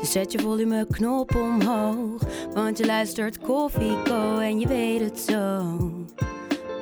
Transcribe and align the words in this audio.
Dus 0.00 0.12
zet 0.12 0.32
je 0.32 0.38
volumeknop 0.38 1.34
omhoog. 1.34 2.22
Want 2.54 2.78
je 2.78 2.86
luistert 2.86 3.38
Koffieko 3.38 4.38
en 4.38 4.60
je 4.60 4.66
weet 4.66 5.00
het 5.00 5.18
zo. 5.20 5.76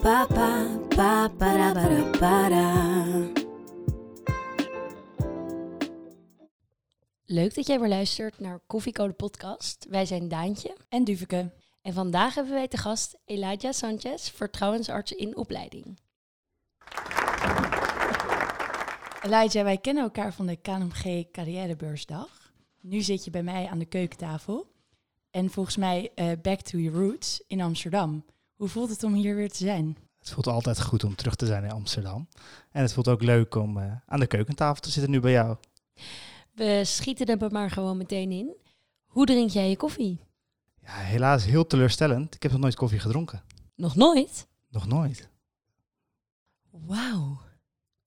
Papa, 0.00 0.66
papa, 0.88 1.28
para, 1.28 1.72
para, 1.72 2.18
para. 2.18 2.72
Leuk 7.24 7.54
dat 7.54 7.66
jij 7.66 7.80
weer 7.80 7.88
luistert 7.88 8.38
naar 8.38 8.60
Koffieko 8.66 9.06
de 9.06 9.12
podcast. 9.12 9.86
Wij 9.88 10.06
zijn 10.06 10.28
Daantje 10.28 10.76
En 10.88 11.04
Duveke. 11.04 11.50
en 11.82 11.92
vandaag 11.92 12.34
hebben 12.34 12.52
wij 12.52 12.68
te 12.68 12.76
gast 12.76 13.18
Elijah 13.24 13.72
Sanchez, 13.72 14.30
vertrouwensarts 14.30 15.12
in 15.12 15.36
opleiding. 15.36 15.98
Elijah, 19.22 19.62
wij 19.62 19.78
kennen 19.78 20.02
elkaar 20.02 20.34
van 20.34 20.46
de 20.46 20.56
KNMG 20.56 21.30
Carrièrebeursdag. 21.30 22.37
Nu 22.80 23.00
zit 23.00 23.24
je 23.24 23.30
bij 23.30 23.42
mij 23.42 23.68
aan 23.68 23.78
de 23.78 23.84
keukentafel. 23.84 24.72
En 25.30 25.50
volgens 25.50 25.76
mij 25.76 26.10
eh, 26.14 26.30
back 26.42 26.60
to 26.60 26.78
your 26.78 26.98
roots 26.98 27.42
in 27.46 27.60
Amsterdam. 27.60 28.24
Hoe 28.54 28.68
voelt 28.68 28.90
het 28.90 29.02
om 29.02 29.14
hier 29.14 29.34
weer 29.34 29.50
te 29.50 29.56
zijn? 29.56 29.96
Het 30.18 30.30
voelt 30.30 30.46
altijd 30.46 30.82
goed 30.82 31.04
om 31.04 31.14
terug 31.14 31.34
te 31.34 31.46
zijn 31.46 31.64
in 31.64 31.70
Amsterdam. 31.70 32.28
En 32.70 32.82
het 32.82 32.92
voelt 32.92 33.08
ook 33.08 33.22
leuk 33.22 33.54
om 33.54 33.78
eh, 33.78 33.92
aan 34.06 34.20
de 34.20 34.26
keukentafel 34.26 34.80
te 34.80 34.90
zitten 34.90 35.10
nu 35.10 35.20
bij 35.20 35.32
jou. 35.32 35.56
We 36.52 36.82
schieten 36.84 37.26
er 37.26 37.52
maar 37.52 37.70
gewoon 37.70 37.96
meteen 37.96 38.32
in. 38.32 38.56
Hoe 39.06 39.26
drink 39.26 39.50
jij 39.50 39.68
je 39.68 39.76
koffie? 39.76 40.20
Ja, 40.80 40.92
helaas 40.92 41.44
heel 41.44 41.66
teleurstellend. 41.66 42.34
Ik 42.34 42.42
heb 42.42 42.52
nog 42.52 42.60
nooit 42.60 42.74
koffie 42.74 42.98
gedronken. 42.98 43.42
Nog 43.74 43.94
nooit? 43.94 44.46
Nog 44.68 44.86
nooit. 44.86 45.28
Wauw. 46.70 47.40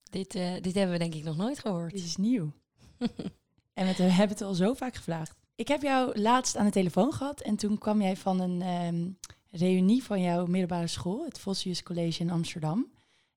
Dit, 0.02 0.34
eh, 0.34 0.52
dit 0.60 0.74
hebben 0.74 0.92
we 0.92 0.98
denk 0.98 1.14
ik 1.14 1.24
nog 1.24 1.36
nooit 1.36 1.58
gehoord. 1.58 1.92
Dit 1.92 2.04
is 2.04 2.16
nieuw. 2.16 2.52
en 3.74 3.86
we 3.86 4.02
hebben 4.02 4.36
het 4.36 4.46
al 4.46 4.54
zo 4.54 4.74
vaak 4.74 4.94
gevraagd. 4.94 5.34
Ik 5.54 5.68
heb 5.68 5.82
jou 5.82 6.20
laatst 6.20 6.56
aan 6.56 6.64
de 6.64 6.70
telefoon 6.70 7.12
gehad 7.12 7.40
en 7.40 7.56
toen 7.56 7.78
kwam 7.78 8.02
jij 8.02 8.16
van 8.16 8.40
een 8.40 8.62
ehm, 8.62 9.10
reunie 9.50 10.04
van 10.04 10.22
jouw 10.22 10.46
middelbare 10.46 10.86
school, 10.86 11.24
het 11.24 11.38
Vossius 11.38 11.82
College 11.82 12.20
in 12.20 12.30
Amsterdam. 12.30 12.86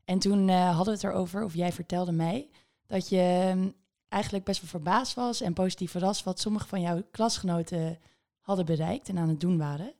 En 0.05 0.19
toen 0.19 0.49
eh, 0.49 0.75
hadden 0.75 0.85
we 0.85 0.99
het 1.01 1.03
erover, 1.03 1.43
of 1.43 1.53
jij 1.53 1.71
vertelde 1.71 2.11
mij, 2.11 2.49
dat 2.87 3.09
je 3.09 3.47
ehm, 3.47 3.69
eigenlijk 4.09 4.45
best 4.45 4.61
wel 4.61 4.69
verbaasd 4.69 5.13
was 5.13 5.41
en 5.41 5.53
positief 5.53 5.91
verrast 5.91 6.23
wat 6.23 6.39
sommige 6.39 6.67
van 6.67 6.81
jouw 6.81 7.01
klasgenoten 7.11 7.99
hadden 8.39 8.65
bereikt 8.65 9.09
en 9.09 9.17
aan 9.17 9.29
het 9.29 9.39
doen 9.39 9.57
waren. 9.57 9.93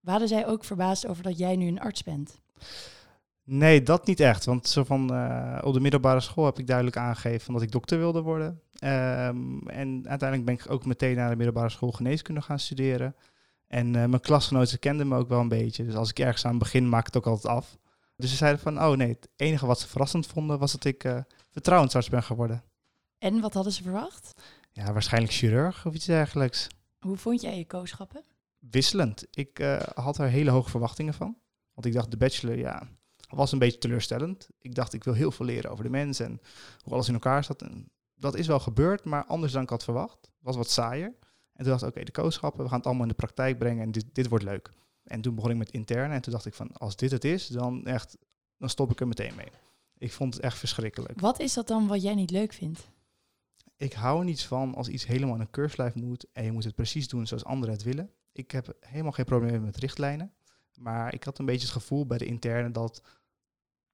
Waren 0.00 0.28
zij 0.28 0.46
ook 0.46 0.64
verbaasd 0.64 1.06
over 1.06 1.22
dat 1.22 1.38
jij 1.38 1.56
nu 1.56 1.66
een 1.66 1.80
arts 1.80 2.02
bent? 2.02 2.40
Nee, 3.44 3.82
dat 3.82 4.06
niet 4.06 4.20
echt. 4.20 4.44
Want 4.44 4.68
zo 4.68 4.84
van, 4.84 5.14
eh, 5.14 5.58
op 5.62 5.74
de 5.74 5.80
middelbare 5.80 6.20
school 6.20 6.44
heb 6.44 6.58
ik 6.58 6.66
duidelijk 6.66 6.96
aangegeven 6.96 7.52
dat 7.52 7.62
ik 7.62 7.72
dokter 7.72 7.98
wilde 7.98 8.20
worden. 8.20 8.60
Ehm, 8.80 9.68
en 9.68 10.08
uiteindelijk 10.08 10.44
ben 10.44 10.54
ik 10.54 10.70
ook 10.70 10.84
meteen 10.84 11.16
naar 11.16 11.30
de 11.30 11.36
middelbare 11.36 11.68
school 11.68 11.92
geneeskunde 11.92 12.42
gaan 12.42 12.58
studeren. 12.58 13.16
En 13.66 13.86
eh, 13.86 13.92
mijn 13.92 14.20
klasgenoten 14.20 14.78
kenden 14.78 15.08
me 15.08 15.16
ook 15.16 15.28
wel 15.28 15.40
een 15.40 15.48
beetje. 15.48 15.84
Dus 15.84 15.94
als 15.94 16.10
ik 16.10 16.18
ergens 16.18 16.44
aan 16.44 16.58
begin, 16.58 16.88
maak 16.88 17.06
het 17.06 17.16
ook 17.16 17.26
altijd 17.26 17.54
af. 17.54 17.78
Dus 18.16 18.30
ze 18.30 18.36
zeiden 18.36 18.60
van, 18.60 18.82
oh 18.82 18.96
nee, 18.96 19.08
het 19.08 19.28
enige 19.36 19.66
wat 19.66 19.80
ze 19.80 19.88
verrassend 19.88 20.26
vonden 20.26 20.58
was 20.58 20.72
dat 20.72 20.84
ik 20.84 21.04
eh, 21.04 21.18
vertrouwensarts 21.50 22.08
ben 22.08 22.22
geworden. 22.22 22.64
En 23.18 23.40
wat 23.40 23.54
hadden 23.54 23.72
ze 23.72 23.82
verwacht? 23.82 24.42
Ja, 24.70 24.92
waarschijnlijk 24.92 25.32
chirurg 25.32 25.86
of 25.86 25.94
iets 25.94 26.04
dergelijks. 26.04 26.66
Hoe 26.98 27.16
vond 27.16 27.40
jij 27.40 27.58
je 27.58 27.66
kooschappen? 27.66 28.24
wisselend. 28.60 29.26
Ik 29.30 29.58
eh, 29.58 29.80
had 29.94 30.18
er 30.18 30.28
hele 30.28 30.50
hoge 30.50 30.70
verwachtingen 30.70 31.14
van. 31.14 31.36
Want 31.74 31.86
ik 31.86 31.92
dacht, 31.92 32.10
de 32.10 32.16
bachelor, 32.16 32.58
ja, 32.58 32.88
was 33.28 33.52
een 33.52 33.58
beetje 33.58 33.78
teleurstellend. 33.78 34.48
Ik 34.58 34.74
dacht, 34.74 34.92
ik 34.92 35.04
wil 35.04 35.14
heel 35.14 35.30
veel 35.30 35.46
leren 35.46 35.70
over 35.70 35.84
de 35.84 35.90
mens 35.90 36.20
en 36.20 36.40
hoe 36.82 36.92
alles 36.92 37.08
in 37.08 37.14
elkaar 37.14 37.44
zat. 37.44 37.62
En 37.62 37.90
dat 38.20 38.36
is 38.36 38.46
wel 38.46 38.60
gebeurd, 38.60 39.04
maar 39.04 39.24
anders 39.24 39.52
dan 39.52 39.62
ik 39.62 39.68
had 39.68 39.84
verwacht. 39.84 40.30
was 40.40 40.56
wat 40.56 40.70
saaier. 40.70 41.14
En 41.52 41.66
toen 41.66 41.78
dacht 41.78 41.82
ik, 41.82 41.88
oké, 41.88 42.04
de 42.04 42.12
kooschappen, 42.12 42.62
we 42.62 42.68
gaan 42.68 42.78
het 42.78 42.86
allemaal 42.86 43.02
in 43.02 43.08
de 43.08 43.14
praktijk 43.14 43.58
brengen 43.58 43.82
en 43.82 43.92
dit, 43.92 44.04
dit 44.12 44.28
wordt 44.28 44.44
leuk. 44.44 44.70
En 45.04 45.20
toen 45.20 45.34
begon 45.34 45.50
ik 45.50 45.56
met 45.56 45.70
interne 45.70 46.14
en 46.14 46.22
toen 46.22 46.32
dacht 46.32 46.46
ik 46.46 46.54
van, 46.54 46.72
als 46.72 46.96
dit 46.96 47.10
het 47.10 47.24
is, 47.24 47.46
dan 47.46 47.86
echt, 47.86 48.16
dan 48.58 48.68
stop 48.68 48.90
ik 48.90 49.00
er 49.00 49.08
meteen 49.08 49.34
mee. 49.34 49.48
Ik 49.98 50.12
vond 50.12 50.34
het 50.34 50.42
echt 50.42 50.58
verschrikkelijk. 50.58 51.20
Wat 51.20 51.40
is 51.40 51.54
dat 51.54 51.68
dan 51.68 51.86
wat 51.86 52.02
jij 52.02 52.14
niet 52.14 52.30
leuk 52.30 52.52
vindt? 52.52 52.88
Ik 53.76 53.92
hou 53.92 54.18
er 54.18 54.24
niets 54.24 54.46
van 54.46 54.74
als 54.74 54.88
iets 54.88 55.06
helemaal 55.06 55.34
in 55.34 55.40
een 55.40 55.50
keurslijf 55.50 55.94
moet 55.94 56.26
en 56.32 56.44
je 56.44 56.52
moet 56.52 56.64
het 56.64 56.74
precies 56.74 57.08
doen 57.08 57.26
zoals 57.26 57.44
anderen 57.44 57.74
het 57.74 57.84
willen. 57.84 58.10
Ik 58.32 58.50
heb 58.50 58.76
helemaal 58.80 59.12
geen 59.12 59.24
probleem 59.24 59.62
met 59.62 59.76
richtlijnen, 59.76 60.32
maar 60.74 61.14
ik 61.14 61.24
had 61.24 61.38
een 61.38 61.44
beetje 61.44 61.66
het 61.66 61.76
gevoel 61.76 62.06
bij 62.06 62.18
de 62.18 62.24
interne 62.24 62.70
dat 62.70 63.02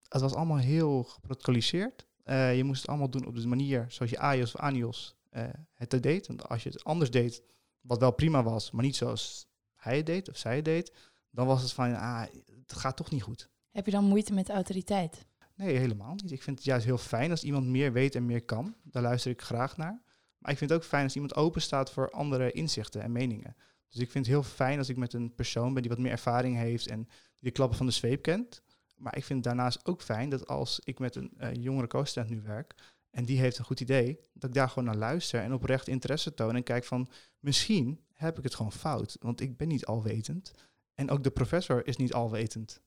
het 0.09 0.21
was 0.21 0.35
allemaal 0.35 0.59
heel 0.59 1.03
geprotocoliseerd. 1.03 2.06
Eh 2.27 2.57
je 2.57 2.65
moest 2.65 2.81
het 2.81 2.91
allemaal 2.91 3.11
doen 3.11 3.27
op 3.27 3.37
de 3.37 3.47
manier 3.47 3.85
zoals 3.89 4.11
je 4.11 4.19
AIOS 4.19 4.55
of 4.55 4.61
ANIOS 4.61 5.17
eh, 5.31 5.45
het 5.75 6.03
deed. 6.03 6.27
Want 6.27 6.49
als 6.49 6.63
je 6.63 6.69
het 6.69 6.85
anders 6.85 7.11
deed, 7.11 7.43
wat 7.81 8.01
wel 8.01 8.11
prima 8.11 8.43
was, 8.43 8.71
maar 8.71 8.85
niet 8.85 8.97
zoals 8.97 9.47
hij 9.75 9.97
het 9.97 10.07
deed 10.07 10.29
of 10.29 10.37
zij 10.37 10.57
het 10.57 10.65
deed, 10.65 10.93
dan 11.31 11.47
was 11.47 11.63
het 11.63 11.73
van, 11.73 11.95
ah, 11.95 12.23
het 12.67 12.73
gaat 12.73 12.97
toch 12.97 13.11
niet 13.11 13.23
goed. 13.23 13.49
Heb 13.71 13.85
je 13.85 13.91
dan 13.93 14.05
moeite 14.05 14.33
met 14.33 14.49
autoriteit? 14.49 15.27
Nee, 15.55 15.77
helemaal 15.77 16.15
niet. 16.15 16.33
Ik 16.33 16.43
vind 16.43 16.57
het 16.57 16.67
juist 16.67 16.85
heel 16.85 16.99
fijn 16.99 17.31
als 17.31 17.45
iemand 17.45 17.67
meer 17.67 17.93
weet 17.93 18.15
en 18.15 18.27
meer 18.27 18.45
kan. 18.45 18.75
Daar 18.83 19.03
luister 19.03 19.31
ik 19.31 19.43
graag 19.43 19.77
naar. 19.77 20.03
Maar 20.39 20.51
ik 20.51 20.59
vind 20.59 20.71
het 20.71 20.79
ook 20.79 20.87
fijn 20.87 21.05
als 21.05 21.15
iemand 21.15 21.35
open 21.35 21.63
staat 21.63 21.91
voor 21.91 22.11
andere 22.11 22.53
inzichten 22.53 23.03
en 23.03 23.13
meningen. 23.13 23.57
Dus 23.89 24.01
ik 24.01 24.11
vind 24.11 24.27
het 24.27 24.35
heel 24.35 24.43
fijn 24.43 24.79
als 24.79 24.89
ik 24.89 24.97
met 24.97 25.13
een 25.13 25.35
persoon 25.35 25.73
ben 25.73 25.83
die 25.83 25.91
wat 25.91 26.01
meer 26.01 26.11
ervaring 26.11 26.57
heeft 26.57 26.87
en 26.87 27.03
die 27.05 27.09
de 27.39 27.51
klappen 27.51 27.77
van 27.77 27.87
de 27.87 27.93
zweep 27.93 28.23
kent. 28.23 28.63
Maar 28.97 29.17
ik 29.17 29.25
vind 29.25 29.45
het 29.45 29.55
daarnaast 29.55 29.87
ook 29.87 30.03
fijn 30.03 30.29
dat 30.29 30.49
als 30.49 30.81
ik 30.85 30.99
met 30.99 31.15
een 31.15 31.33
eh, 31.37 31.55
jongere 31.55 31.87
co-student 31.87 32.31
nu 32.31 32.43
werk 32.43 32.75
en 33.11 33.25
die 33.25 33.39
heeft 33.39 33.59
een 33.59 33.65
goed 33.65 33.81
idee, 33.81 34.21
dat 34.33 34.49
ik 34.51 34.55
daar 34.55 34.69
gewoon 34.69 34.85
naar 34.85 34.97
luister 34.97 35.41
en 35.41 35.53
oprecht 35.53 35.89
interesse 35.89 36.35
toon 36.35 36.57
en 36.57 36.63
kijk 36.63 36.85
van 36.85 37.09
misschien 37.41 38.01
heb 38.13 38.39
ik 38.39 38.45
het 38.45 38.55
gewoon 38.55 38.73
fout, 38.73 39.17
want 39.21 39.41
ik 39.41 39.57
ben 39.57 39.69
niet 39.69 39.87
alwetend. 39.87 40.53
En 40.95 41.11
ook 41.11 41.23
de 41.23 41.31
professor 41.31 41.87
is 41.87 41.97
niet 41.97 42.13
alwetend. 42.13 42.81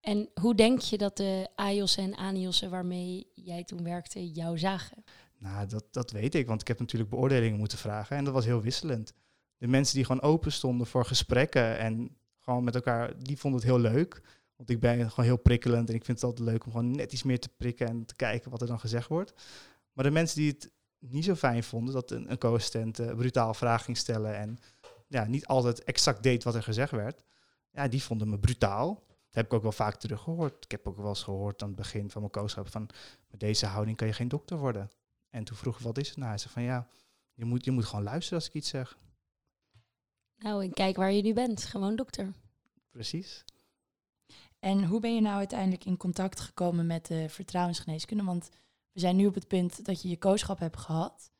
En 0.00 0.30
hoe 0.40 0.54
denk 0.54 0.80
je 0.80 0.98
dat 0.98 1.16
de 1.16 1.48
AIOS'en 1.54 2.04
en 2.04 2.14
ANIOS'en 2.14 2.70
waarmee 2.70 3.26
jij 3.34 3.64
toen 3.64 3.82
werkte 3.82 4.30
jou 4.30 4.58
zagen? 4.58 5.04
Nou, 5.38 5.66
dat, 5.66 5.84
dat 5.90 6.10
weet 6.10 6.34
ik, 6.34 6.46
want 6.46 6.60
ik 6.60 6.68
heb 6.68 6.78
natuurlijk 6.78 7.10
beoordelingen 7.10 7.58
moeten 7.58 7.78
vragen 7.78 8.16
en 8.16 8.24
dat 8.24 8.34
was 8.34 8.44
heel 8.44 8.62
wisselend. 8.62 9.12
De 9.56 9.66
mensen 9.66 9.94
die 9.94 10.04
gewoon 10.04 10.22
open 10.22 10.52
stonden 10.52 10.86
voor 10.86 11.04
gesprekken 11.04 11.78
en 11.78 12.16
gewoon 12.38 12.64
met 12.64 12.74
elkaar, 12.74 13.18
die 13.18 13.38
vonden 13.38 13.60
het 13.60 13.68
heel 13.68 13.78
leuk. 13.78 14.22
Want 14.60 14.72
ik 14.72 14.80
ben 14.80 15.10
gewoon 15.10 15.24
heel 15.24 15.36
prikkelend 15.36 15.88
en 15.88 15.94
ik 15.94 16.04
vind 16.04 16.20
het 16.20 16.30
altijd 16.30 16.48
leuk 16.48 16.64
om 16.64 16.70
gewoon 16.70 16.90
net 16.90 17.12
iets 17.12 17.22
meer 17.22 17.40
te 17.40 17.48
prikken 17.48 17.88
en 17.88 18.04
te 18.04 18.14
kijken 18.14 18.50
wat 18.50 18.60
er 18.60 18.66
dan 18.66 18.80
gezegd 18.80 19.08
wordt. 19.08 19.32
Maar 19.92 20.04
de 20.04 20.10
mensen 20.10 20.36
die 20.36 20.50
het 20.50 20.70
niet 20.98 21.24
zo 21.24 21.34
fijn 21.34 21.62
vonden, 21.62 21.94
dat 21.94 22.10
een, 22.10 22.30
een 22.30 22.38
co-assistent 22.38 22.98
eh, 22.98 23.14
brutaal 23.14 23.54
vragen 23.54 23.84
ging 23.84 23.96
stellen 23.96 24.36
en 24.36 24.58
ja, 25.06 25.24
niet 25.24 25.46
altijd 25.46 25.84
exact 25.84 26.22
deed 26.22 26.44
wat 26.44 26.54
er 26.54 26.62
gezegd 26.62 26.90
werd, 26.90 27.22
ja, 27.70 27.88
die 27.88 28.02
vonden 28.02 28.28
me 28.28 28.38
brutaal. 28.38 28.94
Dat 29.06 29.34
heb 29.34 29.44
ik 29.44 29.52
ook 29.52 29.62
wel 29.62 29.72
vaak 29.72 29.94
teruggehoord. 29.94 30.64
Ik 30.64 30.70
heb 30.70 30.88
ook 30.88 30.96
wel 30.96 31.08
eens 31.08 31.22
gehoord 31.22 31.62
aan 31.62 31.68
het 31.68 31.76
begin 31.76 32.10
van 32.10 32.20
mijn 32.20 32.32
co-schap 32.32 32.68
van, 32.68 32.88
met 33.30 33.40
deze 33.40 33.66
houding 33.66 33.96
kan 33.96 34.06
je 34.06 34.12
geen 34.12 34.28
dokter 34.28 34.58
worden. 34.58 34.90
En 35.30 35.44
toen 35.44 35.56
vroeg 35.56 35.78
ik, 35.78 35.84
wat 35.84 35.98
is 35.98 36.08
het 36.08 36.16
nou? 36.16 36.28
Hij 36.28 36.38
zei 36.38 36.52
van, 36.52 36.62
ja, 36.62 36.88
je 37.34 37.44
moet, 37.44 37.64
je 37.64 37.70
moet 37.70 37.84
gewoon 37.84 38.04
luisteren 38.04 38.38
als 38.38 38.48
ik 38.48 38.54
iets 38.54 38.68
zeg. 38.68 38.98
Nou, 40.36 40.64
en 40.64 40.72
kijk 40.72 40.96
waar 40.96 41.12
je 41.12 41.22
nu 41.22 41.32
bent. 41.32 41.64
Gewoon 41.64 41.96
dokter. 41.96 42.32
Precies. 42.90 43.44
En 44.60 44.84
hoe 44.84 45.00
ben 45.00 45.14
je 45.14 45.20
nou 45.20 45.36
uiteindelijk 45.36 45.84
in 45.84 45.96
contact 45.96 46.40
gekomen 46.40 46.86
met 46.86 47.06
de 47.06 47.28
vertrouwensgeneeskunde? 47.28 48.24
Want 48.24 48.48
we 48.92 49.00
zijn 49.00 49.16
nu 49.16 49.26
op 49.26 49.34
het 49.34 49.48
punt 49.48 49.84
dat 49.84 50.02
je 50.02 50.08
je 50.08 50.18
kooschap 50.18 50.58
hebt 50.58 50.76
gehad. 50.76 51.32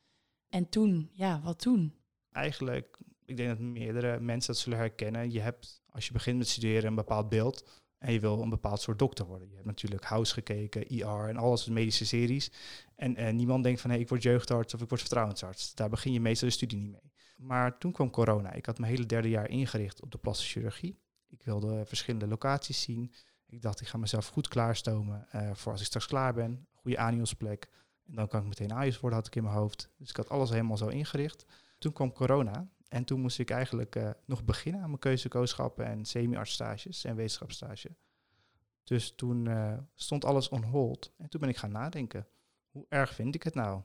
En 0.49 0.69
toen, 0.69 1.09
ja, 1.13 1.41
wat 1.41 1.59
toen? 1.59 1.93
Eigenlijk, 2.31 2.97
ik 3.25 3.37
denk 3.37 3.49
dat 3.49 3.59
meerdere 3.59 4.19
mensen 4.19 4.53
dat 4.53 4.61
zullen 4.61 4.77
herkennen. 4.77 5.31
Je 5.31 5.39
hebt, 5.39 5.81
als 5.89 6.05
je 6.05 6.13
begint 6.13 6.37
met 6.37 6.47
studeren, 6.47 6.85
een 6.85 6.95
bepaald 6.95 7.29
beeld. 7.29 7.81
En 7.97 8.13
je 8.13 8.19
wil 8.19 8.41
een 8.41 8.49
bepaald 8.49 8.81
soort 8.81 8.99
dokter 8.99 9.25
worden. 9.25 9.47
Je 9.47 9.55
hebt 9.55 9.65
natuurlijk 9.65 10.03
House 10.03 10.33
gekeken, 10.33 10.87
IR 10.87 11.27
en 11.27 11.37
alles 11.37 11.67
medische 11.67 12.05
series. 12.05 12.51
En, 12.95 13.35
niemand 13.35 13.63
denkt 13.63 13.81
van, 13.81 13.89
hé, 13.89 13.97
ik 13.97 14.09
word 14.09 14.23
jeugdarts 14.23 14.73
of 14.73 14.81
ik 14.81 14.89
word 14.89 15.01
vertrouwensarts. 15.01 15.75
Daar 15.75 15.89
begin 15.89 16.13
je 16.13 16.19
meestal 16.19 16.47
de 16.47 16.53
studie 16.53 16.77
niet 16.77 16.91
mee. 16.91 17.11
Maar 17.37 17.77
toen 17.77 17.91
kwam 17.91 18.09
corona. 18.09 18.53
Ik 18.53 18.65
had 18.65 18.79
mijn 18.79 18.91
hele 18.91 19.05
derde 19.05 19.29
jaar 19.29 19.49
ingericht 19.49 20.01
op 20.01 20.11
de 20.11 20.17
plastische 20.17 20.51
chirurgie. 20.51 20.99
Ik 21.31 21.43
wilde 21.43 21.85
verschillende 21.85 22.27
locaties 22.27 22.81
zien. 22.81 23.13
Ik 23.45 23.61
dacht, 23.61 23.81
ik 23.81 23.87
ga 23.87 23.97
mezelf 23.97 24.27
goed 24.27 24.47
klaarstomen 24.47 25.27
eh, 25.31 25.53
voor 25.53 25.71
als 25.71 25.81
ik 25.81 25.87
straks 25.87 26.07
klaar 26.07 26.33
ben. 26.33 26.67
Goede 26.73 26.97
aniosplek. 26.97 27.69
En 28.07 28.15
dan 28.15 28.27
kan 28.27 28.41
ik 28.41 28.47
meteen 28.47 28.71
AIOS 28.71 28.99
worden, 28.99 29.19
had 29.19 29.27
ik 29.27 29.35
in 29.35 29.43
mijn 29.43 29.55
hoofd. 29.55 29.89
Dus 29.97 30.09
ik 30.09 30.15
had 30.15 30.29
alles 30.29 30.49
helemaal 30.49 30.77
zo 30.77 30.87
ingericht. 30.87 31.45
Toen 31.77 31.93
kwam 31.93 32.13
corona. 32.13 32.67
En 32.87 33.03
toen 33.03 33.19
moest 33.19 33.39
ik 33.39 33.49
eigenlijk 33.49 33.95
eh, 33.95 34.09
nog 34.25 34.43
beginnen 34.43 34.81
aan 34.81 34.87
mijn 34.87 34.99
keuzekooschappen 34.99 35.85
en 35.85 36.05
semi-artsstages 36.05 37.03
en 37.03 37.15
wetenschapsstage. 37.15 37.95
Dus 38.83 39.15
toen 39.15 39.47
eh, 39.47 39.77
stond 39.95 40.25
alles 40.25 40.49
on 40.49 40.63
hold. 40.63 41.13
En 41.17 41.29
toen 41.29 41.39
ben 41.39 41.49
ik 41.49 41.57
gaan 41.57 41.71
nadenken, 41.71 42.27
hoe 42.69 42.85
erg 42.89 43.13
vind 43.13 43.35
ik 43.35 43.43
het 43.43 43.55
nou? 43.55 43.81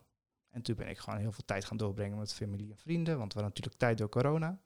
En 0.50 0.62
toen 0.62 0.76
ben 0.76 0.88
ik 0.88 0.98
gewoon 0.98 1.18
heel 1.18 1.32
veel 1.32 1.44
tijd 1.44 1.64
gaan 1.64 1.76
doorbrengen 1.76 2.18
met 2.18 2.34
familie 2.34 2.70
en 2.70 2.76
vrienden, 2.76 3.18
want 3.18 3.32
we 3.32 3.40
hadden 3.40 3.54
natuurlijk 3.56 3.76
tijd 3.76 3.98
door 3.98 4.08
corona. 4.08 4.60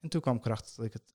En 0.00 0.08
toen 0.08 0.20
kwam 0.20 0.36
ik 0.36 0.44
erachter 0.44 0.76
dat 0.76 0.84
ik 0.84 0.92
het 0.92 1.14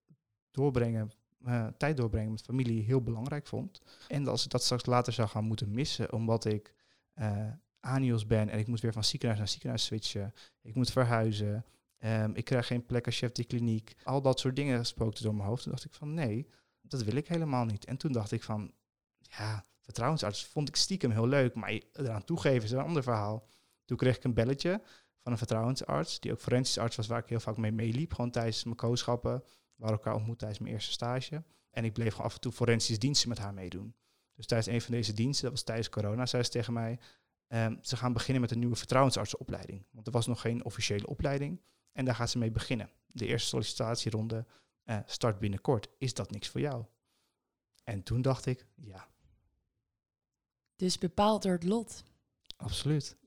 doorbrengen, 0.56 1.12
eh, 1.44 1.68
tijd 1.78 1.98
doorbrengen 1.98 2.32
met 2.32 2.42
familie 2.42 2.84
heel 2.84 3.02
belangrijk 3.02 3.48
vond. 3.48 3.82
En 4.08 4.28
als 4.28 4.46
ik 4.46 4.52
dat 4.52 4.64
straks 4.64 4.86
later 4.86 5.14
zou 5.14 5.28
gaan 5.28 5.44
moeten 5.44 5.72
missen, 5.72 6.14
omdat 6.14 6.46
ik 6.46 6.74
uh, 7.16 7.48
anios 7.80 8.26
ben 8.26 8.50
en 8.50 8.60
ik 8.60 8.68
moet 8.68 8.82
weer 8.82 8.94
van 8.94 9.04
ziekenhuis 9.04 9.40
naar 9.40 9.50
ziekenhuis 9.50 9.86
switchen, 9.86 10.34
ik 10.62 10.76
moet 10.76 10.92
verhuizen, 10.92 11.66
um, 12.00 12.36
ik 12.36 12.46
krijg 12.46 12.68
geen 12.68 12.86
plek 12.86 13.06
als 13.06 13.18
chef 13.18 13.32
de 13.32 13.44
kliniek. 13.44 13.96
Al 14.04 14.22
dat 14.22 14.40
soort 14.40 14.56
dingen 14.56 14.86
spookten 14.86 15.24
door 15.24 15.36
mijn 15.36 15.48
hoofd. 15.48 15.64
Toen 15.64 15.72
dacht 15.72 15.86
ik 15.86 15.94
van 15.94 16.14
nee, 16.14 16.50
dat 16.82 17.04
wil 17.04 17.16
ik 17.16 17.28
helemaal 17.28 17.66
niet. 17.66 17.86
En 17.86 17.98
toen 17.98 18.12
dacht 18.12 18.32
ik 18.32 18.44
van, 18.44 18.72
ja, 19.20 19.66
vertrouwensarts 19.82 20.46
vond 20.46 20.68
ik 20.68 20.76
stiekem 20.76 21.12
heel 21.12 21.28
leuk, 21.28 21.54
maar 21.54 21.82
eraan 21.94 22.24
toegeven 22.24 22.64
is 22.64 22.72
een 22.72 22.80
ander 22.80 23.04
verhaal. 23.04 23.48
Toen 23.86 23.98
kreeg 23.98 24.16
ik 24.16 24.24
een 24.24 24.34
belletje 24.34 24.82
van 25.20 25.32
een 25.32 25.38
vertrouwensarts, 25.38 26.20
die 26.20 26.32
ook 26.32 26.40
forensisch 26.40 26.78
arts 26.78 26.96
was, 26.96 27.08
waar 27.08 27.20
ik 27.20 27.30
heel 27.30 27.40
vaak 27.40 27.58
mee 27.58 27.72
meeliep, 27.72 28.14
gewoon 28.14 28.32
tijdens 28.32 28.64
mijn 28.64 28.76
kooschappen. 28.76 29.44
Hadden 29.78 29.98
elkaar 29.98 30.16
ontmoet 30.16 30.40
tijdens 30.40 30.60
mijn 30.60 30.74
eerste 30.74 30.92
stage. 30.92 31.44
En 31.70 31.86
ik 31.86 31.94
bleef 31.94 32.12
gewoon 32.12 32.28
af 32.28 32.34
en 32.34 32.42
toe 32.42 32.52
forensische 32.52 33.00
diensten 33.00 33.30
met 33.30 33.38
haar 33.38 33.54
meedoen. 33.54 33.96
Dus 34.36 34.46
tijdens 34.46 34.70
een 34.70 34.82
van 34.82 34.94
deze 34.94 35.14
diensten, 35.14 35.44
dat 35.44 35.52
was 35.52 35.64
tijdens 35.64 35.90
corona, 35.90 36.26
zei 36.26 36.44
ze 36.44 36.50
tegen 36.50 36.74
mij, 36.74 37.00
um, 37.48 37.78
ze 37.82 37.98
gaan 37.98 38.14
beginnen 38.14 38.42
met 38.42 38.52
een 38.52 38.60
nieuwe 38.60 38.76
vertrouwensartsenopleiding. 38.76 39.86
Want 39.92 40.08
er 40.08 40.14
was 40.14 40.28
nog 40.28 40.42
geen 40.42 40.66
officiële 40.66 41.08
opleiding. 41.08 41.62
En 41.92 42.06
daar 42.06 42.16
gaat 42.16 42.30
ze 42.30 42.38
mee 42.38 42.52
beginnen. 42.52 42.90
De 43.08 43.26
eerste 43.26 43.48
sollicitatieronde 43.48 44.46
uh, 44.86 45.00
start 45.06 45.40
binnenkort. 45.40 45.88
Is 45.98 46.14
dat 46.14 46.32
niks 46.32 46.50
voor 46.50 46.62
jou? 46.62 46.86
En 47.84 48.04
toen 48.04 48.22
dacht 48.22 48.46
ik, 48.46 48.68
ja. 48.76 49.08
Dus 50.76 50.98
bepaald 50.98 51.44
door 51.44 51.52
het 51.52 51.64
lot. 51.64 52.04
Absoluut. 52.58 53.18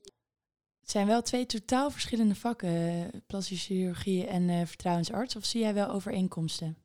Het 0.89 0.97
zijn 0.97 1.09
wel 1.09 1.21
twee 1.21 1.45
totaal 1.45 1.91
verschillende 1.91 2.35
vakken, 2.35 3.11
plastische 3.27 3.73
chirurgie 3.73 4.27
en 4.27 4.49
uh, 4.49 4.65
vertrouwensarts. 4.65 5.35
Of 5.35 5.45
zie 5.45 5.61
jij 5.61 5.73
wel 5.73 5.89
overeenkomsten? 5.89 6.77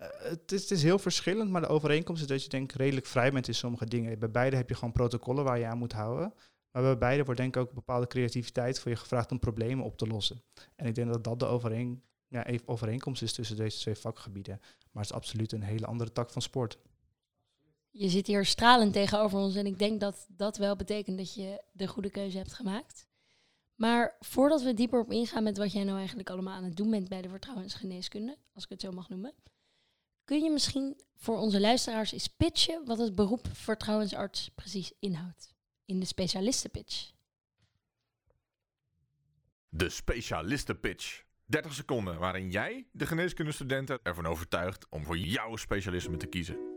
Uh, 0.00 0.08
het, 0.18 0.52
is, 0.52 0.60
het, 0.60 0.70
is, 0.70 0.82
heel 0.82 0.98
verschillend, 0.98 1.50
maar 1.50 1.60
de 1.60 1.66
overeenkomst 1.66 2.22
is 2.22 2.28
dat 2.28 2.42
je 2.42 2.48
denk 2.48 2.72
redelijk 2.72 3.06
vrij 3.06 3.32
bent 3.32 3.48
in 3.48 3.54
sommige 3.54 3.86
dingen. 3.86 4.18
Bij 4.18 4.30
beide 4.30 4.56
heb 4.56 4.68
je 4.68 4.74
gewoon 4.74 4.92
protocollen 4.92 5.44
waar 5.44 5.58
je 5.58 5.66
aan 5.66 5.78
moet 5.78 5.92
houden. 5.92 6.34
Maar 6.70 6.82
bij 6.82 6.98
beide 6.98 7.24
wordt 7.24 7.40
denk 7.40 7.56
ik 7.56 7.62
ook 7.62 7.72
bepaalde 7.72 8.06
creativiteit 8.06 8.80
voor 8.80 8.90
je 8.90 8.96
gevraagd 8.96 9.30
om 9.30 9.38
problemen 9.38 9.84
op 9.84 9.96
te 9.96 10.06
lossen. 10.06 10.42
En 10.76 10.86
ik 10.86 10.94
denk 10.94 11.12
dat 11.12 11.24
dat 11.24 11.38
de 11.38 11.46
overeen, 11.46 12.02
ja, 12.28 12.46
overeenkomst 12.64 13.22
is 13.22 13.32
tussen 13.32 13.56
deze 13.56 13.78
twee 13.78 13.94
vakgebieden. 13.94 14.58
Maar 14.60 15.02
het 15.02 15.12
is 15.12 15.16
absoluut 15.16 15.52
een 15.52 15.62
hele 15.62 15.86
andere 15.86 16.12
tak 16.12 16.30
van 16.30 16.42
sport. 16.42 16.78
Je 17.90 18.08
zit 18.08 18.26
hier 18.26 18.44
stralend 18.44 18.92
tegenover 18.92 19.38
ons 19.38 19.54
en 19.54 19.66
ik 19.66 19.78
denk 19.78 20.00
dat 20.00 20.26
dat 20.28 20.56
wel 20.56 20.76
betekent 20.76 21.18
dat 21.18 21.34
je 21.34 21.62
de 21.72 21.86
goede 21.86 22.10
keuze 22.10 22.36
hebt 22.36 22.52
gemaakt. 22.52 23.08
Maar 23.80 24.16
voordat 24.18 24.62
we 24.62 24.74
dieper 24.74 25.00
op 25.00 25.12
ingaan 25.12 25.42
met 25.42 25.56
wat 25.56 25.72
jij 25.72 25.84
nou 25.84 25.98
eigenlijk 25.98 26.30
allemaal 26.30 26.54
aan 26.54 26.64
het 26.64 26.76
doen 26.76 26.90
bent 26.90 27.08
bij 27.08 27.22
de 27.22 27.28
vertrouwensgeneeskunde, 27.28 28.38
als 28.52 28.64
ik 28.64 28.70
het 28.70 28.80
zo 28.80 28.90
mag 28.90 29.08
noemen, 29.08 29.34
kun 30.24 30.42
je 30.42 30.50
misschien 30.50 31.00
voor 31.16 31.38
onze 31.38 31.60
luisteraars 31.60 32.12
eens 32.12 32.28
pitchen 32.28 32.84
wat 32.84 32.98
het 32.98 33.14
beroep 33.14 33.46
vertrouwensarts 33.52 34.50
precies 34.54 34.92
inhoudt 34.98 35.54
in 35.84 36.00
de 36.00 36.06
specialistenpitch. 36.06 37.10
De 39.68 39.88
specialistenpitch. 39.88 41.22
30 41.44 41.74
seconden 41.74 42.18
waarin 42.18 42.50
jij 42.50 42.86
de 42.92 43.06
geneeskundestudenten 43.06 43.98
ervan 44.02 44.26
overtuigt 44.26 44.86
om 44.88 45.04
voor 45.04 45.18
jouw 45.18 45.56
specialisme 45.56 46.16
te 46.16 46.26
kiezen. 46.26 46.69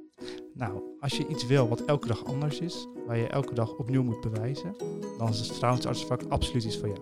Nou, 0.53 0.81
als 0.99 1.17
je 1.17 1.27
iets 1.27 1.45
wil 1.45 1.67
wat 1.67 1.85
elke 1.85 2.07
dag 2.07 2.25
anders 2.25 2.59
is, 2.59 2.87
waar 3.05 3.17
je 3.17 3.27
elke 3.27 3.53
dag 3.53 3.77
opnieuw 3.77 4.03
moet 4.03 4.21
bewijzen, 4.21 4.75
dan 5.17 5.29
is 5.29 5.37
het 5.37 5.47
vertrouwensartsvak 5.47 6.21
absoluut 6.29 6.63
iets 6.63 6.77
voor 6.77 6.87
jou. 6.87 6.99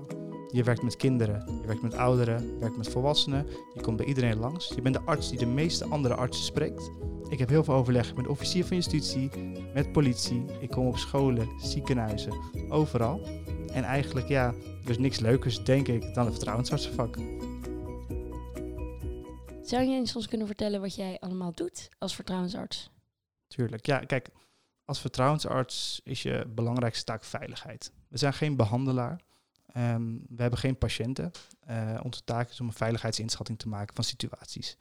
Je 0.52 0.63
werkt 0.63 0.81
met 0.81 0.96
kinderen, 0.96 1.60
je 1.62 1.68
werkt 1.68 1.81
met 1.81 1.96
ouderen, 1.96 2.46
je 2.54 2.58
werkt 2.60 2.78
met 2.78 2.90
volwassenen, 2.90 3.48
je 3.74 3.81
komt 3.81 3.98
bij 3.98 4.06
iedereen 4.06 4.40
langs. 4.40 4.68
Je 4.75 4.81
bent 4.81 4.96
de 4.96 5.02
arts 5.02 5.30
die 5.30 5.40
de 5.40 5.46
meeste 5.46 5.86
andere 5.86 6.16
artsen 6.16 6.46
spreekt. 6.46 6.92
Ik 7.30 7.40
heb 7.40 7.50
heel 7.50 7.63
veel 7.63 7.74
overleg 7.74 8.16
met 8.16 8.28
officier 8.28 8.66
van 8.66 8.75
justitie, 8.75 9.30
met 9.74 9.92
politie. 9.92 10.46
Ik 10.60 10.69
kom 10.69 10.88
op 10.88 10.98
scholen, 10.98 11.48
ziekenhuizen, 11.60 12.34
overal. 12.69 13.22
En 13.74 13.84
eigenlijk, 13.84 14.28
ja, 14.28 14.54
er 14.84 14.90
is 14.90 14.98
niks 14.98 15.19
leukers, 15.19 15.64
denk 15.64 15.88
ik, 15.88 16.14
dan 16.14 16.25
het 16.25 16.34
vertrouwensartsenvak. 16.34 17.18
Zou 19.62 19.84
je 19.84 19.96
eens 19.96 20.16
ons 20.16 20.28
kunnen 20.28 20.48
vertellen 20.48 20.81
wat 20.81 20.96
jij 20.96 21.18
allemaal 21.19 21.52
doet 21.54 21.90
als 21.98 22.16
vertrouwensarts? 22.16 22.90
Tuurlijk. 23.51 23.86
Ja, 23.86 24.00
kijk, 24.00 24.30
als 24.86 25.00
vertrouwensarts 25.00 26.01
is 26.03 26.21
je 26.21 26.45
belangrijkste 26.48 27.03
taak 27.03 27.24
veiligheid. 27.24 27.92
We 28.07 28.18
zijn 28.18 28.33
geen 28.33 28.56
behandelaar. 28.56 29.21
Um, 29.77 30.25
we 30.30 30.42
hebben 30.42 30.59
geen 30.59 30.77
patiënten. 30.77 31.31
Uh, 31.69 32.00
onze 32.03 32.24
taak 32.24 32.50
is 32.50 32.59
om 32.59 32.68
een 32.68 32.74
veiligheidsinschatting 32.74 33.59
te 33.59 33.68
maken 33.68 33.95
van 33.95 34.03
situaties. 34.03 34.77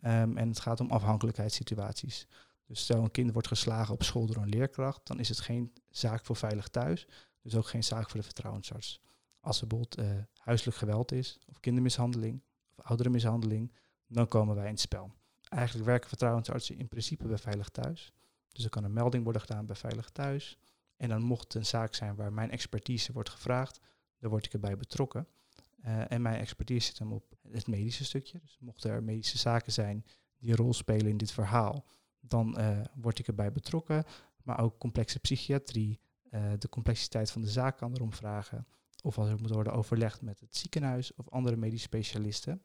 Um, 0.00 0.36
en 0.36 0.48
het 0.48 0.60
gaat 0.60 0.80
om 0.80 0.90
afhankelijkheidssituaties. 0.90 2.26
Dus 2.66 2.80
stel 2.80 3.02
een 3.02 3.10
kind 3.10 3.32
wordt 3.32 3.48
geslagen 3.48 3.94
op 3.94 4.02
school 4.02 4.26
door 4.26 4.36
een 4.36 4.48
leerkracht, 4.48 5.06
dan 5.06 5.18
is 5.18 5.28
het 5.28 5.40
geen 5.40 5.72
zaak 5.90 6.24
voor 6.24 6.36
veilig 6.36 6.68
thuis. 6.68 7.06
Dus 7.42 7.54
ook 7.54 7.68
geen 7.68 7.84
zaak 7.84 8.10
voor 8.10 8.20
de 8.20 8.26
vertrouwensarts. 8.26 9.00
Als 9.40 9.60
er 9.60 9.66
bijvoorbeeld 9.66 10.08
uh, 10.08 10.22
huiselijk 10.36 10.76
geweld 10.76 11.12
is, 11.12 11.38
of 11.46 11.60
kindermishandeling, 11.60 12.42
of 12.76 12.84
ouderenmishandeling, 12.84 13.72
dan 14.06 14.28
komen 14.28 14.54
wij 14.54 14.64
in 14.64 14.70
het 14.70 14.80
spel. 14.80 15.12
Eigenlijk 15.48 15.88
werken 15.88 16.08
vertrouwensartsen 16.08 16.78
in 16.78 16.88
principe 16.88 17.26
bij 17.26 17.38
Veilig 17.38 17.68
Thuis. 17.68 18.12
Dus 18.52 18.64
er 18.64 18.70
kan 18.70 18.84
een 18.84 18.92
melding 18.92 19.22
worden 19.22 19.42
gedaan 19.42 19.66
bij 19.66 19.76
Veilig 19.76 20.10
Thuis. 20.10 20.58
En 20.96 21.08
dan 21.08 21.22
mocht 21.22 21.42
het 21.42 21.54
een 21.54 21.66
zaak 21.66 21.94
zijn 21.94 22.14
waar 22.14 22.32
mijn 22.32 22.50
expertise 22.50 23.12
wordt 23.12 23.30
gevraagd, 23.30 23.80
dan 24.18 24.30
word 24.30 24.46
ik 24.46 24.52
erbij 24.52 24.76
betrokken. 24.76 25.26
Uh, 25.84 26.12
en 26.12 26.22
mijn 26.22 26.40
expertise 26.40 26.86
zit 26.86 26.98
hem 26.98 27.12
op 27.12 27.34
het 27.50 27.66
medische 27.66 28.04
stukje. 28.04 28.38
Dus 28.42 28.58
mochten 28.60 28.90
er 28.90 29.02
medische 29.02 29.38
zaken 29.38 29.72
zijn 29.72 30.04
die 30.38 30.50
een 30.50 30.56
rol 30.56 30.74
spelen 30.74 31.06
in 31.06 31.16
dit 31.16 31.32
verhaal, 31.32 31.84
dan 32.20 32.60
uh, 32.60 32.80
word 32.94 33.18
ik 33.18 33.26
erbij 33.26 33.52
betrokken. 33.52 34.04
Maar 34.42 34.60
ook 34.60 34.78
complexe 34.78 35.18
psychiatrie, 35.18 36.00
uh, 36.30 36.52
de 36.58 36.68
complexiteit 36.68 37.30
van 37.30 37.42
de 37.42 37.48
zaak 37.48 37.76
kan 37.76 37.92
erom 37.94 38.12
vragen. 38.12 38.66
Of 39.02 39.18
als 39.18 39.28
er 39.28 39.40
moet 39.40 39.50
worden 39.50 39.72
overlegd 39.72 40.22
met 40.22 40.40
het 40.40 40.56
ziekenhuis 40.56 41.14
of 41.14 41.30
andere 41.30 41.56
medische 41.56 41.86
specialisten, 41.86 42.62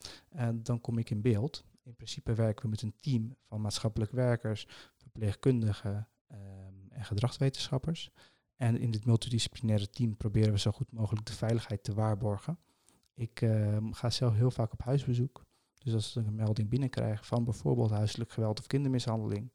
dan 0.54 0.82
kom 0.82 0.98
ik 0.98 1.10
in 1.10 1.22
beeld. 1.22 1.64
In 1.92 1.98
principe 1.98 2.34
werken 2.34 2.64
we 2.64 2.70
met 2.70 2.82
een 2.82 2.96
team 2.96 3.36
van 3.48 3.62
maatschappelijk 3.62 4.12
werkers, 4.12 4.68
verpleegkundigen 4.96 6.08
um, 6.32 6.88
en 6.90 7.06
gedragswetenschappers. 7.06 8.12
En 8.56 8.78
in 8.78 8.92
dit 8.92 9.06
multidisciplinaire 9.06 9.90
team 9.90 10.18
proberen 10.18 10.52
we 10.52 10.60
zo 10.60 10.72
goed 10.72 10.92
mogelijk 10.92 11.26
de 11.26 11.34
veiligheid 11.34 11.84
te 11.84 11.94
waarborgen. 11.94 12.60
Ik 13.14 13.42
uh, 13.42 13.78
ga 13.92 14.10
zelf 14.10 14.34
heel 14.36 14.52
vaak 14.52 14.74
op 14.74 14.82
huisbezoek. 14.82 15.46
Dus 15.78 15.94
als 15.94 16.16
ik 16.16 16.26
een 16.26 16.36
melding 16.36 16.70
binnenkrijg 16.70 17.26
van 17.26 17.44
bijvoorbeeld 17.44 17.92
huiselijk 17.92 18.32
geweld 18.32 18.60
of 18.60 18.68
kindermishandeling, 18.68 19.52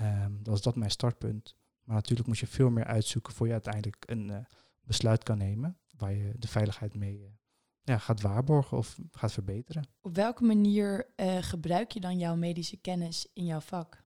um, 0.00 0.42
dan 0.42 0.54
is 0.54 0.62
dat 0.62 0.76
mijn 0.76 0.90
startpunt. 0.90 1.56
Maar 1.84 1.96
natuurlijk 1.96 2.28
moet 2.28 2.38
je 2.38 2.46
veel 2.46 2.70
meer 2.70 2.84
uitzoeken 2.84 3.32
voor 3.32 3.46
je 3.46 3.52
uiteindelijk 3.52 4.04
een 4.06 4.30
uh, 4.30 4.38
besluit 4.80 5.22
kan 5.22 5.38
nemen 5.38 5.78
waar 5.96 6.12
je 6.12 6.32
de 6.38 6.48
veiligheid 6.48 6.94
mee 6.94 7.18
uh, 7.18 7.26
ja, 7.84 7.98
gaat 7.98 8.20
waarborgen 8.20 8.76
of 8.76 8.98
gaat 9.10 9.32
verbeteren. 9.32 9.86
Op 10.00 10.14
welke 10.14 10.44
manier 10.44 11.12
uh, 11.16 11.36
gebruik 11.40 11.90
je 11.90 12.00
dan 12.00 12.18
jouw 12.18 12.36
medische 12.36 12.76
kennis 12.76 13.26
in 13.32 13.44
jouw 13.44 13.60
vak? 13.60 14.02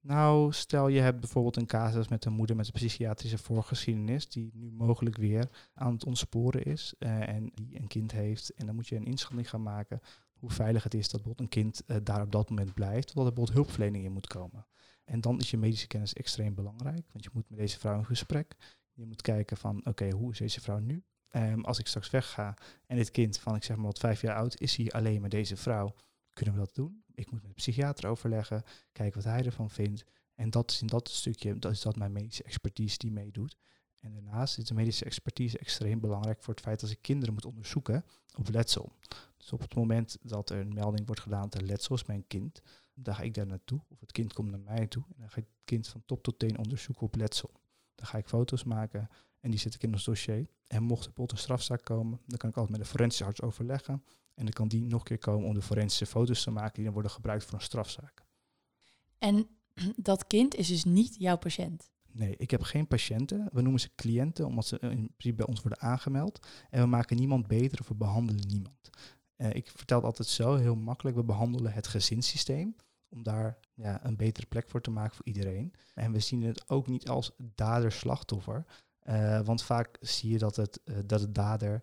Nou, 0.00 0.52
stel 0.52 0.88
je 0.88 1.00
hebt 1.00 1.20
bijvoorbeeld 1.20 1.56
een 1.56 1.66
casus 1.66 2.08
met 2.08 2.24
een 2.24 2.32
moeder 2.32 2.56
met 2.56 2.66
een 2.66 2.72
psychiatrische 2.72 3.38
voorgeschiedenis, 3.38 4.28
die 4.28 4.50
nu 4.54 4.70
mogelijk 4.70 5.16
weer 5.16 5.48
aan 5.74 5.92
het 5.92 6.04
ontsporen 6.04 6.64
is 6.64 6.94
uh, 6.98 7.28
en 7.28 7.50
die 7.54 7.80
een 7.80 7.86
kind 7.86 8.12
heeft. 8.12 8.54
En 8.54 8.66
dan 8.66 8.74
moet 8.74 8.88
je 8.88 8.96
een 8.96 9.04
inschatting 9.04 9.50
gaan 9.50 9.62
maken 9.62 10.00
hoe 10.32 10.50
veilig 10.50 10.82
het 10.82 10.94
is 10.94 11.08
dat 11.08 11.22
bijvoorbeeld 11.22 11.40
een 11.40 11.62
kind 11.62 11.82
uh, 11.86 11.96
daar 12.02 12.22
op 12.22 12.32
dat 12.32 12.48
moment 12.48 12.74
blijft, 12.74 13.06
totdat 13.06 13.26
er 13.26 13.32
bijvoorbeeld 13.32 13.56
hulpverlening 13.56 14.04
in 14.04 14.12
moet 14.12 14.26
komen. 14.26 14.66
En 15.04 15.20
dan 15.20 15.38
is 15.38 15.50
je 15.50 15.56
medische 15.56 15.86
kennis 15.86 16.12
extreem 16.12 16.54
belangrijk, 16.54 17.06
want 17.12 17.24
je 17.24 17.30
moet 17.32 17.48
met 17.48 17.58
deze 17.58 17.78
vrouw 17.78 17.98
in 17.98 18.04
gesprek. 18.04 18.56
Je 18.92 19.06
moet 19.06 19.22
kijken 19.22 19.56
van, 19.56 19.78
oké, 19.78 19.88
okay, 19.88 20.10
hoe 20.10 20.30
is 20.30 20.38
deze 20.38 20.60
vrouw 20.60 20.78
nu? 20.78 21.04
Um, 21.36 21.64
als 21.64 21.78
ik 21.78 21.86
straks 21.86 22.10
wegga 22.10 22.56
en 22.86 22.96
dit 22.96 23.10
kind 23.10 23.38
van, 23.38 23.54
ik 23.54 23.64
zeg 23.64 23.76
maar 23.76 23.86
wat 23.86 23.98
vijf 23.98 24.20
jaar 24.20 24.36
oud, 24.36 24.60
is 24.60 24.76
hij 24.76 24.90
alleen 24.90 25.20
met 25.20 25.30
deze 25.30 25.56
vrouw, 25.56 25.94
kunnen 26.32 26.54
we 26.54 26.60
dat 26.60 26.74
doen? 26.74 27.04
Ik 27.14 27.30
moet 27.30 27.40
met 27.40 27.50
de 27.50 27.56
psychiater 27.56 28.08
overleggen, 28.08 28.62
kijken 28.92 29.22
wat 29.22 29.32
hij 29.32 29.44
ervan 29.44 29.70
vindt. 29.70 30.04
En 30.34 30.50
dat 30.50 30.70
is 30.70 30.80
in 30.80 30.86
dat 30.86 31.08
stukje, 31.08 31.58
dat 31.58 31.72
is 31.72 31.80
dat 31.80 31.96
mijn 31.96 32.12
medische 32.12 32.42
expertise 32.42 32.98
die 32.98 33.10
meedoet. 33.10 33.56
En 34.00 34.12
daarnaast 34.12 34.58
is 34.58 34.64
de 34.64 34.74
medische 34.74 35.04
expertise 35.04 35.58
extreem 35.58 36.00
belangrijk 36.00 36.42
voor 36.42 36.54
het 36.54 36.62
feit 36.62 36.80
dat 36.80 36.90
ik 36.90 36.98
kinderen 37.00 37.34
moet 37.34 37.44
onderzoeken 37.44 38.04
op 38.34 38.48
letsel. 38.48 38.92
Dus 39.36 39.52
op 39.52 39.60
het 39.60 39.74
moment 39.74 40.18
dat 40.22 40.50
er 40.50 40.58
een 40.58 40.74
melding 40.74 41.06
wordt 41.06 41.20
gedaan 41.20 41.48
dat 41.48 41.54
er 41.54 41.66
letsel 41.66 41.94
is 41.94 42.04
bij 42.04 42.16
een 42.16 42.26
kind, 42.26 42.62
dan 42.94 43.14
ga 43.14 43.22
ik 43.22 43.34
daar 43.34 43.46
naartoe, 43.46 43.80
of 43.88 44.00
het 44.00 44.12
kind 44.12 44.32
komt 44.32 44.50
naar 44.50 44.60
mij 44.60 44.86
toe, 44.86 45.04
en 45.08 45.20
dan 45.20 45.30
ga 45.30 45.36
ik 45.36 45.46
het 45.46 45.64
kind 45.64 45.88
van 45.88 46.02
top 46.06 46.22
tot 46.22 46.38
teen 46.38 46.58
onderzoeken 46.58 47.06
op 47.06 47.14
letsel. 47.14 47.50
Dan 47.94 48.06
ga 48.06 48.18
ik 48.18 48.28
foto's 48.28 48.64
maken 48.64 49.08
En 49.46 49.52
die 49.52 49.60
zet 49.60 49.74
ik 49.74 49.82
in 49.82 49.92
ons 49.92 50.04
dossier. 50.04 50.46
En 50.66 50.82
mocht 50.82 51.00
er 51.00 51.06
bijvoorbeeld 51.06 51.32
een 51.32 51.44
strafzaak 51.44 51.84
komen, 51.84 52.20
dan 52.26 52.38
kan 52.38 52.50
ik 52.50 52.56
altijd 52.56 52.76
met 52.76 52.86
de 52.86 52.92
forensische 52.92 53.24
arts 53.24 53.42
overleggen. 53.42 54.04
En 54.34 54.44
dan 54.44 54.52
kan 54.52 54.68
die 54.68 54.86
nog 54.86 54.98
een 54.98 55.06
keer 55.06 55.18
komen 55.18 55.48
om 55.48 55.54
de 55.54 55.62
forensische 55.62 56.06
foto's 56.06 56.42
te 56.42 56.50
maken 56.50 56.74
die 56.74 56.84
dan 56.84 56.92
worden 56.92 57.10
gebruikt 57.10 57.44
voor 57.44 57.54
een 57.54 57.60
strafzaak. 57.60 58.24
En 59.18 59.48
dat 59.96 60.26
kind 60.26 60.54
is 60.54 60.68
dus 60.68 60.84
niet 60.84 61.16
jouw 61.18 61.36
patiënt. 61.36 61.90
Nee, 62.12 62.36
ik 62.36 62.50
heb 62.50 62.62
geen 62.62 62.86
patiënten. 62.86 63.48
We 63.52 63.62
noemen 63.62 63.80
ze 63.80 63.94
cliënten, 63.94 64.46
omdat 64.46 64.66
ze 64.66 64.78
in 64.78 65.12
principe 65.16 65.34
bij 65.34 65.46
ons 65.46 65.60
worden 65.60 65.80
aangemeld. 65.80 66.46
En 66.70 66.80
we 66.80 66.86
maken 66.86 67.16
niemand 67.16 67.46
beter 67.46 67.80
of 67.80 67.88
we 67.88 67.94
behandelen 67.94 68.46
niemand. 68.46 68.90
Uh, 69.36 69.54
ik 69.54 69.70
vertel 69.74 69.96
het 69.96 70.06
altijd 70.06 70.28
zo, 70.28 70.54
heel 70.54 70.76
makkelijk. 70.76 71.16
We 71.16 71.24
behandelen 71.24 71.72
het 71.72 71.86
gezinssysteem 71.86 72.76
om 73.08 73.22
daar 73.22 73.58
ja, 73.74 74.04
een 74.04 74.16
betere 74.16 74.46
plek 74.46 74.68
voor 74.68 74.80
te 74.80 74.90
maken 74.90 75.16
voor 75.16 75.26
iedereen. 75.26 75.72
En 75.94 76.12
we 76.12 76.20
zien 76.20 76.42
het 76.42 76.68
ook 76.68 76.86
niet 76.86 77.08
als 77.08 77.30
dader-slachtoffer. 77.38 78.64
Uh, 79.08 79.40
want 79.40 79.62
vaak 79.62 79.96
zie 80.00 80.30
je 80.30 80.38
dat 80.38 80.56
het, 80.56 80.80
uh, 80.84 80.96
dat 81.06 81.20
het 81.20 81.34
dader 81.34 81.82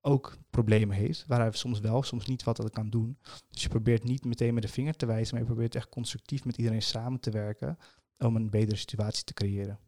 ook 0.00 0.36
problemen 0.50 0.96
heeft, 0.96 1.26
waar 1.26 1.40
hij 1.40 1.52
soms 1.52 1.80
wel, 1.80 2.02
soms 2.02 2.26
niet 2.26 2.44
wat 2.44 2.56
dat 2.56 2.70
kan 2.70 2.90
doen. 2.90 3.18
Dus 3.50 3.62
je 3.62 3.68
probeert 3.68 4.04
niet 4.04 4.24
meteen 4.24 4.54
met 4.54 4.62
de 4.62 4.68
vinger 4.68 4.96
te 4.96 5.06
wijzen, 5.06 5.34
maar 5.34 5.42
je 5.42 5.52
probeert 5.52 5.74
echt 5.74 5.88
constructief 5.88 6.44
met 6.44 6.56
iedereen 6.56 6.82
samen 6.82 7.20
te 7.20 7.30
werken 7.30 7.78
om 8.18 8.36
een 8.36 8.50
betere 8.50 8.76
situatie 8.76 9.24
te 9.24 9.34
creëren. 9.34 9.78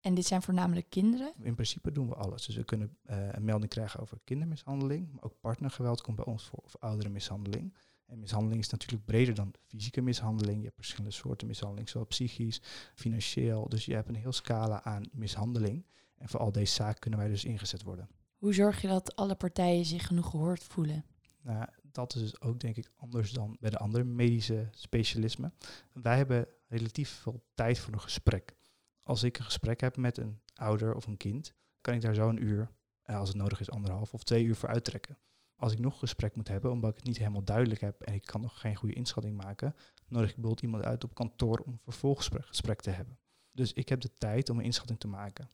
En 0.00 0.14
dit 0.14 0.26
zijn 0.26 0.42
voornamelijk 0.42 0.90
kinderen? 0.90 1.32
In 1.42 1.54
principe 1.54 1.92
doen 1.92 2.08
we 2.08 2.14
alles. 2.14 2.46
Dus 2.46 2.56
we 2.56 2.64
kunnen 2.64 2.96
uh, 3.10 3.28
een 3.32 3.44
melding 3.44 3.70
krijgen 3.70 4.00
over 4.00 4.18
kindermishandeling, 4.24 5.12
maar 5.12 5.22
ook 5.22 5.40
partnergeweld 5.40 6.00
komt 6.00 6.16
bij 6.16 6.24
ons 6.24 6.44
voor, 6.44 6.58
of 6.58 6.76
ouderenmishandeling. 6.76 7.74
En 8.06 8.18
mishandeling 8.18 8.60
is 8.60 8.68
natuurlijk 8.68 9.04
breder 9.04 9.34
dan 9.34 9.54
fysieke 9.66 10.02
mishandeling. 10.02 10.58
Je 10.58 10.64
hebt 10.64 10.76
verschillende 10.76 11.14
soorten 11.14 11.46
mishandeling, 11.46 11.88
zowel 11.88 12.06
psychisch, 12.06 12.60
financieel. 12.94 13.68
Dus 13.68 13.84
je 13.84 13.94
hebt 13.94 14.08
een 14.08 14.14
heel 14.14 14.32
scala 14.32 14.84
aan 14.84 15.08
mishandeling. 15.12 15.86
En 16.16 16.28
voor 16.28 16.40
al 16.40 16.52
deze 16.52 16.72
zaken 16.72 17.00
kunnen 17.00 17.20
wij 17.20 17.28
dus 17.28 17.44
ingezet 17.44 17.82
worden. 17.82 18.08
Hoe 18.36 18.54
zorg 18.54 18.80
je 18.80 18.88
dat 18.88 19.16
alle 19.16 19.34
partijen 19.34 19.84
zich 19.84 20.06
genoeg 20.06 20.30
gehoord 20.30 20.64
voelen? 20.64 21.04
Nou, 21.42 21.66
dat 21.82 22.14
is 22.14 22.20
dus 22.20 22.40
ook 22.40 22.60
denk 22.60 22.76
ik 22.76 22.90
anders 22.96 23.30
dan 23.30 23.56
bij 23.60 23.70
de 23.70 23.78
andere 23.78 24.04
medische 24.04 24.68
specialismen. 24.70 25.54
Wij 25.92 26.16
hebben 26.16 26.46
relatief 26.68 27.10
veel 27.10 27.44
tijd 27.54 27.78
voor 27.78 27.92
een 27.92 28.00
gesprek. 28.00 28.56
Als 29.02 29.22
ik 29.22 29.38
een 29.38 29.44
gesprek 29.44 29.80
heb 29.80 29.96
met 29.96 30.18
een 30.18 30.40
ouder 30.54 30.94
of 30.94 31.06
een 31.06 31.16
kind, 31.16 31.54
kan 31.80 31.94
ik 31.94 32.00
daar 32.00 32.14
zo 32.14 32.28
een 32.28 32.42
uur, 32.42 32.70
eh, 33.02 33.16
als 33.16 33.28
het 33.28 33.36
nodig 33.36 33.60
is 33.60 33.70
anderhalf 33.70 34.14
of 34.14 34.22
twee 34.22 34.44
uur 34.44 34.56
voor 34.56 34.68
uittrekken. 34.68 35.18
Als 35.56 35.72
ik 35.72 35.78
nog 35.78 35.92
een 35.92 35.98
gesprek 35.98 36.36
moet 36.36 36.48
hebben, 36.48 36.70
omdat 36.70 36.90
ik 36.90 36.96
het 36.96 37.06
niet 37.06 37.18
helemaal 37.18 37.44
duidelijk 37.44 37.80
heb 37.80 38.02
en 38.02 38.14
ik 38.14 38.24
kan 38.24 38.40
nog 38.40 38.60
geen 38.60 38.76
goede 38.76 38.94
inschatting 38.94 39.36
maken, 39.36 39.74
nodig 40.08 40.28
ik 40.28 40.34
bijvoorbeeld 40.34 40.62
iemand 40.62 40.84
uit 40.84 41.04
op 41.04 41.14
kantoor 41.14 41.58
om 41.58 41.72
een 41.72 41.80
vervolggesprek 41.82 42.80
te 42.80 42.90
hebben. 42.90 43.18
Dus 43.52 43.72
ik 43.72 43.88
heb 43.88 44.00
de 44.00 44.14
tijd 44.14 44.50
om 44.50 44.58
een 44.58 44.64
inschatting 44.64 45.00
te 45.00 45.08
maken. 45.08 45.50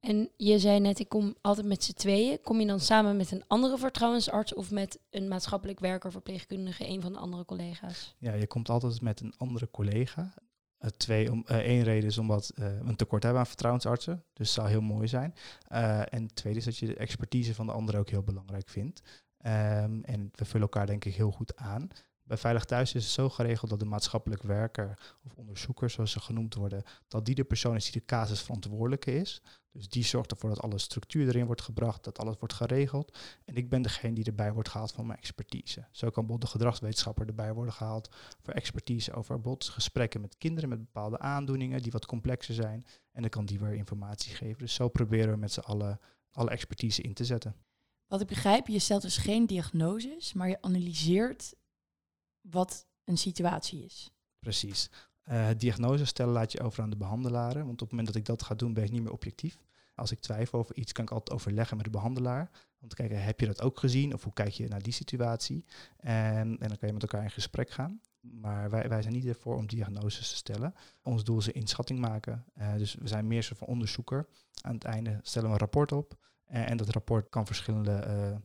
En 0.00 0.30
je 0.36 0.58
zei 0.58 0.80
net, 0.80 0.98
ik 0.98 1.08
kom 1.08 1.34
altijd 1.40 1.66
met 1.66 1.84
z'n 1.84 1.92
tweeën. 1.92 2.40
Kom 2.40 2.60
je 2.60 2.66
dan 2.66 2.80
samen 2.80 3.16
met 3.16 3.30
een 3.30 3.44
andere 3.46 3.78
vertrouwensarts 3.78 4.54
of 4.54 4.70
met 4.70 4.98
een 5.10 5.28
maatschappelijk 5.28 5.80
werker, 5.80 6.12
verpleegkundige, 6.12 6.88
een 6.88 7.00
van 7.00 7.12
de 7.12 7.18
andere 7.18 7.44
collega's? 7.44 8.14
Ja, 8.18 8.32
je 8.32 8.46
komt 8.46 8.68
altijd 8.68 9.00
met 9.00 9.20
een 9.20 9.34
andere 9.36 9.70
collega. 9.70 10.34
Uh, 10.82 10.90
twee, 10.90 11.30
om, 11.30 11.44
uh, 11.50 11.56
één 11.56 11.82
reden 11.82 12.08
is 12.08 12.18
omdat 12.18 12.52
uh, 12.54 12.64
we 12.64 12.88
een 12.88 12.96
tekort 12.96 13.22
hebben 13.22 13.40
aan 13.40 13.46
vertrouwensartsen. 13.46 14.24
Dus 14.32 14.46
het 14.46 14.56
zou 14.56 14.68
heel 14.68 14.80
mooi 14.80 15.08
zijn. 15.08 15.34
en 16.08 16.34
tweede 16.34 16.58
is 16.58 16.64
dat 16.64 16.78
je 16.78 16.86
de 16.86 16.96
expertise 16.96 17.54
van 17.54 17.66
de 17.66 17.72
ander 17.72 17.98
ook 17.98 18.10
heel 18.10 18.22
belangrijk 18.22 18.68
vindt. 18.68 19.02
Um, 19.46 20.04
en 20.04 20.30
we 20.34 20.44
vullen 20.44 20.62
elkaar 20.62 20.86
denk 20.86 21.04
ik 21.04 21.14
heel 21.14 21.30
goed 21.30 21.56
aan. 21.56 21.88
Bij 22.32 22.40
Veilig 22.40 22.64
Thuis 22.64 22.94
is 22.94 23.04
het 23.04 23.12
zo 23.12 23.28
geregeld 23.28 23.70
dat 23.70 23.78
de 23.78 23.86
maatschappelijk 23.86 24.42
werker 24.42 24.98
of 25.24 25.34
onderzoeker, 25.34 25.90
zoals 25.90 26.10
ze 26.10 26.20
genoemd 26.20 26.54
worden, 26.54 26.82
dat 27.08 27.24
die 27.24 27.34
de 27.34 27.44
persoon 27.44 27.76
is 27.76 27.84
die 27.84 27.92
de 27.92 28.06
casus 28.06 28.40
verantwoordelijke 28.40 29.14
is. 29.14 29.42
Dus 29.72 29.88
die 29.88 30.04
zorgt 30.04 30.30
ervoor 30.30 30.50
dat 30.50 30.60
alle 30.60 30.78
structuur 30.78 31.28
erin 31.28 31.46
wordt 31.46 31.62
gebracht, 31.62 32.04
dat 32.04 32.18
alles 32.18 32.36
wordt 32.38 32.54
geregeld. 32.54 33.18
En 33.44 33.54
ik 33.54 33.68
ben 33.68 33.82
degene 33.82 34.14
die 34.14 34.24
erbij 34.24 34.52
wordt 34.52 34.68
gehaald 34.68 34.92
van 34.92 35.06
mijn 35.06 35.18
expertise. 35.18 35.80
Zo 35.90 36.10
kan 36.10 36.26
bijvoorbeeld 36.26 36.40
de 36.40 36.58
gedragswetenschapper 36.58 37.26
erbij 37.26 37.52
worden 37.52 37.74
gehaald 37.74 38.14
voor 38.42 38.54
expertise 38.54 39.12
over 39.12 39.34
bijvoorbeeld 39.34 39.68
gesprekken 39.68 40.20
met 40.20 40.38
kinderen 40.38 40.68
met 40.68 40.78
bepaalde 40.78 41.18
aandoeningen 41.18 41.82
die 41.82 41.92
wat 41.92 42.06
complexer 42.06 42.54
zijn. 42.54 42.84
En 43.12 43.20
dan 43.20 43.30
kan 43.30 43.46
die 43.46 43.58
weer 43.58 43.74
informatie 43.74 44.34
geven. 44.34 44.58
Dus 44.58 44.74
zo 44.74 44.88
proberen 44.88 45.30
we 45.32 45.38
met 45.38 45.52
z'n 45.52 45.60
allen 45.60 46.00
alle 46.30 46.50
expertise 46.50 47.02
in 47.02 47.14
te 47.14 47.24
zetten. 47.24 47.54
Wat 48.06 48.20
ik 48.20 48.26
begrijp, 48.26 48.66
je 48.66 48.78
stelt 48.78 49.02
dus 49.02 49.16
geen 49.16 49.46
diagnoses, 49.46 50.32
maar 50.32 50.48
je 50.48 50.62
analyseert 50.62 51.54
wat 52.42 52.86
een 53.04 53.18
situatie 53.18 53.84
is. 53.84 54.10
Precies. 54.38 54.90
Uh, 55.28 55.48
diagnose 55.56 56.04
stellen 56.04 56.32
laat 56.32 56.52
je 56.52 56.60
over 56.60 56.82
aan 56.82 56.90
de 56.90 56.96
behandelaren. 56.96 57.66
Want 57.66 57.72
op 57.72 57.80
het 57.80 57.90
moment 57.90 58.06
dat 58.06 58.16
ik 58.16 58.24
dat 58.24 58.42
ga 58.42 58.54
doen, 58.54 58.72
ben 58.72 58.84
ik 58.84 58.90
niet 58.90 59.02
meer 59.02 59.12
objectief. 59.12 59.58
Als 59.94 60.10
ik 60.10 60.20
twijfel 60.20 60.58
over 60.58 60.76
iets, 60.76 60.92
kan 60.92 61.04
ik 61.04 61.10
altijd 61.10 61.36
overleggen 61.36 61.76
met 61.76 61.84
de 61.84 61.90
behandelaar. 61.90 62.50
Om 62.80 62.88
te 62.88 62.96
kijken, 62.96 63.24
heb 63.24 63.40
je 63.40 63.46
dat 63.46 63.62
ook 63.62 63.78
gezien? 63.78 64.14
Of 64.14 64.22
hoe 64.22 64.32
kijk 64.32 64.52
je 64.52 64.68
naar 64.68 64.82
die 64.82 64.92
situatie? 64.92 65.64
En, 65.96 66.58
en 66.58 66.68
dan 66.68 66.78
kan 66.78 66.88
je 66.88 66.92
met 66.92 67.02
elkaar 67.02 67.22
in 67.22 67.30
gesprek 67.30 67.70
gaan. 67.70 68.00
Maar 68.20 68.70
wij, 68.70 68.88
wij 68.88 69.02
zijn 69.02 69.14
niet 69.14 69.26
ervoor 69.26 69.56
om 69.56 69.66
diagnoses 69.66 70.28
te 70.28 70.36
stellen. 70.36 70.74
Ons 71.02 71.24
doel 71.24 71.38
is 71.38 71.46
een 71.46 71.52
inschatting 71.52 71.98
maken. 71.98 72.44
Uh, 72.58 72.74
dus 72.74 72.94
we 72.94 73.08
zijn 73.08 73.26
meer 73.26 73.42
soort 73.42 73.58
van 73.58 73.68
onderzoeker. 73.68 74.28
Aan 74.60 74.74
het 74.74 74.84
einde 74.84 75.18
stellen 75.22 75.48
we 75.48 75.54
een 75.54 75.60
rapport 75.60 75.92
op. 75.92 76.18
En 76.44 76.76
dat 76.76 76.88
rapport 76.88 77.28
kan 77.28 77.46
verschillende 77.46 78.04
uh, 78.06 78.36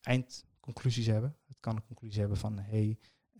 eindconclusies 0.00 1.06
hebben. 1.06 1.36
Het 1.46 1.56
kan 1.60 1.76
een 1.76 1.86
conclusie 1.86 2.20
hebben 2.20 2.38
van, 2.38 2.58
hey, 2.58 2.98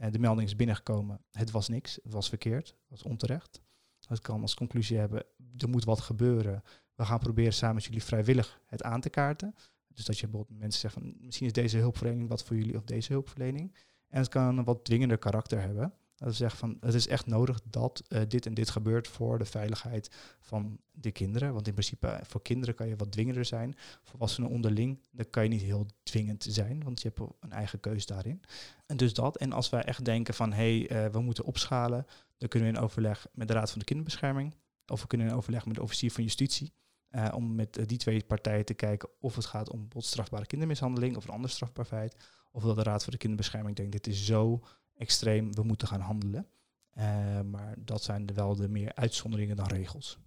de 0.08 0.18
melding 0.18 0.48
is 0.48 0.56
binnengekomen, 0.56 1.24
het 1.30 1.50
was 1.50 1.68
niks, 1.68 1.98
het 2.02 2.12
was 2.12 2.28
verkeerd, 2.28 2.68
het 2.68 2.88
was 2.88 3.02
onterecht. 3.02 3.62
Het 4.08 4.20
kan 4.20 4.40
als 4.40 4.54
conclusie 4.54 4.98
hebben, 4.98 5.24
er 5.56 5.68
moet 5.68 5.84
wat 5.84 6.00
gebeuren. 6.00 6.62
We 6.94 7.04
gaan 7.04 7.18
proberen 7.18 7.52
samen 7.52 7.74
met 7.74 7.84
jullie 7.84 8.02
vrijwillig 8.02 8.60
het 8.66 8.82
aan 8.82 9.00
te 9.00 9.10
kaarten. 9.10 9.54
Dus 9.88 10.04
dat 10.04 10.18
je 10.18 10.26
bijvoorbeeld 10.26 10.58
mensen 10.60 10.80
zegt 10.80 10.94
van, 10.94 11.14
misschien 11.20 11.46
is 11.46 11.52
deze 11.52 11.78
hulpverlening 11.78 12.28
wat 12.28 12.44
voor 12.44 12.56
jullie 12.56 12.76
of 12.76 12.84
deze 12.84 13.12
hulpverlening. 13.12 13.76
En 14.08 14.18
het 14.18 14.28
kan 14.28 14.58
een 14.58 14.64
wat 14.64 14.84
dwingender 14.84 15.18
karakter 15.18 15.60
hebben. 15.60 15.94
Dat 16.20 16.34
zeggen 16.34 16.58
van, 16.58 16.76
het 16.80 16.94
is 16.94 17.06
echt 17.06 17.26
nodig 17.26 17.60
dat 17.64 18.02
uh, 18.08 18.20
dit 18.28 18.46
en 18.46 18.54
dit 18.54 18.70
gebeurt 18.70 19.08
voor 19.08 19.38
de 19.38 19.44
veiligheid 19.44 20.10
van 20.40 20.80
de 20.92 21.10
kinderen. 21.10 21.52
Want 21.52 21.66
in 21.66 21.72
principe 21.72 22.06
uh, 22.06 22.18
voor 22.22 22.42
kinderen 22.42 22.74
kan 22.74 22.88
je 22.88 22.96
wat 22.96 23.12
dwingender 23.12 23.44
zijn. 23.44 23.74
Volwassenen 24.02 24.50
onderling, 24.50 25.00
dan 25.10 25.30
kan 25.30 25.42
je 25.42 25.48
niet 25.48 25.62
heel 25.62 25.86
dwingend 26.02 26.46
zijn, 26.48 26.84
want 26.84 27.02
je 27.02 27.12
hebt 27.14 27.30
een 27.40 27.52
eigen 27.52 27.80
keus 27.80 28.06
daarin. 28.06 28.42
En 28.86 28.96
dus 28.96 29.14
dat. 29.14 29.36
En 29.36 29.52
als 29.52 29.70
wij 29.70 29.82
echt 29.82 30.04
denken 30.04 30.34
van, 30.34 30.52
hé, 30.52 30.84
hey, 30.86 31.04
uh, 31.04 31.12
we 31.12 31.20
moeten 31.20 31.44
opschalen, 31.44 32.06
dan 32.38 32.48
kunnen 32.48 32.72
we 32.72 32.76
in 32.76 32.82
overleg 32.82 33.26
met 33.32 33.48
de 33.48 33.54
Raad 33.54 33.70
van 33.70 33.78
de 33.78 33.84
Kinderbescherming. 33.84 34.54
Of 34.86 35.00
we 35.00 35.06
kunnen 35.06 35.26
in 35.26 35.34
overleg 35.34 35.66
met 35.66 35.74
de 35.74 35.82
officier 35.82 36.10
van 36.10 36.22
justitie. 36.22 36.72
om 37.34 37.54
met 37.54 37.82
die 37.86 37.98
twee 37.98 38.24
partijen 38.24 38.64
te 38.64 38.74
kijken 38.74 39.08
of 39.20 39.34
het 39.34 39.46
gaat 39.46 39.70
om 39.70 39.88
strafbare 39.96 40.46
kindermishandeling 40.46 41.16
of 41.16 41.24
een 41.24 41.34
ander 41.34 41.50
strafbaar 41.50 41.84
feit. 41.84 42.16
Of 42.52 42.62
dat 42.62 42.76
de 42.76 42.82
Raad 42.82 43.02
voor 43.02 43.12
de 43.12 43.18
Kinderbescherming 43.18 43.76
denkt, 43.76 43.92
dit 43.92 44.06
is 44.06 44.26
zo 44.26 44.60
extreem, 45.00 45.54
we 45.54 45.62
moeten 45.62 45.88
gaan 45.88 46.00
handelen. 46.00 46.46
Uh, 46.98 47.40
maar 47.40 47.74
dat 47.78 48.02
zijn 48.02 48.26
de 48.26 48.34
wel 48.34 48.56
de 48.56 48.68
meer 48.68 48.94
uitzonderingen 48.94 49.56
dan 49.56 49.66
regels. 49.66 50.18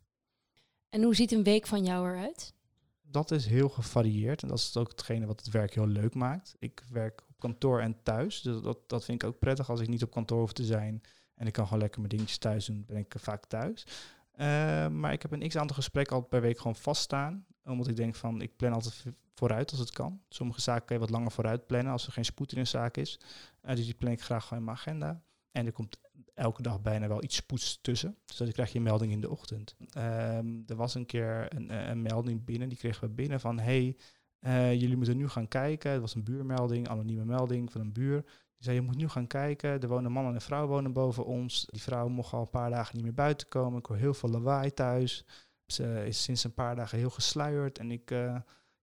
En 0.89 1.03
hoe 1.03 1.15
ziet 1.15 1.31
een 1.31 1.43
week 1.43 1.67
van 1.67 1.83
jou 1.83 2.09
eruit? 2.09 2.53
Dat 3.01 3.31
is 3.31 3.45
heel 3.45 3.69
gevarieerd 3.69 4.41
en 4.41 4.47
dat 4.47 4.57
is 4.57 4.77
ook 4.77 4.89
hetgene 4.89 5.25
wat 5.25 5.39
het 5.39 5.49
werk 5.53 5.73
heel 5.73 5.87
leuk 5.87 6.13
maakt. 6.13 6.55
Ik 6.59 6.83
werk 6.89 7.23
op 7.29 7.39
kantoor 7.39 7.79
en 7.79 8.03
thuis, 8.03 8.41
dus 8.41 8.61
dat, 8.61 8.89
dat 8.89 9.05
vind 9.05 9.23
ik 9.23 9.29
ook 9.29 9.39
prettig 9.39 9.69
als 9.69 9.79
ik 9.79 9.87
niet 9.87 10.03
op 10.03 10.11
kantoor 10.11 10.39
hoef 10.39 10.53
te 10.53 10.65
zijn. 10.65 11.01
En 11.35 11.47
ik 11.47 11.53
kan 11.53 11.65
gewoon 11.65 11.79
lekker 11.79 11.99
mijn 11.99 12.11
dingetjes 12.11 12.37
thuis 12.37 12.65
doen, 12.65 12.83
ben 12.85 12.97
ik 12.97 13.15
vaak 13.17 13.45
thuis. 13.45 13.85
Uh, 14.33 14.87
maar 14.87 15.13
ik 15.13 15.21
heb 15.21 15.31
een 15.31 15.47
x-aantal 15.47 15.75
gesprekken 15.75 16.13
altijd 16.13 16.31
per 16.31 16.41
week 16.41 16.57
gewoon 16.57 16.75
vaststaan. 16.75 17.45
Omdat 17.65 17.87
ik 17.87 17.95
denk 17.95 18.15
van, 18.15 18.41
ik 18.41 18.55
plan 18.55 18.73
altijd 18.73 19.05
vooruit 19.33 19.71
als 19.71 19.79
het 19.79 19.91
kan. 19.91 20.21
Sommige 20.29 20.61
zaken 20.61 20.85
kan 20.85 20.95
je 20.95 21.01
wat 21.01 21.11
langer 21.11 21.31
vooruit 21.31 21.67
plannen 21.67 21.91
als 21.91 22.05
er 22.05 22.11
geen 22.11 22.25
spoed 22.25 22.51
in 22.51 22.57
een 22.57 22.67
zaak 22.67 22.97
is. 22.97 23.19
Uh, 23.65 23.75
dus 23.75 23.85
die 23.85 23.93
plan 23.93 24.11
ik 24.11 24.21
graag 24.21 24.43
gewoon 24.43 24.59
in 24.59 24.65
mijn 24.65 24.77
agenda. 24.77 25.23
En 25.51 25.65
er 25.65 25.71
komt 25.71 25.97
elke 26.33 26.61
dag 26.61 26.81
bijna 26.81 27.07
wel 27.07 27.23
iets 27.23 27.35
spoeds 27.35 27.81
tussen. 27.81 28.17
Dus 28.25 28.37
dan 28.37 28.51
krijg 28.51 28.71
je 28.71 28.77
een 28.77 28.83
melding 28.83 29.11
in 29.11 29.21
de 29.21 29.29
ochtend. 29.29 29.75
Um, 29.97 30.63
er 30.67 30.75
was 30.75 30.95
een 30.95 31.05
keer 31.05 31.55
een, 31.55 31.89
een, 31.89 32.01
melding 32.01 32.45
binnen, 32.45 32.69
die 32.69 32.77
kregen 32.77 33.07
we 33.07 33.13
binnen 33.13 33.39
van... 33.39 33.59
hey, 33.59 33.97
uh, 34.39 34.73
jullie 34.73 34.95
moeten 34.95 35.17
nu 35.17 35.29
gaan 35.29 35.47
kijken. 35.47 35.91
Het 35.91 36.01
was 36.01 36.15
een 36.15 36.23
buurmelding, 36.23 36.87
anonieme 36.87 37.25
melding 37.25 37.71
van 37.71 37.81
een 37.81 37.93
buur. 37.93 38.21
Die 38.21 38.71
zei, 38.71 38.75
je 38.75 38.81
moet 38.81 38.97
nu 38.97 39.07
gaan 39.07 39.27
kijken. 39.27 39.81
Er 39.81 39.87
wonen 39.87 40.05
een 40.05 40.11
man 40.11 40.25
en 40.25 40.33
een 40.33 40.41
vrouw 40.41 40.67
wonen 40.67 40.93
boven 40.93 41.25
ons. 41.25 41.65
Die 41.69 41.81
vrouw 41.81 42.07
mocht 42.07 42.33
al 42.33 42.41
een 42.41 42.49
paar 42.49 42.69
dagen 42.69 42.95
niet 42.95 43.03
meer 43.03 43.13
buiten 43.13 43.47
komen. 43.47 43.79
Ik 43.79 43.85
hoor 43.85 43.97
heel 43.97 44.13
veel 44.13 44.29
lawaai 44.29 44.73
thuis. 44.73 45.25
Ze 45.65 46.03
is 46.05 46.23
sinds 46.23 46.43
een 46.43 46.53
paar 46.53 46.75
dagen 46.75 46.97
heel 46.97 47.09
gesluierd. 47.09 47.79
En 47.79 47.91
ik, 47.91 48.11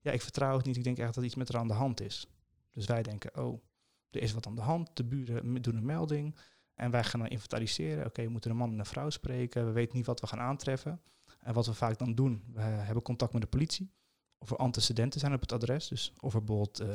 ja, 0.00 0.10
ik 0.10 0.22
vertrouw 0.22 0.56
het 0.56 0.66
niet. 0.66 0.76
Ik 0.76 0.84
denk 0.84 0.98
echt 0.98 1.14
dat 1.14 1.24
iets 1.24 1.34
met 1.34 1.52
haar 1.52 1.60
aan 1.60 1.68
de 1.68 1.74
hand 1.74 2.00
is. 2.00 2.26
Dus 2.70 2.86
wij 2.86 3.02
denken, 3.02 3.44
oh, 3.44 3.62
er 4.10 4.22
is 4.22 4.32
wat 4.32 4.46
aan 4.46 4.54
de 4.54 4.60
hand. 4.60 4.90
De 4.96 5.04
buren 5.04 5.62
doen 5.62 5.76
een 5.76 5.86
melding. 5.86 6.36
En 6.74 6.90
wij 6.90 7.04
gaan 7.04 7.20
dan 7.20 7.28
inventariseren. 7.28 8.06
Oké, 8.06 8.22
we 8.22 8.28
moeten 8.28 8.50
een 8.50 8.56
man 8.56 8.72
en 8.72 8.78
een 8.78 8.86
vrouw 8.86 9.10
spreken. 9.10 9.66
We 9.66 9.72
weten 9.72 9.96
niet 9.96 10.06
wat 10.06 10.20
we 10.20 10.26
gaan 10.26 10.40
aantreffen. 10.40 11.00
En 11.40 11.54
wat 11.54 11.66
we 11.66 11.74
vaak 11.74 11.98
dan 11.98 12.14
doen, 12.14 12.44
we 12.52 12.60
hebben 12.60 13.02
contact 13.02 13.32
met 13.32 13.42
de 13.42 13.48
politie. 13.48 13.92
Of 14.38 14.50
er 14.50 14.56
antecedenten 14.56 15.20
zijn 15.20 15.34
op 15.34 15.40
het 15.40 15.52
adres. 15.52 15.88
Dus 15.88 16.12
of 16.20 16.34
er 16.34 16.44
bijvoorbeeld 16.44 16.80
uh, 16.80 16.88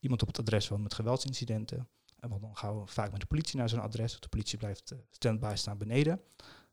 iemand 0.00 0.22
op 0.22 0.28
het 0.28 0.38
adres 0.38 0.68
woont 0.68 0.82
met 0.82 0.94
geweldsincidenten. 0.94 1.88
En 2.18 2.28
dan 2.28 2.56
gaan 2.56 2.80
we 2.80 2.86
vaak 2.86 3.10
met 3.10 3.20
de 3.20 3.26
politie 3.26 3.58
naar 3.58 3.68
zo'n 3.68 3.80
adres. 3.80 4.20
De 4.20 4.28
politie 4.28 4.58
blijft 4.58 4.92
uh, 4.92 4.98
stand-by 5.10 5.52
staan 5.54 5.78
beneden. 5.78 6.12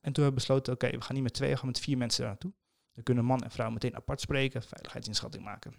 En 0.01 0.13
toen 0.13 0.24
hebben 0.24 0.25
we 0.25 0.32
besloten, 0.32 0.74
oké, 0.74 0.89
we 0.89 1.01
gaan 1.01 1.15
niet 1.15 1.24
met 1.24 1.34
twee, 1.34 1.50
we 1.50 1.58
gaan 1.58 1.67
met 1.67 1.79
vier 1.79 1.98
mensen 1.98 2.22
daar 2.22 2.29
naartoe. 2.29 2.53
Dan 2.98 3.06
kunnen 3.06 3.25
man 3.25 3.44
en 3.44 3.51
vrouw 3.51 3.70
meteen 3.70 3.96
apart 3.96 4.22
spreken, 4.22 4.62
veiligheidsinschatting 4.62 5.44
maken. 5.44 5.74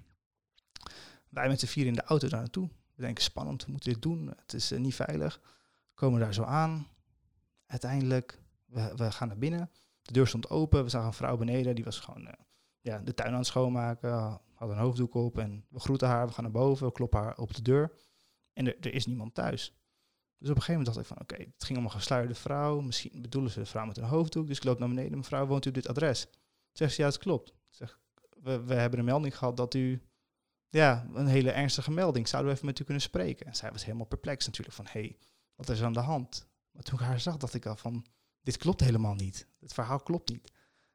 Wij 1.28 1.48
met 1.48 1.60
z'n 1.60 1.66
vier 1.66 1.86
in 1.86 1.94
de 1.94 2.02
auto 2.02 2.28
daar 2.28 2.40
naartoe. 2.40 2.68
We 2.94 3.02
denken 3.02 3.24
spannend, 3.24 3.64
we 3.64 3.70
moeten 3.70 3.92
dit 3.92 4.02
doen. 4.02 4.32
Het 4.36 4.52
is 4.52 4.70
eh, 4.70 4.78
niet 4.78 4.94
veilig. 4.94 5.40
Komen 5.94 6.20
daar 6.20 6.34
zo 6.34 6.42
aan. 6.42 6.86
Uiteindelijk, 7.66 8.42
we, 8.64 8.92
we 8.96 9.12
gaan 9.12 9.28
naar 9.28 9.38
binnen. 9.38 9.70
De 10.02 10.12
deur 10.12 10.26
stond 10.26 10.50
open. 10.50 10.82
We 10.82 10.88
zagen 10.88 11.06
een 11.06 11.12
vrouw 11.12 11.36
beneden. 11.36 11.74
Die 11.74 11.84
was 11.84 12.00
gewoon 12.00 12.26
eh, 12.26 12.32
ja, 12.80 12.98
de 12.98 13.14
tuin 13.14 13.32
aan 13.32 13.38
het 13.38 13.46
schoonmaken. 13.46 14.40
Had 14.54 14.70
een 14.70 14.76
hoofddoek 14.76 15.14
op. 15.14 15.38
En 15.38 15.64
we 15.68 15.80
groeten 15.80 16.08
haar. 16.08 16.26
We 16.26 16.32
gaan 16.32 16.44
naar 16.44 16.52
boven. 16.52 16.86
We 16.86 16.92
kloppen 16.92 17.20
haar 17.20 17.36
op 17.36 17.54
de 17.54 17.62
deur. 17.62 17.92
En 18.52 18.66
er, 18.66 18.76
er 18.80 18.94
is 18.94 19.06
niemand 19.06 19.34
thuis. 19.34 19.74
Dus 20.38 20.50
op 20.50 20.56
een 20.56 20.62
gegeven 20.62 20.72
moment 20.72 20.94
dacht 20.94 20.98
ik 20.98 21.16
van, 21.16 21.20
oké, 21.20 21.50
het 21.54 21.64
ging 21.64 21.78
om 21.78 21.84
een 21.84 21.90
gesluierde 21.90 22.34
vrouw. 22.34 22.80
Misschien 22.80 23.22
bedoelen 23.22 23.50
ze 23.50 23.58
de 23.58 23.66
vrouw 23.66 23.86
met 23.86 23.96
een 23.96 24.04
hoofddoek. 24.04 24.46
Dus 24.46 24.56
ik 24.56 24.64
loop 24.64 24.78
naar 24.78 24.88
beneden. 24.88 25.18
Mevrouw, 25.18 25.46
woont 25.46 25.64
u 25.64 25.68
op 25.68 25.74
dit 25.74 25.88
adres? 25.88 26.28
Zegt 26.78 26.94
ze, 26.94 27.02
ja, 27.02 27.08
dat 27.08 27.18
klopt. 27.18 27.54
We, 28.42 28.62
we 28.62 28.74
hebben 28.74 28.98
een 28.98 29.04
melding 29.04 29.36
gehad 29.36 29.56
dat 29.56 29.74
u, 29.74 30.02
ja, 30.68 31.06
een 31.14 31.26
hele 31.26 31.50
ernstige 31.50 31.90
melding. 31.90 32.28
Zouden 32.28 32.50
we 32.50 32.56
even 32.56 32.68
met 32.68 32.78
u 32.78 32.84
kunnen 32.84 33.02
spreken? 33.02 33.46
En 33.46 33.54
zij 33.54 33.72
was 33.72 33.84
helemaal 33.84 34.06
perplex 34.06 34.46
natuurlijk 34.46 34.76
van, 34.76 34.86
hé, 34.86 35.00
hey, 35.00 35.16
wat 35.54 35.68
is 35.68 35.80
er 35.80 35.86
aan 35.86 35.92
de 35.92 36.00
hand? 36.00 36.48
Maar 36.70 36.82
toen 36.82 36.98
ik 36.98 37.04
haar 37.04 37.20
zag, 37.20 37.36
dacht 37.36 37.54
ik 37.54 37.66
al 37.66 37.76
van, 37.76 38.06
dit 38.42 38.56
klopt 38.56 38.80
helemaal 38.80 39.14
niet. 39.14 39.46
Het 39.60 39.72
verhaal 39.72 40.00
klopt 40.00 40.30
niet. 40.30 40.52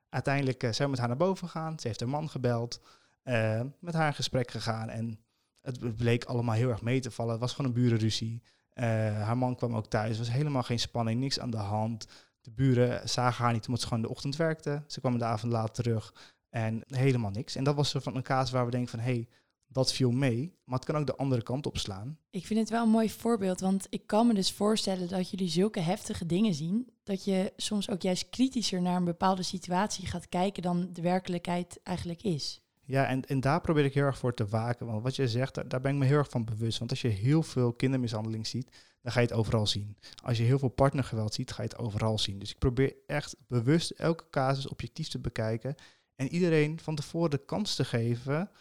Uiteindelijk 0.10 0.64
uh, 0.64 0.72
zijn 0.72 0.84
we 0.84 0.90
met 0.90 1.00
haar 1.00 1.08
naar 1.08 1.28
boven 1.28 1.48
gegaan. 1.48 1.80
Ze 1.80 1.88
heeft 1.88 2.00
haar 2.00 2.10
man 2.10 2.30
gebeld, 2.30 2.82
uh, 3.24 3.62
met 3.80 3.94
haar 3.94 4.08
in 4.08 4.14
gesprek 4.14 4.52
gegaan. 4.52 4.90
En 4.90 5.20
het 5.62 5.96
bleek 5.96 6.24
allemaal 6.24 6.56
heel 6.56 6.70
erg 6.70 6.82
mee 6.82 7.00
te 7.00 7.12
vallen. 7.12 7.32
Het 7.32 7.42
was 7.42 7.54
gewoon 7.54 7.72
een 7.72 7.82
burenruzie. 7.82 8.42
Uh, 8.74 8.84
haar 9.22 9.38
man 9.38 9.56
kwam 9.56 9.76
ook 9.76 9.88
thuis. 9.88 10.18
Was 10.18 10.32
helemaal 10.32 10.64
geen 10.64 10.80
spanning, 10.80 11.20
niks 11.20 11.40
aan 11.40 11.50
de 11.50 11.58
hand. 11.58 12.08
De 12.44 12.52
buren 12.52 13.10
zagen 13.10 13.44
haar 13.44 13.54
niet 13.54 13.66
omdat 13.66 13.82
ze 13.82 13.88
gewoon 13.88 14.04
de 14.04 14.10
ochtend 14.10 14.36
werkte. 14.36 14.84
Ze 14.88 15.00
kwam 15.00 15.18
de 15.18 15.26
avond 15.26 15.52
laat 15.52 15.76
terug 15.76 16.14
en 16.50 16.84
helemaal 16.88 17.32
niks. 17.32 17.56
En 17.56 17.64
dat 17.64 17.76
was 17.76 17.92
van 17.92 18.16
een 18.16 18.22
kaas 18.22 18.52
waar 18.52 18.66
we 18.66 18.72
denken 18.72 18.90
van, 18.90 19.00
hé, 19.00 19.14
hey, 19.14 19.28
dat 19.68 19.94
viel 19.94 20.12
mee, 20.12 20.56
maar 20.64 20.80
het 20.80 20.88
kan 20.88 20.98
ook 20.98 21.06
de 21.06 21.16
andere 21.16 21.44
kant 21.44 21.66
op 21.66 21.78
slaan. 21.78 22.18
Ik 22.30 22.46
vind 22.46 22.60
het 22.60 22.70
wel 22.70 22.84
een 22.84 22.90
mooi 22.90 23.10
voorbeeld, 23.10 23.60
want 23.60 23.88
ik 23.90 24.08
kan 24.08 24.28
me 24.28 24.34
dus 24.34 24.52
voorstellen 24.52 25.08
dat 25.08 25.30
jullie 25.30 25.50
zulke 25.50 25.80
heftige 25.80 26.26
dingen 26.26 26.54
zien, 26.54 26.90
dat 27.04 27.24
je 27.24 27.54
soms 27.58 27.90
ook 27.90 28.02
juist 28.02 28.30
kritischer 28.30 28.82
naar 28.82 28.96
een 28.96 29.04
bepaalde 29.04 29.44
situatie 29.44 30.08
gaat 30.08 30.30
kijken 30.30 30.64
dan 30.64 30.90
de 30.94 31.02
werkelijkheid 31.02 31.80
eigenlijk 31.84 32.24
is. 32.24 32.62
Ja, 32.86 33.06
en, 33.06 33.26
en 33.26 33.40
daar 33.40 33.62
probeer 33.62 33.86
ik 33.86 33.94
heel 33.94 34.04
erg 34.04 34.18
voor 34.18 34.34
te 34.34 34.48
waken. 34.48 34.86
Want 34.86 35.04
wat 35.04 35.16
je 35.16 35.28
zegt, 35.28 35.56
daar, 35.56 35.68
daar 35.68 35.82
ben 35.82 35.94
ik 35.94 36.00
me 36.00 36.06
heel 36.06 36.18
erg 36.18 36.30
van 36.30 36.46
bewust. 36.46 36.80
Want 36.80 36.92
als 36.92 37.02
je 37.02 37.08
heel 37.08 37.44
veel 37.44 37.74
kindermishandeling 37.74 38.48
ziet, 38.48 38.70
dan 39.04 39.12
ga 39.12 39.20
je 39.20 39.28
het 39.28 39.36
overal 39.36 39.68
zien. 39.68 39.98
Als 40.24 40.38
je 40.38 40.44
heel 40.44 40.60
veel 40.60 40.70
partnergeweld 40.70 41.34
ziet, 41.34 41.52
ga 41.52 41.64
je 41.64 41.70
het 41.70 41.78
overal 41.78 42.20
zien. 42.20 42.40
Dus 42.40 42.52
ik 42.52 42.58
probeer 42.58 42.96
echt 43.08 43.36
bewust 43.48 43.90
elke 43.90 44.30
casus 44.30 44.68
objectief 44.68 45.08
te 45.08 45.20
bekijken. 45.20 45.76
En 46.16 46.28
iedereen 46.28 46.80
van 46.80 46.96
tevoren 46.96 47.30
de 47.30 47.46
kans 47.46 47.76
te 47.76 47.86
geven 47.86 48.52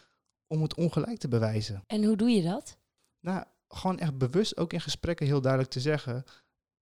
om 0.47 0.61
het 0.61 0.75
ongelijk 0.75 1.19
te 1.19 1.27
bewijzen. 1.27 1.83
En 1.87 2.03
hoe 2.03 2.17
doe 2.17 2.29
je 2.29 2.43
dat? 2.43 2.77
Nou, 3.19 3.43
gewoon 3.67 3.99
echt 3.99 4.17
bewust 4.17 4.57
ook 4.57 4.73
in 4.73 4.81
gesprekken 4.81 5.25
heel 5.25 5.41
duidelijk 5.41 5.71
te 5.71 5.79
zeggen: 5.79 6.23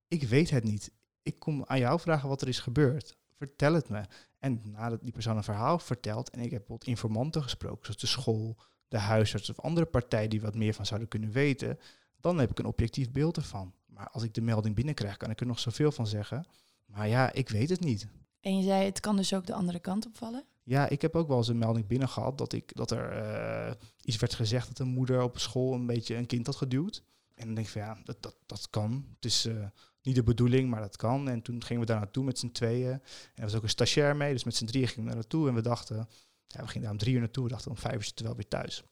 Ik 0.08 0.24
weet 0.24 0.50
het 0.50 0.64
niet. 0.64 0.92
Ik 1.22 1.40
kom 1.40 1.64
aan 1.66 1.80
jou 1.80 2.00
vragen 2.00 2.30
wat 2.30 2.42
er 2.42 2.48
is 2.48 2.60
gebeurd. 2.60 3.18
Vertel 3.38 3.74
het 3.74 3.90
me. 3.90 4.06
En 4.40 4.62
nadat 4.64 5.02
die 5.02 5.12
persoon 5.12 5.38
een 5.38 5.44
verhaal 5.44 5.80
vertelt, 5.80 6.30
en 6.30 6.40
ik 6.40 6.52
heb 6.52 6.60
bijvoorbeeld 6.60 6.90
informanten 6.90 7.44
gesproken, 7.44 7.86
zoals 7.86 8.02
de 8.02 8.08
school, 8.08 8.58
de 8.88 8.98
huisarts 8.98 9.50
of 9.50 9.60
andere 9.60 9.86
partijen 9.86 10.30
die 10.30 10.42
wat 10.42 10.56
meer 10.56 10.74
van 10.74 10.86
zouden 10.86 11.10
kunnen 11.10 11.32
weten, 11.32 11.80
dan 12.22 12.40
heb 12.40 12.52
ik 12.52 12.60
een 12.60 12.66
objectief 12.66 13.12
beeld 13.12 13.38
ervan. 13.38 13.74
Maar 13.86 14.08
als 14.10 14.24
ik 14.24 14.34
de 14.34 14.42
melding 14.42 14.76
binnenkrijg, 14.76 15.18
kan 15.18 15.30
ik 15.30 15.40
er 15.40 15.46
nog 15.46 15.60
zoveel 15.60 15.92
van 15.92 16.08
zeggen. 16.08 16.46
Maar 16.86 17.08
ja, 17.08 17.34
ik 17.34 17.50
weet 17.50 17.70
het 17.70 17.80
niet. 17.80 18.08
En 18.42 18.58
je 18.58 18.64
zei, 18.64 18.86
het 18.86 19.00
kan 19.00 19.16
dus 19.16 19.34
ook 19.34 19.46
de 19.46 19.54
andere 19.54 19.80
kant 19.80 20.06
opvallen? 20.06 20.46
Ja, 20.64 20.90
ik 20.90 21.02
heb 21.02 21.16
ook 21.16 21.28
wel 21.28 21.38
eens 21.38 21.48
een 21.48 21.58
melding 21.58 21.88
binnen 21.88 22.10
gehad 22.10 22.38
dat, 22.38 22.54
ik, 22.54 22.76
dat 22.76 22.92
er 22.92 23.24
uh, 23.68 23.74
iets 24.02 24.18
werd 24.18 24.34
gezegd 24.34 24.68
dat 24.68 24.80
een 24.80 24.94
moeder 24.94 25.22
op 25.22 25.40
school 25.40 25.74
een 25.74 25.86
beetje 25.86 26.16
een 26.16 26.26
kind 26.26 26.46
had 26.46 26.56
geduwd. 26.56 27.04
En 27.36 27.46
dan 27.46 27.56
denk 27.56 27.68
ik 27.68 27.74
van 27.74 27.82
ja, 27.82 27.98
dat, 28.04 28.22
dat, 28.22 28.36
dat 28.46 28.70
kan. 28.70 29.06
Het 29.16 29.26
is 29.26 29.46
uh, 29.46 29.66
niet 30.02 30.16
de 30.16 30.24
bedoeling, 30.24 30.70
maar 30.70 30.82
dat 30.82 30.96
kan. 30.96 31.30
En 31.30 31.42
toen 31.42 31.64
gingen 31.64 31.82
we 31.82 31.88
daar 31.88 32.00
naartoe 32.00 32.24
met 32.24 32.40
z'n 32.40 32.52
tweeën. 32.52 32.92
En 32.92 33.02
er 33.36 33.44
was 33.44 33.56
ook 33.56 33.64
een 33.64 33.70
stagiair 33.70 34.16
mee, 34.16 34.34
dus 34.34 34.44
met 34.44 34.56
z'n 34.56 34.66
drieën 34.66 34.88
gingen 34.88 35.04
we 35.04 35.10
daar 35.10 35.20
naartoe. 35.20 35.48
En 35.48 35.54
we 35.54 35.62
dachten, 35.62 36.08
ja, 36.48 36.62
we 36.62 36.68
gingen 36.68 36.82
daar 36.82 36.92
om 36.92 36.98
drie 36.98 37.14
uur 37.14 37.20
naartoe. 37.20 37.44
We 37.44 37.50
dachten 37.50 37.72
om 37.72 37.78
vijf 37.78 37.96
uur 37.96 38.04
zitten 38.04 38.26
we 38.26 38.32
wel 38.32 38.40
weer 38.40 38.48
thuis. 38.48 38.84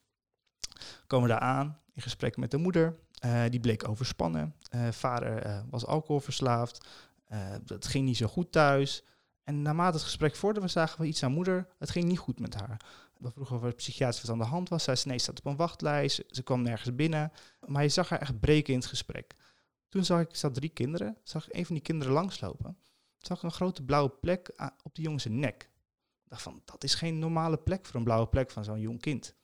Komen 1.08 1.28
we 1.28 1.34
daar 1.34 1.44
aan, 1.44 1.80
in 1.94 2.02
gesprek 2.02 2.38
met 2.38 2.52
de 2.52 2.58
moeder. 2.58 3.00
Uh, 3.26 3.44
die 3.50 3.60
bleek 3.60 3.88
overspannen. 3.88 4.56
vader 4.92 5.64
was 5.70 5.86
alcoholverslaafd. 5.86 6.88
dat 7.64 7.88
ging 7.88 8.06
niet 8.06 8.18
zo 8.18 8.28
goed 8.28 8.52
thuis. 8.52 9.04
En 9.44 9.62
naarmate 9.62 9.94
het 9.94 10.04
gesprek 10.04 10.36
vorderde, 10.36 10.68
zagen 10.68 11.02
we 11.02 11.08
iets 11.08 11.24
aan 11.24 11.32
moeder. 11.32 11.68
Het 11.78 11.90
ging 11.90 12.06
niet 12.06 12.20
goed 12.20 12.40
met 12.40 12.54
haar. 12.54 12.82
We 13.18 13.32
vroegen 13.32 13.56
of 13.56 13.64
er 13.64 13.74
psychiatrisch 13.74 14.22
wat 14.22 14.32
aan 14.32 14.38
de 14.38 14.44
hand 14.44 14.70
was. 14.70 14.84
Zij 14.84 14.96
zei 14.96 15.10
nee, 15.10 15.20
staat 15.20 15.40
op 15.40 15.46
een 15.46 15.56
wachtlijst. 15.56 16.24
Ze 16.28 16.44
kwam 16.44 16.62
nergens 16.62 16.96
binnen. 16.96 17.32
Maar 17.66 17.84
je 17.84 17.90
zag 17.90 18.10
haar 18.10 18.20
echt 18.20 18.40
breken 18.40 18.74
in 18.74 18.80
het 18.80 18.88
gesprek. 18.88 19.36
Toen 19.90 20.06
zag 20.06 20.20
ik, 20.20 20.36
zat 20.36 20.54
drie 20.54 20.70
kinderen, 20.70 21.18
zag 21.24 21.54
een 21.54 21.66
van 21.66 21.76
die 21.76 21.84
kinderen 21.84 22.14
langslopen. 22.14 22.78
Zag 23.18 23.38
ik 23.38 23.44
een 23.44 23.52
grote 23.52 23.84
blauwe 23.84 24.10
plek 24.10 24.52
op 24.84 24.96
die 24.96 25.04
jongen 25.04 25.20
zijn 25.20 25.40
nek. 25.40 25.70
Ik 26.24 26.30
dacht 26.30 26.42
van, 26.42 26.62
dat 26.66 26.84
is 26.84 26.96
geen 26.96 27.20
normale 27.20 27.58
plek 27.58 27.86
voor 27.86 27.96
een 27.96 28.04
blauwe 28.04 28.28
plek 28.28 28.52
van 28.52 28.64
zo'n 28.64 28.80
jong 28.80 29.02
kind. 29.02 29.36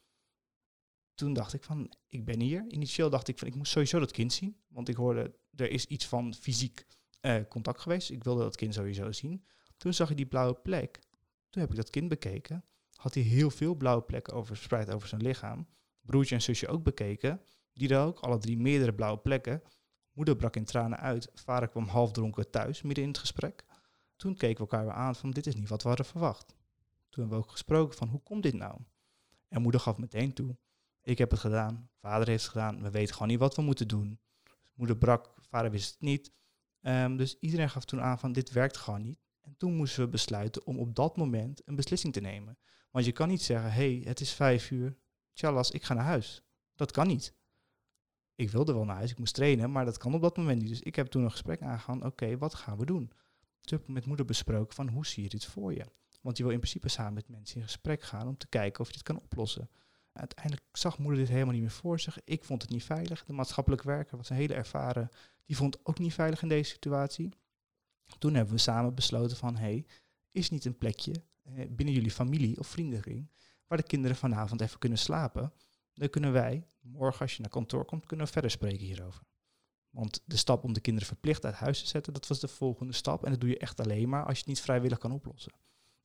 Toen 1.16 1.34
dacht 1.34 1.54
ik 1.54 1.64
van, 1.64 1.94
ik 2.10 2.26
ben 2.26 2.40
hier. 2.40 2.66
Initieel 2.68 3.10
dacht 3.10 3.28
ik 3.28 3.40
van, 3.40 3.48
ik 3.48 3.56
moest 3.56 3.72
sowieso 3.72 4.00
dat 4.00 4.12
kind 4.12 4.34
zien. 4.34 4.58
Want 4.68 4.90
ik 4.90 4.96
hoorde, 4.96 5.36
er 5.56 5.72
is 5.72 5.86
iets 5.86 6.08
van 6.08 6.34
fysiek 6.34 6.86
eh, 7.22 7.42
contact 7.50 7.80
geweest. 7.80 8.10
Ik 8.10 8.24
wilde 8.24 8.44
dat 8.44 8.56
kind 8.56 8.74
sowieso 8.74 9.12
zien. 9.12 9.46
Toen 9.78 9.94
zag 9.94 10.10
ik 10.10 10.18
die 10.18 10.26
blauwe 10.26 10.56
plek. 10.56 11.00
Toen 11.50 11.62
heb 11.62 11.72
ik 11.72 11.78
dat 11.78 11.90
kind 11.90 12.10
bekeken. 12.10 12.66
Had 12.96 13.14
hij 13.14 13.24
heel 13.24 13.50
veel 13.50 13.76
blauwe 13.76 14.04
plekken 14.04 14.34
over, 14.34 14.56
verspreid 14.56 14.90
over 14.92 15.08
zijn 15.08 15.22
lichaam. 15.22 15.68
Broertje 16.02 16.36
en 16.36 16.42
zusje 16.42 16.68
ook 16.68 16.84
bekeken. 16.84 17.42
Die 17.74 17.90
er 17.90 18.06
ook, 18.06 18.20
alle 18.20 18.38
drie 18.38 18.58
meerdere 18.58 18.94
blauwe 18.94 19.20
plekken. 19.20 19.62
Moeder 20.12 20.36
brak 20.36 20.56
in 20.56 20.66
tranen 20.66 21.00
uit. 21.00 21.30
Vader 21.34 21.70
kwam 21.70 21.88
half 21.88 22.12
dronken 22.12 22.50
thuis, 22.50 22.82
midden 22.82 23.04
in 23.04 23.10
het 23.10 23.20
gesprek. 23.20 23.66
Toen 24.16 24.36
keken 24.36 24.66
we 24.66 24.72
elkaar 24.72 24.86
weer 24.86 24.96
aan 24.96 25.16
van 25.16 25.32
dit 25.32 25.48
is 25.48 25.56
niet 25.56 25.70
wat 25.70 25.82
we 25.82 25.88
hadden 25.88 26.06
verwacht. 26.06 26.48
Toen 27.10 27.24
hebben 27.24 27.38
we 27.38 27.44
ook 27.44 27.52
gesproken 27.52 27.98
van 27.98 28.08
hoe 28.08 28.22
komt 28.22 28.44
dit 28.44 28.54
nou? 28.54 28.80
En 29.48 29.62
moeder 29.62 29.82
gaf 29.82 29.98
meteen 29.98 30.34
toe. 30.34 30.58
Ik 31.06 31.18
heb 31.18 31.32
het 31.32 31.40
gedaan, 31.40 31.90
vader 32.00 32.28
heeft 32.28 32.44
het 32.44 32.52
gedaan, 32.52 32.82
we 32.82 32.92
weten 32.92 33.14
gewoon 33.14 33.28
niet 33.28 33.40
wat 33.40 33.56
we 33.56 33.62
moeten 33.62 33.88
doen. 33.88 34.20
Moeder 34.74 34.98
brak, 34.98 35.34
vader 35.40 35.72
wist 35.72 35.92
het 35.92 36.02
niet. 36.02 36.32
Um, 36.82 37.18
dus 37.18 37.40
iedereen 37.40 37.70
gaf 37.70 37.86
toen 37.86 38.02
aan 38.02 38.20
van 38.20 38.32
dit 38.32 38.52
werkt 38.52 38.78
gewoon 38.78 39.02
niet. 39.02 39.20
En 39.42 39.56
toen 39.58 39.76
moesten 39.76 40.04
we 40.04 40.10
besluiten 40.10 40.66
om 40.66 40.80
op 40.80 40.96
dat 40.96 41.18
moment 41.18 41.62
een 41.66 41.76
beslissing 41.76 42.14
te 42.14 42.20
nemen. 42.20 42.58
Want 42.92 43.06
je 43.06 43.12
kan 43.12 43.28
niet 43.28 43.42
zeggen, 43.42 43.72
hé, 43.72 43.96
hey, 43.96 44.02
het 44.08 44.20
is 44.20 44.34
vijf 44.34 44.72
uur, 44.72 44.98
tjallas, 45.34 45.72
ik 45.72 45.84
ga 45.84 45.94
naar 45.94 46.04
huis. 46.04 46.44
Dat 46.76 46.92
kan 46.92 47.08
niet. 47.08 47.34
Ik 48.36 48.50
wilde 48.50 48.74
wel 48.74 48.86
naar 48.86 48.96
huis, 48.96 49.12
ik 49.12 49.18
moest 49.18 49.34
trainen, 49.34 49.72
maar 49.72 49.86
dat 49.86 49.98
kan 49.98 50.14
op 50.14 50.22
dat 50.22 50.38
moment 50.38 50.62
niet. 50.62 50.70
Dus 50.70 50.82
ik 50.82 50.96
heb 50.96 51.08
toen 51.08 51.24
een 51.24 51.32
gesprek 51.32 51.62
aangegaan, 51.62 52.06
oké, 52.06 52.38
wat 52.38 52.54
gaan 52.54 52.78
we 52.78 52.86
doen? 52.86 53.12
Toen 53.62 53.78
heb 53.78 53.88
ik 53.88 53.94
met 53.94 54.06
moeder 54.06 54.26
besproken 54.26 54.76
van, 54.76 54.90
hoe 54.90 55.06
zie 55.06 55.24
je 55.24 55.30
dit 55.30 55.46
voor 55.46 55.74
je? 55.74 55.86
Want 56.22 56.38
je 56.38 56.44
wil 56.44 56.52
in 56.52 56.60
principe 56.60 56.90
samen 56.90 57.14
met 57.14 57.30
mensen 57.30 57.58
in 57.58 57.64
gesprek 57.64 58.02
gaan 58.02 58.28
om 58.28 58.38
te 58.38 58.48
kijken 58.48 58.82
of 58.82 58.88
je 58.88 58.94
dit 58.94 59.04
kan 59.04 59.20
oplossen. 59.20 59.70
Uiteindelijk 60.16 60.66
zag 60.72 60.98
moeder 60.98 61.20
dit 61.20 61.30
helemaal 61.30 61.54
niet 61.54 61.62
meer 61.62 61.72
voor 61.72 62.00
zich. 62.00 62.20
Ik 62.24 62.44
vond 62.44 62.62
het 62.62 62.72
niet 62.72 62.84
veilig. 62.84 63.26
De 63.26 63.34
maatschappelijk 63.34 63.84
werker 63.84 64.18
was 64.18 64.30
een 64.30 64.36
hele 64.36 64.54
ervaren, 64.54 65.10
die 65.46 65.56
vond 65.56 65.74
het 65.74 65.86
ook 65.86 66.00
niet 66.00 66.14
veilig 66.14 66.42
in 66.42 66.48
deze 66.48 66.70
situatie. 66.70 67.34
Toen 68.18 68.34
hebben 68.34 68.54
we 68.54 68.60
samen 68.60 68.96
besloten 68.96 69.38
van, 69.38 69.56
hey, 69.58 69.86
is 70.32 70.50
niet 70.50 70.66
een 70.66 70.78
plekje 70.78 71.14
eh, 71.42 71.66
binnen 71.70 71.96
jullie 71.96 72.12
familie 72.12 72.60
of 72.60 72.68
vriendenkring 72.68 73.30
waar 73.68 73.78
de 73.78 73.84
kinderen 73.84 74.18
vanavond 74.18 74.62
even 74.62 74.80
kunnen 74.80 74.98
slapen? 74.98 75.54
Dan 75.94 76.10
kunnen 76.10 76.32
wij, 76.32 76.68
morgen 76.80 77.22
als 77.22 77.36
je 77.36 77.42
naar 77.42 77.52
kantoor 77.52 77.86
komt, 77.86 78.06
kunnen 78.06 78.26
we 78.26 78.32
verder 78.32 78.52
spreken 78.52 78.86
hierover. 78.86 79.24
Want 79.90 80.22
de 80.26 80.38
stap 80.38 80.64
om 80.64 80.74
de 80.74 80.80
kinderen 80.80 81.08
verplicht 81.08 81.46
uit 81.46 81.56
huis 81.56 81.80
te 81.80 81.88
zetten, 81.88 82.14
dat 82.14 82.28
was 82.28 82.40
de 82.40 82.48
volgende 82.48 82.94
stap. 82.94 83.24
En 83.24 83.32
dat 83.32 83.40
doe 83.40 83.50
je 83.50 83.58
echt 83.58 83.80
alleen 83.80 84.10
maar 84.10 84.26
als 84.26 84.34
je 84.34 84.40
het 84.40 84.48
niet 84.48 84.62
vrijwillig 84.62 84.98
kan 84.98 85.12
oplossen. 85.12 85.54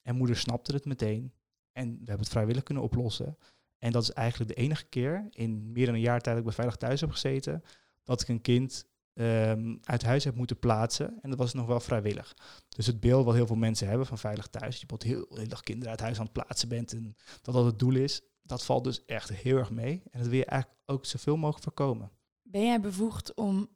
En 0.02 0.16
moeder 0.16 0.36
snapte 0.36 0.72
het 0.72 0.84
meteen. 0.84 1.32
En 1.72 1.90
we 1.90 1.96
hebben 1.96 2.18
het 2.18 2.28
vrijwillig 2.28 2.62
kunnen 2.62 2.84
oplossen. 2.84 3.36
En 3.80 3.92
dat 3.92 4.02
is 4.02 4.10
eigenlijk 4.10 4.50
de 4.54 4.62
enige 4.62 4.84
keer 4.84 5.28
in 5.30 5.72
meer 5.72 5.86
dan 5.86 5.94
een 5.94 6.00
jaar 6.00 6.20
tijd 6.20 6.24
dat 6.24 6.36
ik 6.36 6.44
bij 6.44 6.52
Veilig 6.52 6.76
Thuis 6.76 7.00
heb 7.00 7.10
gezeten, 7.10 7.62
dat 8.04 8.20
ik 8.20 8.28
een 8.28 8.40
kind 8.40 8.88
um, 9.14 9.78
uit 9.82 10.02
huis 10.02 10.24
hebt 10.24 10.36
moeten 10.36 10.58
plaatsen. 10.58 11.18
En 11.22 11.30
dat 11.30 11.38
was 11.38 11.54
nog 11.54 11.66
wel 11.66 11.80
vrijwillig. 11.80 12.36
Dus 12.68 12.86
het 12.86 13.00
beeld 13.00 13.24
wat 13.24 13.34
heel 13.34 13.46
veel 13.46 13.56
mensen 13.56 13.88
hebben 13.88 14.06
van 14.06 14.18
veilig 14.18 14.46
thuis, 14.46 14.80
je 14.80 14.86
bijvoorbeeld 14.86 15.28
heel, 15.28 15.38
heel 15.38 15.48
dag 15.48 15.60
kinderen 15.60 15.90
uit 15.90 16.00
huis 16.00 16.18
aan 16.18 16.24
het 16.24 16.32
plaatsen 16.32 16.68
bent 16.68 16.92
en 16.92 17.16
dat 17.42 17.54
dat 17.54 17.64
het 17.64 17.78
doel 17.78 17.94
is, 17.94 18.20
dat 18.42 18.64
valt 18.64 18.84
dus 18.84 19.04
echt 19.04 19.28
heel 19.28 19.56
erg 19.56 19.70
mee. 19.70 20.02
En 20.10 20.18
dat 20.20 20.28
wil 20.28 20.38
je 20.38 20.44
eigenlijk 20.44 20.80
ook 20.86 21.06
zoveel 21.06 21.36
mogelijk 21.36 21.64
voorkomen. 21.64 22.10
Ben 22.42 22.64
jij 22.64 22.80
bevoegd 22.80 23.34
om 23.34 23.68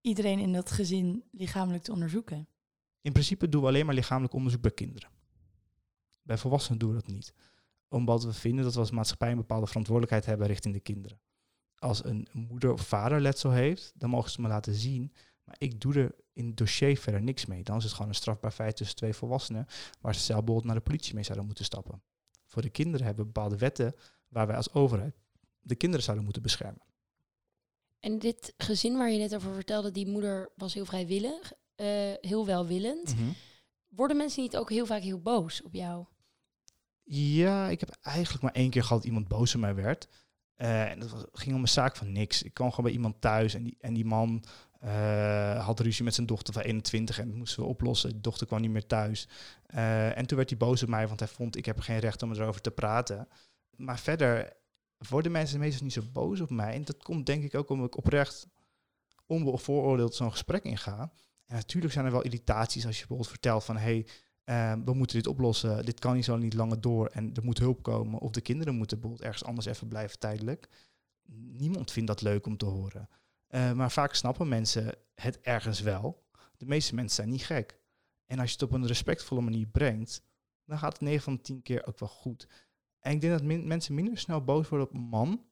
iedereen 0.00 0.38
in 0.38 0.52
dat 0.52 0.70
gezin 0.70 1.24
lichamelijk 1.30 1.84
te 1.84 1.92
onderzoeken? 1.92 2.48
In 3.00 3.12
principe 3.12 3.48
doen 3.48 3.60
we 3.60 3.68
alleen 3.68 3.86
maar 3.86 3.94
lichamelijk 3.94 4.34
onderzoek 4.34 4.60
bij 4.60 4.70
kinderen. 4.70 5.10
Bij 6.22 6.38
volwassenen 6.38 6.78
doen 6.78 6.88
we 6.88 6.94
dat 6.94 7.06
niet. 7.06 7.34
Omdat 7.88 8.24
we 8.24 8.32
vinden 8.32 8.64
dat 8.64 8.74
we 8.74 8.80
als 8.80 8.90
maatschappij 8.90 9.30
een 9.30 9.36
bepaalde 9.36 9.66
verantwoordelijkheid 9.66 10.26
hebben 10.26 10.46
richting 10.46 10.74
de 10.74 10.80
kinderen 10.80 11.20
als 11.78 12.04
een 12.04 12.28
moeder 12.32 12.72
of 12.72 12.80
vader 12.80 13.20
letsel 13.20 13.50
heeft, 13.50 13.92
dan 13.94 14.10
mogen 14.10 14.30
ze 14.30 14.40
me 14.40 14.48
laten 14.48 14.74
zien. 14.74 15.12
Maar 15.44 15.56
ik 15.58 15.80
doe 15.80 15.94
er 15.94 16.14
in 16.32 16.46
het 16.46 16.56
dossier 16.56 16.98
verder 16.98 17.22
niks 17.22 17.46
mee. 17.46 17.62
Dan 17.62 17.76
is 17.76 17.84
het 17.84 17.92
gewoon 17.92 18.08
een 18.08 18.14
strafbaar 18.14 18.50
feit 18.50 18.76
tussen 18.76 18.96
twee 18.96 19.12
volwassenen, 19.12 19.66
waar 20.00 20.14
ze 20.14 20.20
zelf 20.20 20.38
bijvoorbeeld 20.38 20.66
naar 20.66 20.74
de 20.84 20.90
politie 20.90 21.14
mee 21.14 21.24
zouden 21.24 21.46
moeten 21.46 21.64
stappen. 21.64 22.02
Voor 22.46 22.62
de 22.62 22.70
kinderen 22.70 23.06
hebben 23.06 23.24
we 23.24 23.32
bepaalde 23.32 23.56
wetten 23.56 23.94
waar 24.28 24.46
wij 24.46 24.56
als 24.56 24.72
overheid 24.72 25.14
de 25.60 25.74
kinderen 25.74 26.04
zouden 26.04 26.24
moeten 26.24 26.42
beschermen. 26.42 26.82
En 28.00 28.18
dit 28.18 28.54
gezin 28.56 28.96
waar 28.96 29.10
je 29.10 29.18
net 29.18 29.34
over 29.34 29.54
vertelde, 29.54 29.90
die 29.90 30.06
moeder 30.06 30.52
was 30.56 30.74
heel 30.74 30.84
vrijwillig, 30.84 31.52
eh, 31.74 31.86
heel 32.20 32.46
welwillend. 32.46 33.14
Worden 33.88 34.16
mensen 34.16 34.42
niet 34.42 34.56
ook 34.56 34.70
heel 34.70 34.86
vaak 34.86 35.02
heel 35.02 35.20
boos 35.20 35.62
op 35.62 35.74
jou? 35.74 36.06
Ja, 37.10 37.68
ik 37.68 37.80
heb 37.80 37.96
eigenlijk 38.00 38.42
maar 38.42 38.52
één 38.52 38.70
keer 38.70 38.82
gehad 38.82 38.98
dat 38.98 39.06
iemand 39.06 39.28
boos 39.28 39.54
op 39.54 39.60
mij 39.60 39.74
werd. 39.74 40.08
Eh, 40.54 40.90
en 40.90 40.98
dat 40.98 41.28
ging 41.32 41.54
om 41.54 41.60
een 41.60 41.68
zaak 41.68 41.96
van 41.96 42.12
niks. 42.12 42.42
Ik 42.42 42.54
kwam 42.54 42.70
gewoon 42.70 42.84
bij 42.84 42.94
iemand 42.94 43.20
thuis 43.20 43.54
en 43.54 43.62
die, 43.62 43.76
en 43.80 43.94
die 43.94 44.04
man 44.04 44.44
eh, 44.80 45.64
had 45.64 45.80
ruzie 45.80 46.04
met 46.04 46.14
zijn 46.14 46.26
dochter 46.26 46.54
van 46.54 46.62
21 46.62 47.18
en 47.18 47.28
dat 47.28 47.36
moesten 47.36 47.62
we 47.62 47.68
oplossen. 47.68 48.10
De 48.10 48.20
dochter 48.20 48.46
kwam 48.46 48.60
niet 48.60 48.70
meer 48.70 48.86
thuis. 48.86 49.28
Eh, 49.66 50.18
en 50.18 50.26
toen 50.26 50.36
werd 50.36 50.50
hij 50.50 50.58
boos 50.58 50.82
op 50.82 50.88
mij, 50.88 51.08
want 51.08 51.20
hij 51.20 51.28
vond 51.28 51.56
ik 51.56 51.64
heb 51.64 51.80
geen 51.80 51.98
recht 51.98 52.22
om 52.22 52.32
erover 52.32 52.60
te 52.60 52.70
praten. 52.70 53.28
Maar 53.76 53.98
verder 53.98 54.52
worden 55.08 55.32
mensen 55.32 55.58
meestal 55.58 55.84
niet 55.84 55.92
zo 55.92 56.02
boos 56.12 56.40
op 56.40 56.50
mij. 56.50 56.74
En 56.74 56.84
dat 56.84 57.02
komt 57.02 57.26
denk 57.26 57.44
ik 57.44 57.54
ook 57.54 57.70
omdat 57.70 57.86
ik 57.86 57.96
oprecht 57.96 58.48
onbevooroordeeld 59.26 60.14
zo'n 60.14 60.30
gesprek 60.30 60.64
inga. 60.64 61.12
En 61.46 61.54
natuurlijk 61.54 61.92
zijn 61.92 62.04
er 62.04 62.12
wel 62.12 62.22
irritaties 62.22 62.86
als 62.86 62.94
je 62.94 62.98
bijvoorbeeld 62.98 63.30
vertelt 63.30 63.64
van... 63.64 63.76
hey, 63.76 64.06
uh, 64.48 64.72
we 64.84 64.94
moeten 64.94 65.16
dit 65.16 65.26
oplossen, 65.26 65.84
dit 65.84 65.98
kan 65.98 66.14
niet 66.14 66.24
zo 66.24 66.36
niet 66.36 66.54
langer 66.54 66.80
door 66.80 67.06
en 67.06 67.34
er 67.34 67.44
moet 67.44 67.58
hulp 67.58 67.82
komen. 67.82 68.20
Of 68.20 68.30
de 68.30 68.40
kinderen 68.40 68.74
moeten 68.74 68.98
bijvoorbeeld 68.98 69.28
ergens 69.28 69.48
anders 69.48 69.66
even 69.66 69.88
blijven 69.88 70.18
tijdelijk. 70.18 70.68
Niemand 71.32 71.92
vindt 71.92 72.08
dat 72.08 72.22
leuk 72.22 72.46
om 72.46 72.56
te 72.56 72.64
horen. 72.64 73.08
Uh, 73.48 73.72
maar 73.72 73.90
vaak 73.90 74.14
snappen 74.14 74.48
mensen 74.48 74.94
het 75.14 75.40
ergens 75.40 75.80
wel. 75.80 76.26
De 76.56 76.66
meeste 76.66 76.94
mensen 76.94 77.14
zijn 77.14 77.28
niet 77.28 77.44
gek. 77.44 77.80
En 78.26 78.38
als 78.38 78.48
je 78.48 78.52
het 78.52 78.62
op 78.62 78.72
een 78.72 78.86
respectvolle 78.86 79.40
manier 79.40 79.66
brengt, 79.66 80.22
dan 80.64 80.78
gaat 80.78 80.92
het 80.92 81.00
9 81.00 81.22
van 81.22 81.34
de 81.34 81.40
10 81.40 81.62
keer 81.62 81.86
ook 81.86 81.98
wel 81.98 82.08
goed. 82.08 82.48
En 82.98 83.12
ik 83.12 83.20
denk 83.20 83.32
dat 83.32 83.64
mensen 83.64 83.94
minder 83.94 84.18
snel 84.18 84.44
boos 84.44 84.68
worden 84.68 84.88
op 84.88 84.94
een 84.94 85.00
man, 85.00 85.44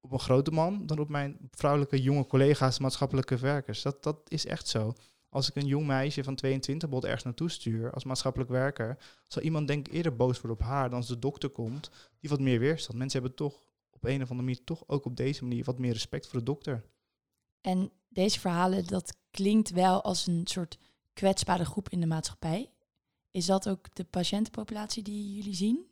op 0.00 0.12
een 0.12 0.18
grote 0.18 0.50
man, 0.50 0.86
dan 0.86 0.98
op 0.98 1.08
mijn 1.08 1.38
vrouwelijke 1.50 2.02
jonge 2.02 2.26
collega's, 2.26 2.78
maatschappelijke 2.78 3.36
werkers. 3.36 3.82
Dat, 3.82 4.02
dat 4.02 4.20
is 4.28 4.46
echt 4.46 4.68
zo. 4.68 4.92
Als 5.30 5.48
ik 5.48 5.56
een 5.56 5.66
jong 5.66 5.86
meisje 5.86 6.24
van 6.24 6.34
22 6.34 6.88
bot 6.88 7.04
ergens 7.04 7.22
naartoe 7.22 7.50
stuur 7.50 7.92
als 7.92 8.04
maatschappelijk 8.04 8.50
werker, 8.50 8.98
zal 9.26 9.42
iemand 9.42 9.68
denk 9.68 9.88
ik 9.88 9.94
eerder 9.94 10.16
boos 10.16 10.40
worden 10.40 10.58
op 10.58 10.66
haar 10.66 10.88
dan 10.88 10.98
als 10.98 11.08
de 11.08 11.18
dokter 11.18 11.48
komt 11.48 11.90
die 12.20 12.30
wat 12.30 12.40
meer 12.40 12.58
weerstand. 12.58 12.98
Mensen 12.98 13.20
hebben 13.20 13.38
toch 13.38 13.54
op 13.90 14.04
een 14.04 14.22
of 14.22 14.30
andere 14.30 14.48
manier 14.48 14.64
toch 14.64 14.84
ook 14.86 15.04
op 15.04 15.16
deze 15.16 15.44
manier 15.44 15.64
wat 15.64 15.78
meer 15.78 15.92
respect 15.92 16.26
voor 16.26 16.38
de 16.38 16.44
dokter. 16.44 16.84
En 17.60 17.90
deze 18.08 18.40
verhalen, 18.40 18.86
dat 18.86 19.16
klinkt 19.30 19.70
wel 19.70 20.02
als 20.02 20.26
een 20.26 20.46
soort 20.46 20.78
kwetsbare 21.12 21.64
groep 21.64 21.88
in 21.88 22.00
de 22.00 22.06
maatschappij. 22.06 22.70
Is 23.30 23.46
dat 23.46 23.68
ook 23.68 23.94
de 23.94 24.04
patiëntenpopulatie 24.04 25.02
die 25.02 25.34
jullie 25.34 25.54
zien? 25.54 25.86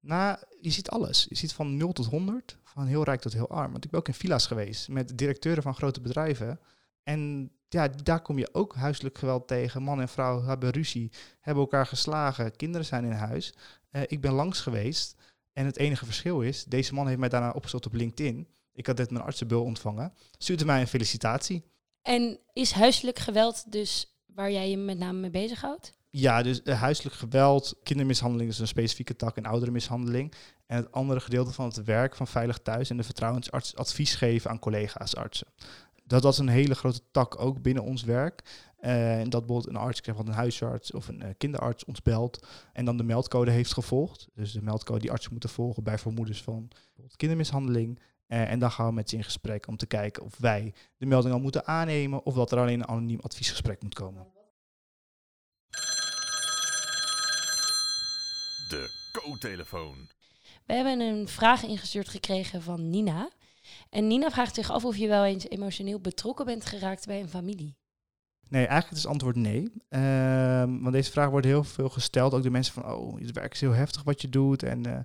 Nou, 0.00 0.38
je 0.60 0.70
ziet 0.70 0.90
alles. 0.90 1.26
Je 1.28 1.36
ziet 1.36 1.52
van 1.52 1.76
0 1.76 1.92
tot 1.92 2.06
100, 2.06 2.58
van 2.64 2.86
heel 2.86 3.04
rijk 3.04 3.20
tot 3.20 3.32
heel 3.32 3.48
arm. 3.48 3.72
Want 3.72 3.84
ik 3.84 3.90
ben 3.90 4.00
ook 4.00 4.08
in 4.08 4.14
villa's 4.14 4.46
geweest 4.46 4.88
met 4.88 5.18
directeuren 5.18 5.62
van 5.62 5.74
grote 5.74 6.00
bedrijven. 6.00 6.60
En 7.02 7.50
ja, 7.72 7.88
daar 7.88 8.22
kom 8.22 8.38
je 8.38 8.54
ook 8.54 8.74
huiselijk 8.74 9.18
geweld 9.18 9.48
tegen. 9.48 9.82
Man 9.82 10.00
en 10.00 10.08
vrouw 10.08 10.42
hebben 10.42 10.70
ruzie, 10.70 11.12
hebben 11.40 11.62
elkaar 11.62 11.86
geslagen, 11.86 12.56
kinderen 12.56 12.86
zijn 12.86 13.04
in 13.04 13.12
huis. 13.12 13.54
Uh, 13.92 14.02
ik 14.06 14.20
ben 14.20 14.32
langs 14.32 14.60
geweest 14.60 15.16
en 15.52 15.66
het 15.66 15.78
enige 15.78 16.04
verschil 16.04 16.40
is, 16.40 16.64
deze 16.64 16.94
man 16.94 17.06
heeft 17.06 17.18
mij 17.18 17.28
daarna 17.28 17.50
opgezocht 17.50 17.86
op 17.86 17.92
LinkedIn. 17.92 18.48
Ik 18.72 18.86
had 18.86 18.96
net 18.96 19.10
mijn 19.10 19.24
artsenbul 19.24 19.62
ontvangen. 19.62 20.12
Stuurde 20.38 20.64
mij 20.64 20.80
een 20.80 20.86
felicitatie. 20.86 21.64
En 22.02 22.38
is 22.52 22.72
huiselijk 22.72 23.18
geweld 23.18 23.72
dus 23.72 24.16
waar 24.26 24.52
jij 24.52 24.70
je 24.70 24.76
met 24.76 24.98
name 24.98 25.18
mee 25.18 25.30
bezighoudt? 25.30 25.94
Ja, 26.10 26.42
dus 26.42 26.60
uh, 26.64 26.80
huiselijk 26.80 27.16
geweld, 27.16 27.74
kindermishandeling 27.82 28.50
is 28.50 28.58
een 28.58 28.66
specifieke 28.66 29.16
tak 29.16 29.36
en 29.36 29.44
ouderenmishandeling. 29.44 30.34
En 30.66 30.76
het 30.76 30.92
andere 30.92 31.20
gedeelte 31.20 31.52
van 31.52 31.64
het 31.64 31.84
werk 31.84 32.16
van 32.16 32.26
Veilig 32.26 32.58
Thuis 32.58 32.90
en 32.90 32.96
de 32.96 33.02
vertrouwensarts 33.02 33.76
advies 33.76 34.14
geven 34.14 34.50
aan 34.50 34.58
collega's 34.58 35.16
artsen 35.16 35.46
dat, 36.12 36.22
dat 36.22 36.32
is 36.32 36.38
een 36.38 36.48
hele 36.48 36.74
grote 36.74 37.00
tak 37.10 37.40
ook 37.40 37.62
binnen 37.62 37.82
ons 37.82 38.02
werk. 38.02 38.42
Uh, 38.80 39.18
en 39.18 39.30
dat 39.30 39.46
bijvoorbeeld 39.46 39.74
een 39.74 39.82
arts 39.82 40.00
wat 40.00 40.26
een 40.26 40.32
huisarts 40.32 40.92
of 40.92 41.08
een 41.08 41.22
uh, 41.22 41.28
kinderarts 41.38 41.84
ons 41.84 42.02
belt 42.02 42.46
en 42.72 42.84
dan 42.84 42.96
de 42.96 43.02
meldcode 43.02 43.50
heeft 43.50 43.72
gevolgd. 43.72 44.28
Dus 44.34 44.52
de 44.52 44.62
meldcode 44.62 45.00
die 45.00 45.10
artsen 45.10 45.32
moeten 45.32 45.50
volgen 45.50 45.82
bij 45.82 45.98
vermoedens 45.98 46.42
van 46.42 46.68
kindermishandeling. 47.16 47.98
Uh, 47.98 48.50
en 48.50 48.58
dan 48.58 48.70
gaan 48.70 48.86
we 48.86 48.92
met 48.92 49.10
ze 49.10 49.16
in 49.16 49.24
gesprek 49.24 49.66
om 49.66 49.76
te 49.76 49.86
kijken 49.86 50.22
of 50.22 50.38
wij 50.38 50.74
de 50.96 51.06
melding 51.06 51.34
al 51.34 51.40
moeten 51.40 51.66
aannemen 51.66 52.24
of 52.24 52.34
dat 52.34 52.52
er 52.52 52.58
alleen 52.58 52.80
een 52.80 52.88
anoniem 52.88 53.20
adviesgesprek 53.20 53.82
moet 53.82 53.94
komen. 53.94 54.26
De 58.68 59.10
co-telefoon. 59.12 60.08
We 60.66 60.74
hebben 60.74 61.00
een 61.00 61.28
vraag 61.28 61.62
ingestuurd 61.62 62.08
gekregen 62.08 62.62
van 62.62 62.90
Nina. 62.90 63.30
En 63.92 64.06
Nina 64.06 64.30
vraagt 64.30 64.54
zich 64.54 64.70
af 64.70 64.84
of 64.84 64.96
je 64.96 65.08
wel 65.08 65.24
eens 65.24 65.48
emotioneel 65.48 66.00
betrokken 66.00 66.44
bent 66.46 66.64
geraakt 66.64 67.06
bij 67.06 67.20
een 67.20 67.28
familie. 67.28 67.76
Nee, 68.48 68.66
eigenlijk 68.66 68.96
is 68.96 69.02
het 69.02 69.12
antwoord 69.12 69.36
nee. 69.36 69.72
Uh, 69.88 70.64
want 70.64 70.92
deze 70.92 71.10
vraag 71.10 71.30
wordt 71.30 71.46
heel 71.46 71.64
veel 71.64 71.88
gesteld. 71.88 72.34
Ook 72.34 72.42
de 72.42 72.50
mensen 72.50 72.74
van, 72.74 72.94
oh, 72.94 73.18
het 73.18 73.32
werk 73.32 73.52
is 73.52 73.60
heel 73.60 73.72
heftig 73.72 74.02
wat 74.02 74.20
je 74.20 74.28
doet 74.28 74.62
en 74.62 74.88
uh, 74.88 74.98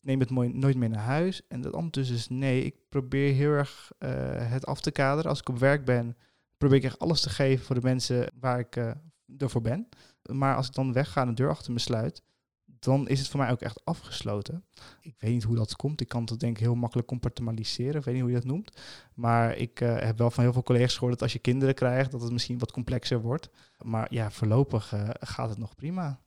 neem 0.00 0.20
het 0.20 0.30
mooi, 0.30 0.48
nooit 0.52 0.76
meer 0.76 0.88
naar 0.88 1.04
huis. 1.04 1.46
En 1.48 1.60
dat 1.60 1.72
antwoord 1.72 1.94
dus 1.94 2.10
is 2.10 2.28
nee. 2.28 2.64
Ik 2.64 2.74
probeer 2.88 3.34
heel 3.34 3.50
erg 3.50 3.92
uh, 3.98 4.10
het 4.50 4.66
af 4.66 4.80
te 4.80 4.90
kaderen. 4.90 5.30
Als 5.30 5.40
ik 5.40 5.48
op 5.48 5.58
werk 5.58 5.84
ben, 5.84 6.16
probeer 6.56 6.78
ik 6.78 6.84
echt 6.84 6.98
alles 6.98 7.20
te 7.20 7.30
geven 7.30 7.64
voor 7.64 7.74
de 7.74 7.86
mensen 7.86 8.32
waar 8.40 8.58
ik 8.58 8.76
uh, 8.76 8.90
ervoor 9.38 9.62
ben. 9.62 9.88
Maar 10.32 10.56
als 10.56 10.66
ik 10.66 10.74
dan 10.74 10.92
wegga 10.92 11.20
en 11.20 11.28
de 11.28 11.34
deur 11.34 11.50
achter 11.50 11.72
me 11.72 11.78
sluit, 11.78 12.22
dan 12.86 13.08
is 13.08 13.18
het 13.18 13.28
voor 13.28 13.40
mij 13.40 13.50
ook 13.50 13.60
echt 13.60 13.84
afgesloten. 13.84 14.64
Ik 15.00 15.14
weet 15.18 15.32
niet 15.32 15.42
hoe 15.42 15.56
dat 15.56 15.76
komt. 15.76 16.00
Ik 16.00 16.08
kan 16.08 16.24
het 16.24 16.40
denk 16.40 16.56
ik 16.56 16.62
heel 16.62 16.74
makkelijk 16.74 17.08
compartimentaliseren. 17.08 17.98
Ik 17.98 18.04
weet 18.04 18.14
niet 18.14 18.22
hoe 18.22 18.32
je 18.32 18.38
dat 18.38 18.46
noemt. 18.46 18.76
Maar 19.14 19.56
ik 19.56 19.80
uh, 19.80 19.98
heb 19.98 20.18
wel 20.18 20.30
van 20.30 20.42
heel 20.42 20.52
veel 20.52 20.62
collega's 20.62 20.94
gehoord 20.94 21.12
dat 21.12 21.22
als 21.22 21.32
je 21.32 21.38
kinderen 21.38 21.74
krijgt, 21.74 22.10
dat 22.10 22.22
het 22.22 22.32
misschien 22.32 22.58
wat 22.58 22.72
complexer 22.72 23.20
wordt. 23.20 23.48
Maar 23.78 24.14
ja, 24.14 24.30
voorlopig 24.30 24.92
uh, 24.94 25.08
gaat 25.20 25.48
het 25.48 25.58
nog 25.58 25.74
prima. 25.74 26.20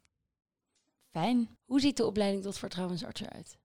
Fijn. 1.12 1.50
Hoe 1.65 1.80
ziet 1.80 1.98
de 1.98 2.06
opleiding 2.06 2.43
tot 2.43 2.58
vertrouwensarts 2.58 3.22
eruit? 3.22 3.58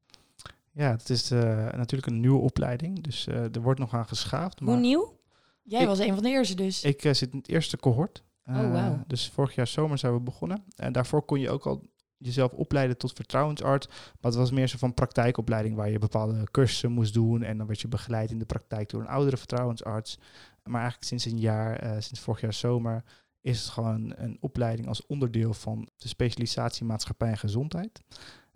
Ja, 0.72 0.90
het 0.90 1.10
is 1.10 1.32
uh, 1.32 1.40
natuurlijk 1.72 2.06
een 2.06 2.20
nieuwe 2.20 2.40
opleiding. 2.40 3.02
Dus 3.02 3.26
er 3.26 3.62
wordt 3.62 3.80
nog 3.80 3.94
aan 3.94 4.06
geschaafd. 4.08 4.58
Hoe 4.58 4.76
nieuw? 4.76 5.18
Jij 5.62 5.80
ik, 5.80 5.86
was 5.86 5.98
een 5.98 6.14
van 6.14 6.22
de 6.22 6.28
eerste 6.28 6.54
dus. 6.54 6.84
Ik 6.84 7.00
zit 7.00 7.32
in 7.32 7.38
het 7.38 7.48
eerste 7.48 7.76
cohort. 7.76 8.24
oh, 8.46 8.72
wow. 8.72 9.00
Dus 9.06 9.28
vorig 9.28 9.54
jaar 9.54 9.66
zomer 9.66 9.98
zijn 9.98 10.12
we 10.12 10.20
begonnen. 10.20 10.64
En 10.76 10.92
daarvoor 10.92 11.22
kon 11.22 11.40
je 11.40 11.50
ook 11.50 11.66
al 11.66 11.82
jezelf 12.24 12.52
opleiden 12.52 12.96
tot 12.96 13.12
vertrouwensarts. 13.12 13.86
Maar 13.86 14.30
het 14.30 14.34
was 14.34 14.50
meer 14.50 14.68
zo 14.68 14.78
van 14.78 14.94
praktijkopleiding 14.94 15.76
waar 15.76 15.90
je 15.90 15.98
bepaalde 15.98 16.44
cursussen 16.50 16.92
moest 16.92 17.14
doen. 17.14 17.42
En 17.42 17.58
dan 17.58 17.66
werd 17.66 17.80
je 17.80 17.88
begeleid 17.88 18.30
in 18.30 18.38
de 18.38 18.44
praktijk 18.44 18.90
door 18.90 19.00
een 19.00 19.06
oudere 19.06 19.36
vertrouwensarts. 19.36 20.18
Maar 20.62 20.80
eigenlijk 20.80 21.08
sinds 21.08 21.24
een 21.24 21.38
jaar, 21.38 21.84
uh, 21.84 21.90
sinds 21.90 22.20
vorig 22.20 22.40
jaar 22.40 22.52
zomer, 22.52 23.04
is 23.40 23.60
het 23.60 23.68
gewoon 23.68 24.12
een 24.16 24.36
opleiding 24.40 24.88
als 24.88 25.06
onderdeel 25.06 25.54
van 25.54 25.88
de 25.96 26.08
specialisatie 26.08 26.84
maatschappij 26.84 27.28
en 27.28 27.38
gezondheid. 27.38 28.02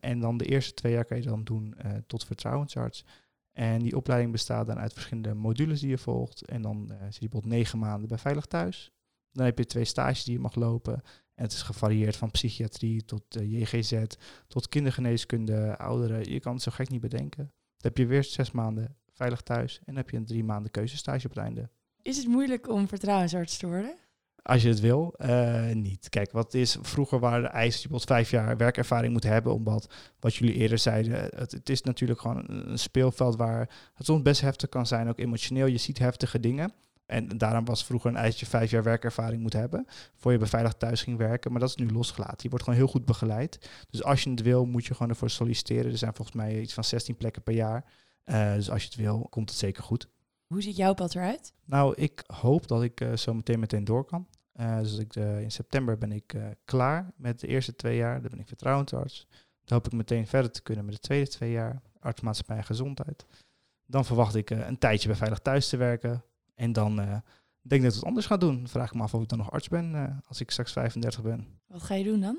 En 0.01 0.21
dan 0.21 0.37
de 0.37 0.45
eerste 0.45 0.75
twee 0.75 0.93
jaar 0.93 1.05
kan 1.05 1.17
je 1.17 1.23
dan 1.23 1.45
doen 1.45 1.75
uh, 1.85 1.93
tot 2.07 2.25
vertrouwensarts. 2.25 3.05
En 3.53 3.83
die 3.83 3.97
opleiding 3.97 4.33
bestaat 4.33 4.67
dan 4.67 4.79
uit 4.79 4.93
verschillende 4.93 5.35
modules 5.35 5.81
die 5.81 5.89
je 5.89 5.99
volgt. 5.99 6.45
En 6.47 6.63
dan 6.63 6.89
uh, 6.91 6.97
zit 7.03 7.15
je 7.15 7.29
bijvoorbeeld 7.29 7.53
negen 7.53 7.79
maanden 7.79 8.09
bij 8.09 8.19
Veilig 8.19 8.47
Thuis. 8.47 8.93
Dan 9.33 9.45
heb 9.45 9.59
je 9.59 9.65
twee 9.65 9.85
stages 9.85 10.25
die 10.25 10.35
je 10.35 10.41
mag 10.41 10.55
lopen. 10.55 11.03
En 11.39 11.45
het 11.45 11.53
is 11.53 11.63
gevarieerd 11.63 12.17
van 12.17 12.31
psychiatrie 12.31 13.05
tot 13.05 13.37
uh, 13.37 13.61
JGZ, 13.61 14.03
tot 14.49 14.69
kindergeneeskunde, 14.69 15.79
ouderen. 15.79 16.33
Je 16.33 16.41
kan 16.41 16.53
het 16.53 16.63
zo 16.63 16.71
gek 16.71 16.89
niet 16.89 17.01
bedenken. 17.01 17.45
Dan 17.45 17.53
heb 17.77 17.97
je 17.97 18.07
weer 18.07 18.25
zes 18.25 18.51
maanden 18.51 18.97
veilig 19.13 19.41
thuis 19.41 19.79
en 19.79 19.85
dan 19.85 19.97
heb 19.97 20.11
je 20.11 20.17
een 20.17 20.27
drie 20.27 20.45
maanden 20.45 20.71
keuzestage 20.71 21.27
op 21.27 21.35
het 21.35 21.45
einde. 21.45 21.69
Is 22.03 22.17
het 22.17 22.27
moeilijk 22.27 22.69
om 22.69 22.89
vertrouwensarts 22.89 23.57
te 23.57 23.67
worden? 23.67 23.97
Als 24.43 24.63
je 24.63 24.69
het 24.69 24.81
wil, 24.81 25.15
uh, 25.19 25.73
niet. 25.73 26.09
Kijk, 26.09 26.33
wat 26.33 26.55
is, 26.55 26.77
vroeger 26.81 27.19
waren 27.19 27.43
de 27.43 27.49
eisen 27.49 27.73
dat 27.73 27.83
je 27.83 27.89
bijvoorbeeld 27.89 28.29
vijf 28.29 28.31
jaar 28.31 28.57
werkervaring 28.57 29.13
moet 29.13 29.23
hebben, 29.23 29.55
omdat, 29.55 29.95
wat 30.21 30.35
jullie 30.35 30.55
eerder 30.55 30.79
zeiden, 30.79 31.29
het, 31.37 31.53
het 31.53 31.69
is 31.69 31.83
natuurlijk 31.83 32.21
gewoon 32.21 32.45
een, 32.47 32.71
een 32.71 32.79
speelveld 32.79 33.37
waar 33.37 33.71
het 33.95 34.07
soms 34.07 34.23
best 34.23 34.41
heftig 34.41 34.69
kan 34.69 34.87
zijn, 34.87 35.09
ook 35.09 35.19
emotioneel. 35.19 35.67
Je 35.67 35.79
ziet 35.79 35.99
heftige 35.99 36.41
dingen. 36.41 36.73
En 37.09 37.39
daarom 37.39 37.65
was 37.65 37.85
vroeger 37.85 38.11
een 38.11 38.17
eisje 38.17 38.47
vijf 38.47 38.71
jaar 38.71 38.83
werkervaring 38.83 39.43
moet 39.43 39.53
hebben. 39.53 39.87
Voor 40.15 40.33
je 40.33 40.39
beveiligd 40.39 40.79
thuis 40.79 41.03
ging 41.03 41.17
werken. 41.17 41.51
Maar 41.51 41.61
dat 41.61 41.69
is 41.69 41.77
nu 41.77 41.91
losgelaten. 41.91 42.39
Je 42.43 42.49
wordt 42.49 42.65
gewoon 42.65 42.79
heel 42.79 42.89
goed 42.89 43.05
begeleid. 43.05 43.71
Dus 43.91 44.03
als 44.03 44.23
je 44.23 44.31
het 44.31 44.43
wil, 44.43 44.67
moet 44.67 44.87
je 44.87 44.93
gewoon 44.95 45.09
ervoor 45.09 45.31
solliciteren. 45.31 45.91
Er 45.93 45.99
zijn 45.99 46.15
volgens 46.15 46.37
mij 46.37 46.61
iets 46.61 46.75
van 46.75 46.85
16 46.85 47.17
plekken 47.17 47.43
per 47.43 47.55
jaar. 47.55 47.85
Uh, 48.25 48.55
dus 48.55 48.71
als 48.71 48.83
je 48.83 48.89
het 48.89 48.99
wil, 48.99 49.27
komt 49.31 49.51
het 49.51 49.59
zeker 49.59 49.83
goed. 49.83 50.09
Hoe 50.47 50.63
ziet 50.63 50.77
jouw 50.77 50.95
pad 50.95 51.15
eruit? 51.15 51.53
Nou, 51.65 51.95
ik 51.95 52.25
hoop 52.27 52.67
dat 52.67 52.83
ik 52.83 53.01
uh, 53.01 53.17
zo 53.17 53.35
meteen 53.35 53.61
meteen 53.61 53.85
door 53.85 54.05
kan. 54.05 54.27
Uh, 54.61 54.79
dus 54.79 54.99
ik, 54.99 55.17
in 55.17 55.51
september 55.51 55.99
ben 55.99 56.13
ik 56.13 56.35
klaar 56.65 57.13
met 57.17 57.41
de 57.41 57.47
eerste 57.47 57.77
twee 57.77 57.97
jaar. 57.97 58.21
Dan 58.21 58.31
ben 58.31 58.41
ik 58.41 58.49
vertrouwensarts. 58.49 59.27
Dan 59.65 59.77
hoop 59.77 59.87
ik 59.87 59.93
meteen 59.93 60.27
verder 60.27 60.51
te 60.51 60.63
kunnen 60.63 60.85
met 60.85 60.95
de 60.95 61.01
tweede 61.01 61.29
twee 61.29 61.51
jaar. 61.51 61.83
Artsmaatschappij 62.01 62.57
en 62.57 62.65
gezondheid. 62.65 63.27
Dan 63.87 64.05
verwacht 64.05 64.35
ik 64.35 64.51
een 64.51 64.79
tijdje 64.79 65.09
bij 65.09 65.17
Veilig 65.17 65.39
Thuis 65.39 65.69
te 65.69 65.77
werken. 65.77 66.23
En 66.59 66.73
dan 66.73 67.01
uh, 67.01 67.17
denk 67.61 67.83
dat 67.83 67.91
ik 67.91 67.97
het 67.99 68.05
anders 68.05 68.27
ga 68.27 68.37
doen. 68.37 68.57
Dan 68.57 68.69
vraag 68.69 68.89
ik 68.89 68.95
me 68.95 69.03
af 69.03 69.15
of 69.15 69.23
ik 69.23 69.29
dan 69.29 69.39
nog 69.39 69.51
arts 69.51 69.69
ben 69.69 69.95
eh, 69.95 70.17
als 70.27 70.41
ik 70.41 70.51
straks 70.51 70.73
35 70.73 71.23
ben. 71.23 71.47
Wat 71.67 71.83
ga 71.83 71.95
je 71.95 72.05
doen 72.05 72.21
dan? 72.21 72.39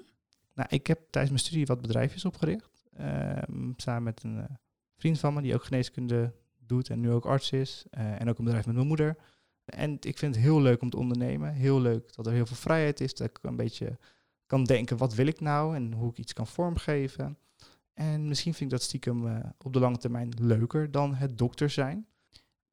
Nou, 0.53 0.69
ik 0.71 0.87
heb 0.87 0.99
tijdens 1.09 1.33
mijn 1.33 1.45
studie 1.45 1.65
wat 1.65 1.81
bedrijfjes 1.81 2.25
opgericht. 2.25 2.83
ehm, 2.97 3.71
samen 3.75 4.03
met 4.03 4.23
een 4.23 4.37
eh, 4.37 4.55
vriend 4.97 5.19
van 5.19 5.33
me 5.33 5.41
die 5.41 5.53
ook 5.53 5.63
geneeskunde 5.63 6.33
doet 6.57 6.89
en 6.89 6.99
nu 6.99 7.11
ook 7.11 7.25
arts 7.25 7.51
is. 7.51 7.85
eh, 7.89 8.21
en 8.21 8.29
ook 8.29 8.37
een 8.37 8.43
bedrijf 8.43 8.65
met 8.65 8.75
mijn 8.75 8.87
moeder. 8.87 9.15
En 9.65 9.97
ik 9.99 10.17
vind 10.17 10.35
het 10.35 10.43
heel 10.43 10.61
leuk 10.61 10.81
om 10.81 10.89
te 10.89 10.97
ondernemen. 10.97 11.53
Heel 11.53 11.81
leuk 11.81 12.15
dat 12.15 12.27
er 12.27 12.33
heel 12.33 12.45
veel 12.45 12.55
vrijheid 12.55 12.99
is. 12.99 13.13
Dat 13.13 13.27
ik 13.29 13.39
een 13.41 13.55
beetje 13.55 13.97
kan 14.45 14.63
denken, 14.63 14.97
wat 14.97 15.13
wil 15.13 15.27
ik 15.27 15.39
nou? 15.39 15.75
En 15.75 15.93
hoe 15.93 16.09
ik 16.11 16.17
iets 16.17 16.33
kan 16.33 16.47
vormgeven. 16.47 17.37
En 17.93 18.27
misschien 18.27 18.53
vind 18.53 18.71
ik 18.71 18.77
dat 18.77 18.85
stiekem 18.87 19.27
eh, 19.27 19.39
op 19.57 19.73
de 19.73 19.79
lange 19.79 19.97
termijn 19.97 20.33
leuker 20.39 20.91
dan 20.91 21.15
het 21.15 21.37
dokter 21.37 21.69
zijn. 21.69 22.07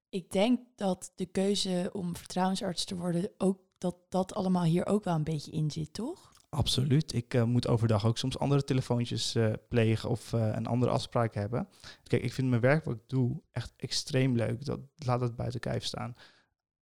Ik 0.08 0.30
denk 0.30 0.60
dat 0.76 1.12
de 1.14 1.26
keuze 1.26 1.90
om 1.92 2.16
vertrouwensarts 2.16 2.84
te 2.84 2.96
worden 2.96 3.30
ook 3.38 3.58
dat 3.78 3.96
dat 4.08 4.34
allemaal 4.34 4.64
hier 4.64 4.86
ook 4.86 5.04
wel 5.04 5.14
een 5.14 5.24
beetje 5.24 5.50
in 5.50 5.70
zit, 5.70 5.92
toch? 5.92 6.34
Absoluut. 6.48 7.12
Ik 7.12 7.34
eh, 7.34 7.42
moet 7.42 7.68
overdag 7.68 8.06
ook 8.06 8.18
soms 8.18 8.38
andere 8.38 8.64
telefoontjes 8.64 9.34
eh, 9.34 9.52
plegen 9.68 10.08
of 10.08 10.32
eh, 10.32 10.50
een 10.52 10.66
andere 10.66 10.92
afspraak 10.92 11.34
hebben. 11.34 11.68
Kijk, 12.02 12.22
ik 12.22 12.32
vind 12.32 12.48
mijn 12.48 12.60
werk 12.60 12.84
wat 12.84 12.94
ik 12.94 13.02
doe 13.06 13.42
echt 13.52 13.72
extreem 13.76 14.36
leuk. 14.36 14.64
Dat 14.64 14.80
laat 14.96 15.20
het 15.20 15.36
buiten 15.36 15.60
kijf 15.60 15.84
staan. 15.84 16.14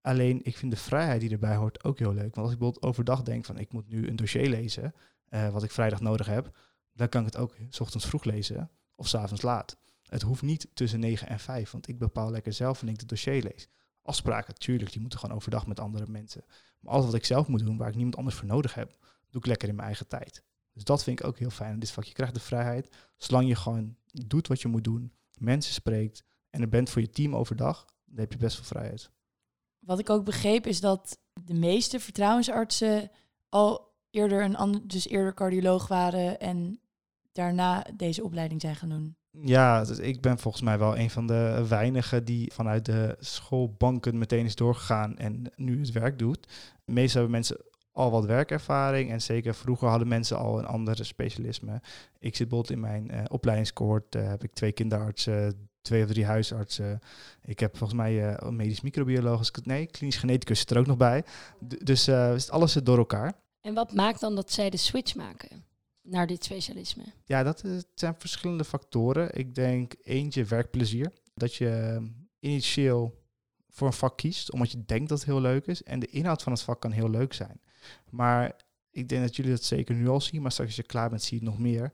Alleen, 0.00 0.40
ik 0.42 0.56
vind 0.56 0.72
de 0.72 0.78
vrijheid 0.78 1.20
die 1.20 1.30
erbij 1.30 1.56
hoort 1.56 1.84
ook 1.84 1.98
heel 1.98 2.12
leuk. 2.12 2.34
Want 2.34 2.36
als 2.36 2.52
ik 2.52 2.58
bijvoorbeeld 2.58 2.84
overdag 2.84 3.22
denk 3.22 3.44
van 3.44 3.58
ik 3.58 3.72
moet 3.72 3.88
nu 3.88 4.08
een 4.08 4.16
dossier 4.16 4.48
lezen, 4.48 4.94
wat 5.52 5.62
ik 5.62 5.70
vrijdag 5.70 6.00
nodig 6.00 6.26
heb, 6.26 6.56
dan 6.92 7.08
kan 7.08 7.20
ik 7.20 7.26
het 7.26 7.36
ook 7.36 7.56
s 7.68 7.80
ochtends 7.80 8.06
vroeg 8.06 8.24
lezen 8.24 8.70
of 8.94 9.08
s 9.08 9.14
avonds 9.14 9.42
laat. 9.42 9.76
Het 10.14 10.22
hoeft 10.22 10.42
niet 10.42 10.68
tussen 10.74 11.00
9 11.00 11.28
en 11.28 11.38
5, 11.38 11.70
want 11.70 11.88
ik 11.88 11.98
bepaal 11.98 12.30
lekker 12.30 12.52
zelf 12.52 12.76
wanneer 12.76 12.94
ik 12.94 13.00
het 13.00 13.08
dossier 13.08 13.42
lees. 13.42 13.68
Afspraken, 14.02 14.54
tuurlijk, 14.54 14.92
die 14.92 15.00
moeten 15.00 15.18
gewoon 15.18 15.36
overdag 15.36 15.66
met 15.66 15.80
andere 15.80 16.06
mensen. 16.08 16.44
Maar 16.80 16.92
alles 16.92 17.06
wat 17.06 17.14
ik 17.14 17.24
zelf 17.24 17.48
moet 17.48 17.64
doen, 17.64 17.76
waar 17.76 17.88
ik 17.88 17.94
niemand 17.94 18.16
anders 18.16 18.36
voor 18.36 18.46
nodig 18.46 18.74
heb, 18.74 18.96
doe 19.30 19.40
ik 19.40 19.46
lekker 19.46 19.68
in 19.68 19.74
mijn 19.74 19.86
eigen 19.86 20.08
tijd. 20.08 20.42
Dus 20.72 20.84
dat 20.84 21.02
vind 21.02 21.20
ik 21.20 21.26
ook 21.26 21.38
heel 21.38 21.50
fijn 21.50 21.72
in 21.72 21.78
dit 21.78 21.90
vak. 21.90 22.04
Je 22.04 22.12
krijgt 22.12 22.34
de 22.34 22.40
vrijheid, 22.40 22.96
zolang 23.16 23.48
je 23.48 23.54
gewoon 23.54 23.96
doet 24.26 24.48
wat 24.48 24.60
je 24.60 24.68
moet 24.68 24.84
doen, 24.84 25.12
mensen 25.38 25.74
spreekt 25.74 26.24
en 26.50 26.60
er 26.60 26.68
bent 26.68 26.90
voor 26.90 27.02
je 27.02 27.10
team 27.10 27.36
overdag, 27.36 27.84
dan 28.04 28.18
heb 28.18 28.32
je 28.32 28.38
best 28.38 28.56
veel 28.56 28.64
vrijheid. 28.64 29.10
Wat 29.78 29.98
ik 29.98 30.10
ook 30.10 30.24
begreep 30.24 30.66
is 30.66 30.80
dat 30.80 31.18
de 31.44 31.54
meeste 31.54 32.00
vertrouwensartsen 32.00 33.10
al 33.48 33.94
eerder 34.10 34.42
een 34.42 34.56
ander, 34.56 34.88
dus 34.88 35.08
eerder 35.08 35.34
cardioloog 35.34 35.88
waren 35.88 36.40
en 36.40 36.80
daarna 37.32 37.86
deze 37.96 38.24
opleiding 38.24 38.60
zijn 38.60 38.76
gaan 38.76 38.88
doen. 38.88 39.16
Ja, 39.40 39.84
dus 39.84 39.98
ik 39.98 40.20
ben 40.20 40.38
volgens 40.38 40.62
mij 40.62 40.78
wel 40.78 40.98
een 40.98 41.10
van 41.10 41.26
de 41.26 41.64
weinigen 41.68 42.24
die 42.24 42.52
vanuit 42.52 42.84
de 42.84 43.16
schoolbanken 43.18 44.18
meteen 44.18 44.44
is 44.44 44.54
doorgegaan 44.54 45.16
en 45.16 45.52
nu 45.56 45.80
het 45.80 45.92
werk 45.92 46.18
doet. 46.18 46.46
Meestal 46.84 47.20
hebben 47.20 47.30
mensen 47.30 47.56
al 47.92 48.10
wat 48.10 48.24
werkervaring 48.24 49.10
en 49.10 49.22
zeker 49.22 49.54
vroeger 49.54 49.88
hadden 49.88 50.08
mensen 50.08 50.38
al 50.38 50.58
een 50.58 50.66
andere 50.66 51.04
specialisme. 51.04 51.80
Ik 52.18 52.36
zit 52.36 52.48
bijvoorbeeld 52.48 52.70
in 52.70 52.80
mijn 52.80 53.10
eh, 53.10 54.28
heb 54.28 54.44
ik 54.44 54.52
twee 54.52 54.72
kinderartsen, 54.72 55.68
twee 55.80 56.02
of 56.02 56.08
drie 56.08 56.24
huisartsen. 56.24 56.98
Ik 57.44 57.60
heb 57.60 57.76
volgens 57.76 57.98
mij 57.98 58.38
een 58.38 58.56
medisch 58.56 58.80
microbioloog, 58.80 59.50
nee, 59.62 59.86
klinisch 59.86 60.16
geneticus 60.16 60.58
zit 60.58 60.70
er 60.70 60.78
ook 60.78 60.86
nog 60.86 60.96
bij. 60.96 61.24
Dus 61.82 62.08
alles 62.50 62.72
zit 62.72 62.86
door 62.86 62.98
elkaar. 62.98 63.32
En 63.60 63.74
wat 63.74 63.92
maakt 63.92 64.20
dan 64.20 64.34
dat 64.34 64.52
zij 64.52 64.70
de 64.70 64.76
switch 64.76 65.14
maken 65.14 65.64
naar 66.04 66.26
dit 66.26 66.44
specialisme? 66.44 67.02
Ja, 67.24 67.42
dat 67.42 67.62
eh, 67.62 67.70
zijn 67.94 68.14
verschillende 68.18 68.64
factoren. 68.64 69.38
Ik 69.38 69.54
denk 69.54 69.94
eentje 70.02 70.44
werkplezier. 70.44 71.12
Dat 71.34 71.54
je 71.54 71.68
eh, 71.68 72.02
initieel 72.38 73.22
voor 73.68 73.86
een 73.86 73.92
vak 73.92 74.16
kiest, 74.16 74.52
omdat 74.52 74.70
je 74.70 74.84
denkt 74.84 75.08
dat 75.08 75.18
het 75.18 75.26
heel 75.26 75.40
leuk 75.40 75.66
is. 75.66 75.82
En 75.82 76.00
de 76.00 76.06
inhoud 76.06 76.42
van 76.42 76.52
het 76.52 76.62
vak 76.62 76.80
kan 76.80 76.90
heel 76.90 77.10
leuk 77.10 77.32
zijn. 77.32 77.60
Maar 78.10 78.56
ik 78.90 79.08
denk 79.08 79.22
dat 79.22 79.36
jullie 79.36 79.50
dat 79.50 79.64
zeker 79.64 79.94
nu 79.94 80.08
al 80.08 80.20
zien, 80.20 80.42
maar 80.42 80.52
straks 80.52 80.70
als 80.70 80.78
je 80.78 80.86
klaar 80.86 81.08
bent 81.08 81.22
zie 81.22 81.38
je 81.38 81.44
het 81.44 81.54
nog 81.54 81.62
meer. 81.62 81.92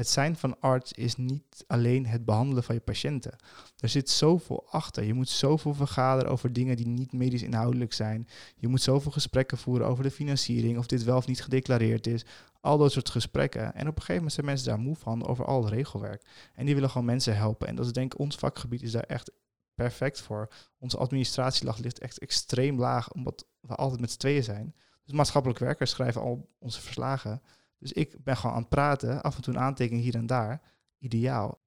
Het 0.00 0.08
zijn 0.08 0.36
van 0.36 0.60
arts 0.60 0.92
is 0.92 1.16
niet 1.16 1.64
alleen 1.66 2.06
het 2.06 2.24
behandelen 2.24 2.62
van 2.62 2.74
je 2.74 2.80
patiënten. 2.80 3.36
Er 3.78 3.88
zit 3.88 4.10
zoveel 4.10 4.66
achter. 4.70 5.04
Je 5.04 5.14
moet 5.14 5.28
zoveel 5.28 5.74
vergaderen 5.74 6.30
over 6.30 6.52
dingen 6.52 6.76
die 6.76 6.86
niet 6.86 7.12
medisch 7.12 7.42
inhoudelijk 7.42 7.92
zijn. 7.92 8.28
Je 8.56 8.68
moet 8.68 8.82
zoveel 8.82 9.12
gesprekken 9.12 9.58
voeren 9.58 9.86
over 9.86 10.02
de 10.02 10.10
financiering, 10.10 10.78
of 10.78 10.86
dit 10.86 11.04
wel 11.04 11.16
of 11.16 11.26
niet 11.26 11.42
gedeclareerd 11.42 12.06
is. 12.06 12.24
Al 12.60 12.78
dat 12.78 12.92
soort 12.92 13.10
gesprekken. 13.10 13.74
En 13.74 13.88
op 13.88 13.96
een 13.96 14.02
gegeven 14.02 14.14
moment 14.14 14.32
zijn 14.32 14.46
mensen 14.46 14.68
daar 14.68 14.78
moe 14.78 14.96
van 14.96 15.26
over 15.26 15.44
al 15.44 15.64
het 15.64 15.72
regelwerk. 15.72 16.22
En 16.54 16.64
die 16.66 16.74
willen 16.74 16.90
gewoon 16.90 17.06
mensen 17.06 17.36
helpen. 17.36 17.68
En 17.68 17.76
dat 17.76 17.86
is 17.86 17.92
denk 17.92 18.12
ik, 18.12 18.20
ons 18.20 18.36
vakgebied 18.36 18.82
is 18.82 18.92
daar 18.92 19.02
echt 19.02 19.30
perfect 19.74 20.20
voor. 20.20 20.48
Onze 20.78 20.98
administratielag 20.98 21.78
ligt 21.78 21.98
echt 21.98 22.18
extreem 22.18 22.78
laag, 22.78 23.12
omdat 23.12 23.46
we 23.60 23.74
altijd 23.74 24.00
met 24.00 24.10
z'n 24.10 24.18
tweeën 24.18 24.44
zijn. 24.44 24.74
Dus 25.04 25.14
maatschappelijk 25.14 25.60
werkers 25.60 25.90
schrijven 25.90 26.20
al 26.20 26.48
onze 26.58 26.80
verslagen. 26.80 27.42
Dus 27.80 27.92
ik 27.92 28.24
ben 28.24 28.36
gewoon 28.36 28.54
aan 28.54 28.60
het 28.60 28.68
praten, 28.70 29.22
af 29.22 29.36
en 29.36 29.42
toe 29.42 29.54
een 29.54 29.60
aantekening 29.60 30.02
hier 30.04 30.14
en 30.14 30.26
daar. 30.26 30.62
Ideaal. 30.98 31.60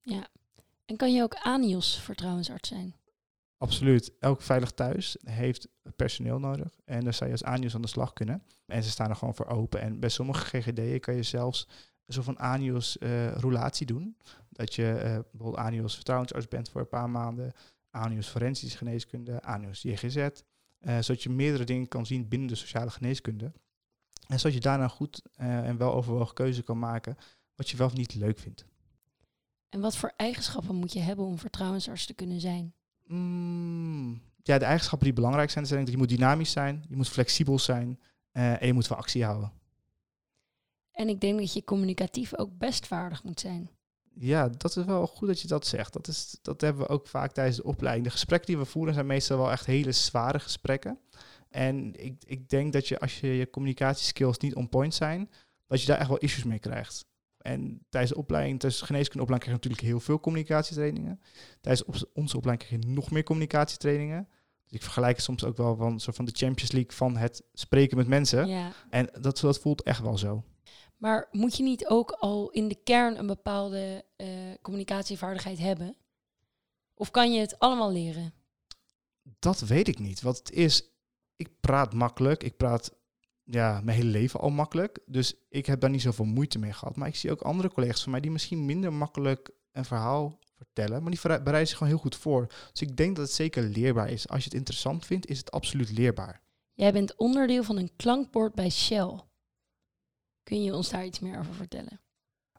Ja. 0.00 0.26
En 0.84 0.96
kan 0.96 1.12
je 1.14 1.22
ook 1.22 1.34
ANIOS 1.34 2.00
vertrouwensarts 2.00 2.68
zijn? 2.68 2.94
Absoluut. 3.56 4.12
Elk 4.18 4.42
veilig 4.42 4.70
thuis 4.70 5.16
heeft 5.24 5.68
personeel 5.96 6.38
nodig. 6.38 6.78
En 6.84 7.04
daar 7.04 7.14
zou 7.14 7.30
je 7.30 7.36
als 7.36 7.44
ANIOS 7.44 7.74
aan 7.74 7.82
de 7.82 7.88
slag 7.88 8.12
kunnen. 8.12 8.42
En 8.66 8.82
ze 8.82 8.90
staan 8.90 9.10
er 9.10 9.16
gewoon 9.16 9.34
voor 9.34 9.46
open. 9.46 9.80
En 9.80 10.00
bij 10.00 10.08
sommige 10.08 10.44
GGD'en 10.60 11.00
kan 11.00 11.14
je 11.14 11.22
zelfs 11.22 11.68
een 12.06 12.14
soort 12.14 12.24
van 12.24 12.36
ANIOS-roulatie 12.38 13.86
doen. 13.86 14.16
Dat 14.50 14.74
je 14.74 14.92
eh, 14.92 15.18
bijvoorbeeld 15.30 15.56
ANIOS 15.66 15.94
vertrouwensarts 15.94 16.48
bent 16.48 16.68
voor 16.68 16.80
een 16.80 16.88
paar 16.88 17.10
maanden. 17.10 17.52
ANIOS 17.90 18.28
forensische 18.28 18.78
geneeskunde, 18.78 19.42
ANIOS 19.42 19.82
JGZ. 19.82 20.16
eh, 20.78 20.98
zodat 20.98 21.22
je 21.22 21.30
meerdere 21.30 21.64
dingen 21.64 21.88
kan 21.88 22.06
zien 22.06 22.28
binnen 22.28 22.48
de 22.48 22.54
sociale 22.54 22.90
geneeskunde. 22.90 23.52
En 24.28 24.38
zodat 24.38 24.56
je 24.56 24.60
daarna 24.60 24.88
goed 24.88 25.22
eh, 25.34 25.68
en 25.68 25.76
wel 25.76 25.94
overwogen 25.94 26.34
keuze 26.34 26.62
kan 26.62 26.78
maken 26.78 27.16
wat 27.54 27.70
je 27.70 27.76
wel 27.76 27.86
of 27.86 27.94
niet 27.94 28.14
leuk 28.14 28.38
vindt. 28.38 28.64
En 29.68 29.80
wat 29.80 29.96
voor 29.96 30.12
eigenschappen 30.16 30.74
moet 30.74 30.92
je 30.92 31.00
hebben 31.00 31.24
om 31.24 31.38
vertrouwensarts 31.38 32.06
te 32.06 32.14
kunnen 32.14 32.40
zijn? 32.40 32.74
Mm, 33.06 34.20
ja, 34.42 34.58
de 34.58 34.64
eigenschappen 34.64 35.06
die 35.06 35.16
belangrijk 35.16 35.50
zijn, 35.50 35.66
zijn 35.66 35.80
dat 35.80 35.90
je 35.90 35.96
moet 35.96 36.08
dynamisch 36.08 36.50
zijn, 36.50 36.84
je 36.88 36.96
moet 36.96 37.08
flexibel 37.08 37.58
zijn 37.58 38.00
eh, 38.32 38.60
en 38.60 38.66
je 38.66 38.72
moet 38.72 38.86
van 38.86 38.96
actie 38.96 39.24
houden. 39.24 39.52
En 40.92 41.08
ik 41.08 41.20
denk 41.20 41.38
dat 41.38 41.52
je 41.52 41.64
communicatief 41.64 42.38
ook 42.38 42.58
best 42.58 42.86
vaardig 42.86 43.24
moet 43.24 43.40
zijn. 43.40 43.70
Ja, 44.14 44.48
dat 44.48 44.76
is 44.76 44.84
wel 44.84 45.06
goed 45.06 45.28
dat 45.28 45.40
je 45.40 45.48
dat 45.48 45.66
zegt. 45.66 45.92
Dat, 45.92 46.08
is, 46.08 46.38
dat 46.42 46.60
hebben 46.60 46.82
we 46.82 46.88
ook 46.88 47.06
vaak 47.06 47.32
tijdens 47.32 47.56
de 47.56 47.64
opleiding. 47.64 48.06
De 48.06 48.12
gesprekken 48.12 48.46
die 48.48 48.58
we 48.58 48.64
voeren 48.64 48.94
zijn 48.94 49.06
meestal 49.06 49.38
wel 49.38 49.50
echt 49.50 49.66
hele 49.66 49.92
zware 49.92 50.40
gesprekken. 50.40 50.98
En 51.48 52.04
ik, 52.04 52.24
ik 52.26 52.48
denk 52.48 52.72
dat 52.72 52.88
je 52.88 52.98
als 52.98 53.20
je 53.20 53.26
je 53.26 53.50
communicatieskills 53.50 54.38
niet 54.38 54.54
on 54.54 54.68
point 54.68 54.94
zijn, 54.94 55.30
dat 55.66 55.80
je 55.80 55.86
daar 55.86 55.98
echt 55.98 56.08
wel 56.08 56.18
issues 56.18 56.44
mee 56.44 56.58
krijgt. 56.58 57.06
En 57.38 57.86
tijdens 57.88 58.12
de 58.12 58.18
opleiding, 58.18 58.60
tijdens 58.60 58.80
de 58.80 58.86
geneeskundeopleiding 58.86 59.50
krijg 59.50 59.62
je 59.62 59.68
natuurlijk 59.68 59.94
heel 59.94 60.14
veel 60.14 60.20
communicatietrainingen. 60.20 61.20
Tijdens 61.60 62.06
onze 62.12 62.36
opleiding 62.36 62.68
krijg 62.68 62.84
je 62.84 62.90
nog 62.92 63.10
meer 63.10 63.22
communicatietrainingen. 63.22 64.28
Dus 64.64 64.72
ik 64.72 64.82
vergelijk 64.82 65.16
het 65.16 65.24
soms 65.24 65.44
ook 65.44 65.56
wel 65.56 65.76
van, 65.76 66.00
soort 66.00 66.16
van 66.16 66.24
de 66.24 66.34
Champions 66.34 66.72
League 66.72 66.92
van 66.92 67.16
het 67.16 67.42
spreken 67.52 67.96
met 67.96 68.08
mensen. 68.08 68.48
Ja. 68.48 68.72
En 68.90 69.08
dat, 69.20 69.38
dat 69.38 69.58
voelt 69.58 69.82
echt 69.82 70.00
wel 70.00 70.18
zo. 70.18 70.44
Maar 70.96 71.28
moet 71.30 71.56
je 71.56 71.62
niet 71.62 71.86
ook 71.86 72.10
al 72.10 72.50
in 72.50 72.68
de 72.68 72.82
kern 72.82 73.18
een 73.18 73.26
bepaalde 73.26 74.04
eh, 74.16 74.28
communicatievaardigheid 74.62 75.58
hebben? 75.58 75.96
Of 76.94 77.10
kan 77.10 77.32
je 77.32 77.40
het 77.40 77.58
allemaal 77.58 77.92
leren? 77.92 78.32
Dat 79.38 79.60
weet 79.60 79.88
ik 79.88 79.98
niet. 79.98 80.20
Wat 80.20 80.38
het 80.38 80.50
is, 80.50 80.97
ik 81.38 81.48
praat 81.60 81.94
makkelijk. 81.94 82.42
Ik 82.42 82.56
praat 82.56 82.96
ja, 83.44 83.80
mijn 83.84 83.96
hele 83.96 84.10
leven 84.10 84.40
al 84.40 84.50
makkelijk. 84.50 84.98
Dus 85.06 85.34
ik 85.48 85.66
heb 85.66 85.80
daar 85.80 85.90
niet 85.90 86.02
zoveel 86.02 86.24
moeite 86.24 86.58
mee 86.58 86.72
gehad. 86.72 86.96
Maar 86.96 87.08
ik 87.08 87.16
zie 87.16 87.30
ook 87.30 87.42
andere 87.42 87.70
collega's 87.70 88.02
van 88.02 88.12
mij 88.12 88.20
die 88.20 88.30
misschien 88.30 88.64
minder 88.64 88.92
makkelijk 88.92 89.50
een 89.72 89.84
verhaal 89.84 90.38
vertellen. 90.56 91.02
Maar 91.02 91.10
die 91.10 91.20
bereiden 91.20 91.66
zich 91.66 91.76
gewoon 91.76 91.92
heel 91.92 92.02
goed 92.02 92.16
voor. 92.16 92.46
Dus 92.72 92.80
ik 92.80 92.96
denk 92.96 93.16
dat 93.16 93.24
het 93.24 93.34
zeker 93.34 93.62
leerbaar 93.62 94.10
is. 94.10 94.28
Als 94.28 94.38
je 94.38 94.48
het 94.48 94.58
interessant 94.58 95.06
vindt, 95.06 95.26
is 95.26 95.38
het 95.38 95.50
absoluut 95.50 95.90
leerbaar. 95.90 96.40
Jij 96.74 96.92
bent 96.92 97.16
onderdeel 97.16 97.62
van 97.62 97.76
een 97.76 97.90
klankbord 97.96 98.54
bij 98.54 98.70
Shell. 98.70 99.20
Kun 100.42 100.62
je 100.62 100.74
ons 100.74 100.90
daar 100.90 101.04
iets 101.04 101.20
meer 101.20 101.38
over 101.38 101.54
vertellen? 101.54 102.00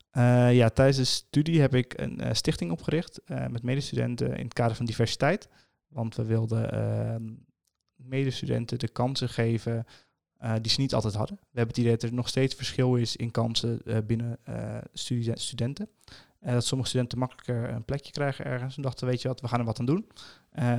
Eh, 0.10 0.56
ja, 0.56 0.70
tijdens 0.70 0.98
de 0.98 1.04
studie 1.04 1.62
heb 1.62 1.76
ik 1.76 2.00
een 2.00 2.20
eh, 2.20 2.34
stichting 2.34 2.72
opgericht 2.72 3.24
eh, 3.24 3.48
met 3.48 3.64
medestudenten 3.64 4.38
in 4.38 4.44
het 4.44 4.54
kader 4.54 4.76
van 4.76 4.86
diversiteit. 4.86 5.50
Want 5.88 6.16
we 6.16 6.26
wilden 6.26 6.72
ehm, 6.72 7.24
medestudenten 8.04 8.80
de 8.80 8.88
kansen 8.88 9.30
geven 9.30 9.86
eh, 10.38 10.54
die 10.62 10.72
ze 10.72 10.80
niet 10.80 10.94
altijd 10.94 11.14
hadden. 11.14 11.36
We 11.36 11.46
hebben 11.58 11.68
het 11.76 11.78
idee 11.78 11.92
dat 11.92 12.04
er 12.04 12.14
nog 12.14 12.28
steeds 12.28 12.56
verschil 12.56 12.96
is 12.96 13.16
in 13.16 13.32
kansen 13.32 13.82
eh, 13.86 13.98
binnen 14.06 14.40
studie- 14.94 15.40
studenten. 15.40 15.90
Dat 16.40 16.66
sommige 16.66 16.90
studenten 16.90 17.18
makkelijker 17.18 17.70
een 17.70 17.86
plekje 17.86 18.12
krijgen 18.12 18.46
ergens. 18.46 18.76
En 18.76 18.82
dachten, 18.82 19.08
weet 19.08 19.22
je 19.22 19.28
wat, 19.28 19.42
we 19.42 19.48
gaan 19.48 19.60
er 19.60 19.66
wat 19.66 19.80
aan 19.80 19.86
doen. 19.86 20.08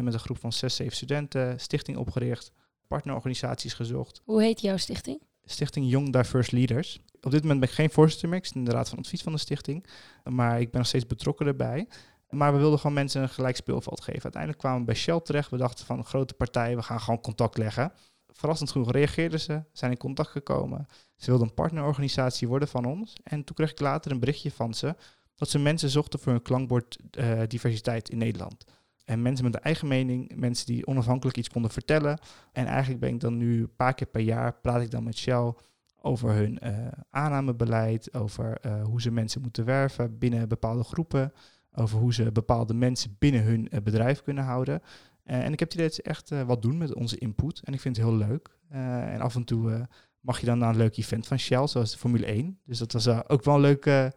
Met 0.00 0.12
een 0.14 0.18
groep 0.18 0.38
van 0.38 0.52
zes, 0.52 0.76
zeven 0.76 0.96
studenten, 0.96 1.60
stichting 1.60 1.96
opgericht, 1.96 2.52
partnerorganisaties 2.86 3.74
gezocht. 3.74 4.22
Hoe 4.24 4.42
heet 4.42 4.60
jouw 4.60 4.76
stichting? 4.76 5.20
Stichting 5.44 5.90
Young 5.90 6.12
Diverse 6.12 6.54
Leaders. 6.54 7.00
Op 7.20 7.30
dit 7.30 7.40
moment 7.42 7.60
ben 7.60 7.68
ik 7.68 7.74
geen 7.74 7.90
voorzitter 7.90 8.28
meer. 8.28 8.38
Ik 8.38 8.46
zit 8.46 8.54
in 8.54 8.64
de 8.64 8.70
raad 8.70 8.88
van 8.88 8.98
advies 8.98 9.22
van 9.22 9.32
de 9.32 9.38
stichting. 9.38 9.86
Maar 10.24 10.60
ik 10.60 10.70
ben 10.70 10.78
nog 10.78 10.88
steeds 10.88 11.06
betrokken 11.06 11.46
erbij. 11.46 11.88
Maar 12.30 12.52
we 12.52 12.58
wilden 12.58 12.78
gewoon 12.78 12.94
mensen 12.94 13.22
een 13.22 13.28
gelijk 13.28 13.56
speelveld 13.56 14.00
geven. 14.00 14.22
Uiteindelijk 14.22 14.62
kwamen 14.62 14.78
we 14.78 14.84
bij 14.84 14.94
Shell 14.94 15.20
terecht. 15.20 15.50
We 15.50 15.56
dachten 15.56 15.86
van 15.86 16.04
grote 16.04 16.34
partij, 16.34 16.76
we 16.76 16.82
gaan 16.82 17.00
gewoon 17.00 17.20
contact 17.20 17.58
leggen. 17.58 17.92
Verrassend 18.26 18.70
genoeg 18.70 18.90
reageerden 18.90 19.40
ze, 19.40 19.62
zijn 19.72 19.90
in 19.90 19.96
contact 19.96 20.30
gekomen. 20.30 20.86
Ze 21.16 21.26
wilden 21.26 21.48
een 21.48 21.54
partnerorganisatie 21.54 22.48
worden 22.48 22.68
van 22.68 22.84
ons. 22.84 23.16
En 23.22 23.44
toen 23.44 23.56
kreeg 23.56 23.70
ik 23.70 23.80
later 23.80 24.10
een 24.10 24.20
berichtje 24.20 24.50
van 24.50 24.74
ze 24.74 24.94
dat 25.34 25.48
ze 25.48 25.58
mensen 25.58 25.90
zochten 25.90 26.18
voor 26.18 26.32
hun 26.32 26.42
klankbord 26.42 26.98
eh, 27.10 27.40
diversiteit 27.46 28.08
in 28.08 28.18
Nederland. 28.18 28.64
En 29.04 29.22
mensen 29.22 29.44
met 29.44 29.54
een 29.54 29.60
eigen 29.60 29.88
mening, 29.88 30.32
mensen 30.36 30.66
die 30.66 30.86
onafhankelijk 30.86 31.36
iets 31.36 31.48
konden 31.48 31.70
vertellen. 31.70 32.18
En 32.52 32.66
eigenlijk 32.66 33.00
ben 33.00 33.14
ik 33.14 33.20
dan 33.20 33.36
nu 33.36 33.60
een 33.60 33.76
paar 33.76 33.94
keer 33.94 34.06
per 34.06 34.20
jaar 34.20 34.54
praat 34.60 34.82
ik 34.82 34.90
dan 34.90 35.02
met 35.02 35.16
Shell 35.16 35.54
over 36.02 36.32
hun 36.32 36.58
eh, 36.58 36.86
aannamebeleid, 37.10 38.14
over 38.14 38.58
eh, 38.60 38.82
hoe 38.82 39.00
ze 39.00 39.10
mensen 39.10 39.40
moeten 39.40 39.64
werven 39.64 40.18
binnen 40.18 40.48
bepaalde 40.48 40.84
groepen, 40.84 41.32
over 41.74 41.98
hoe 41.98 42.14
ze 42.14 42.32
bepaalde 42.32 42.74
mensen 42.74 43.16
binnen 43.18 43.42
hun 43.42 43.68
eh, 43.68 43.80
bedrijf 43.80 44.22
kunnen 44.22 44.44
houden. 44.44 44.82
Eh, 45.22 45.44
en 45.44 45.52
ik 45.52 45.58
heb 45.58 45.68
het 45.68 45.74
idee 45.74 45.86
dat 45.86 45.94
ze 45.94 46.02
echt 46.02 46.30
eh, 46.30 46.42
wat 46.42 46.62
doen 46.62 46.78
met 46.78 46.94
onze 46.94 47.18
input. 47.18 47.60
En 47.64 47.72
ik 47.72 47.80
vind 47.80 47.96
het 47.96 48.06
heel 48.06 48.16
leuk. 48.16 48.58
En 48.68 49.20
af 49.20 49.34
en 49.34 49.44
toe 49.44 49.88
mag 50.20 50.40
je 50.40 50.46
dan 50.46 50.58
naar 50.58 50.70
een 50.70 50.76
leuk 50.76 50.96
event 50.96 51.26
van 51.26 51.38
Shell, 51.38 51.66
zoals 51.66 51.90
de 51.90 51.98
Formule 51.98 52.26
1. 52.26 52.58
Dus 52.64 52.78
dat 52.78 52.92
was 52.92 53.08
ook 53.28 53.44
wel 53.44 53.54
een 53.54 53.60
leuke 53.60 54.12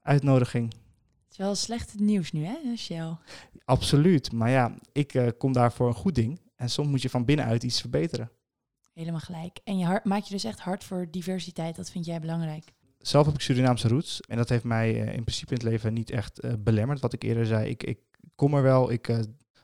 uitnodiging. 0.00 0.72
Het 0.72 1.30
is 1.30 1.36
wel 1.36 1.54
slecht 1.54 1.98
nieuws 1.98 2.32
nu, 2.32 2.44
hè, 2.44 2.76
Shell? 2.76 3.16
Absoluut. 3.64 4.32
Maar 4.32 4.50
ja, 4.50 4.74
ik 4.92 5.34
kom 5.38 5.52
daar 5.52 5.72
voor 5.72 5.88
een 5.88 5.94
goed 5.94 6.14
ding. 6.14 6.40
En 6.56 6.70
soms 6.70 6.88
moet 6.88 7.02
je 7.02 7.10
van 7.10 7.24
binnenuit 7.24 7.62
iets 7.62 7.80
verbeteren. 7.80 8.30
Helemaal 8.92 9.20
gelijk. 9.20 9.58
En 9.64 9.78
je 9.78 9.84
hart, 9.84 10.04
maak 10.04 10.22
je 10.22 10.34
dus 10.34 10.44
echt 10.44 10.60
hard 10.60 10.84
voor 10.84 11.10
diversiteit. 11.10 11.76
Dat 11.76 11.90
vind 11.90 12.04
jij 12.04 12.20
belangrijk. 12.20 12.72
Zelf 13.08 13.26
heb 13.26 13.34
ik 13.34 13.40
Surinaamse 13.40 13.88
roots. 13.88 14.20
En 14.20 14.36
dat 14.36 14.48
heeft 14.48 14.64
mij 14.64 15.02
eh, 15.02 15.14
in 15.14 15.22
principe 15.22 15.54
in 15.54 15.60
het 15.60 15.68
leven 15.68 15.94
niet 15.94 16.10
echt 16.10 16.38
eh, 16.38 16.52
belemmerd. 16.58 17.00
Wat 17.00 17.12
ik 17.12 17.22
eerder 17.22 17.46
zei, 17.46 17.68
ik, 17.68 17.82
ik 17.82 17.98
kom 18.34 18.54
er 18.54 18.62
wel. 18.62 18.90
Ik 18.90 19.08
eh, 19.08 19.18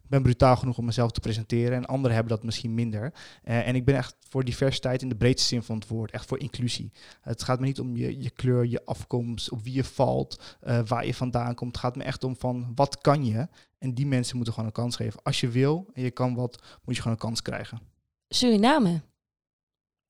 ben 0.08 0.22
brutaal 0.22 0.56
genoeg 0.56 0.78
om 0.78 0.84
mezelf 0.84 1.10
te 1.10 1.20
presenteren. 1.20 1.76
En 1.76 1.86
anderen 1.86 2.14
hebben 2.14 2.34
dat 2.36 2.44
misschien 2.44 2.74
minder. 2.74 3.12
En 3.42 3.74
ik 3.74 3.84
ben 3.84 3.96
echt 3.96 4.16
voor 4.28 4.44
diversiteit 4.44 5.02
in 5.02 5.08
de 5.08 5.16
breedste 5.16 5.48
zin 5.48 5.62
van 5.62 5.76
het 5.76 5.88
woord. 5.88 6.10
Echt 6.10 6.26
voor 6.26 6.38
inclusie. 6.38 6.92
Het 7.20 7.42
gaat 7.42 7.60
me 7.60 7.66
niet 7.66 7.80
om 7.80 7.96
je, 7.96 8.22
je 8.22 8.30
kleur, 8.30 8.66
je 8.66 8.84
afkomst, 8.84 9.50
op 9.50 9.62
wie 9.62 9.74
je 9.74 9.84
valt, 9.84 10.56
waar 10.86 11.06
je 11.06 11.14
vandaan 11.14 11.54
komt. 11.54 11.72
Het 11.72 11.80
gaat 11.80 11.96
me 11.96 12.02
echt 12.02 12.24
om 12.24 12.36
van 12.36 12.72
wat 12.74 12.98
kan 12.98 13.24
je. 13.24 13.48
En 13.78 13.94
die 13.94 14.06
mensen 14.06 14.36
moeten 14.36 14.54
gewoon 14.54 14.68
een 14.68 14.74
kans 14.74 14.96
geven. 14.96 15.22
Als 15.22 15.40
je 15.40 15.48
wil 15.48 15.90
en 15.92 16.02
je 16.02 16.10
kan 16.10 16.34
wat, 16.34 16.62
moet 16.84 16.94
je 16.94 17.02
gewoon 17.02 17.16
een 17.16 17.24
kans 17.24 17.42
krijgen. 17.42 17.80
Suriname. 18.28 19.02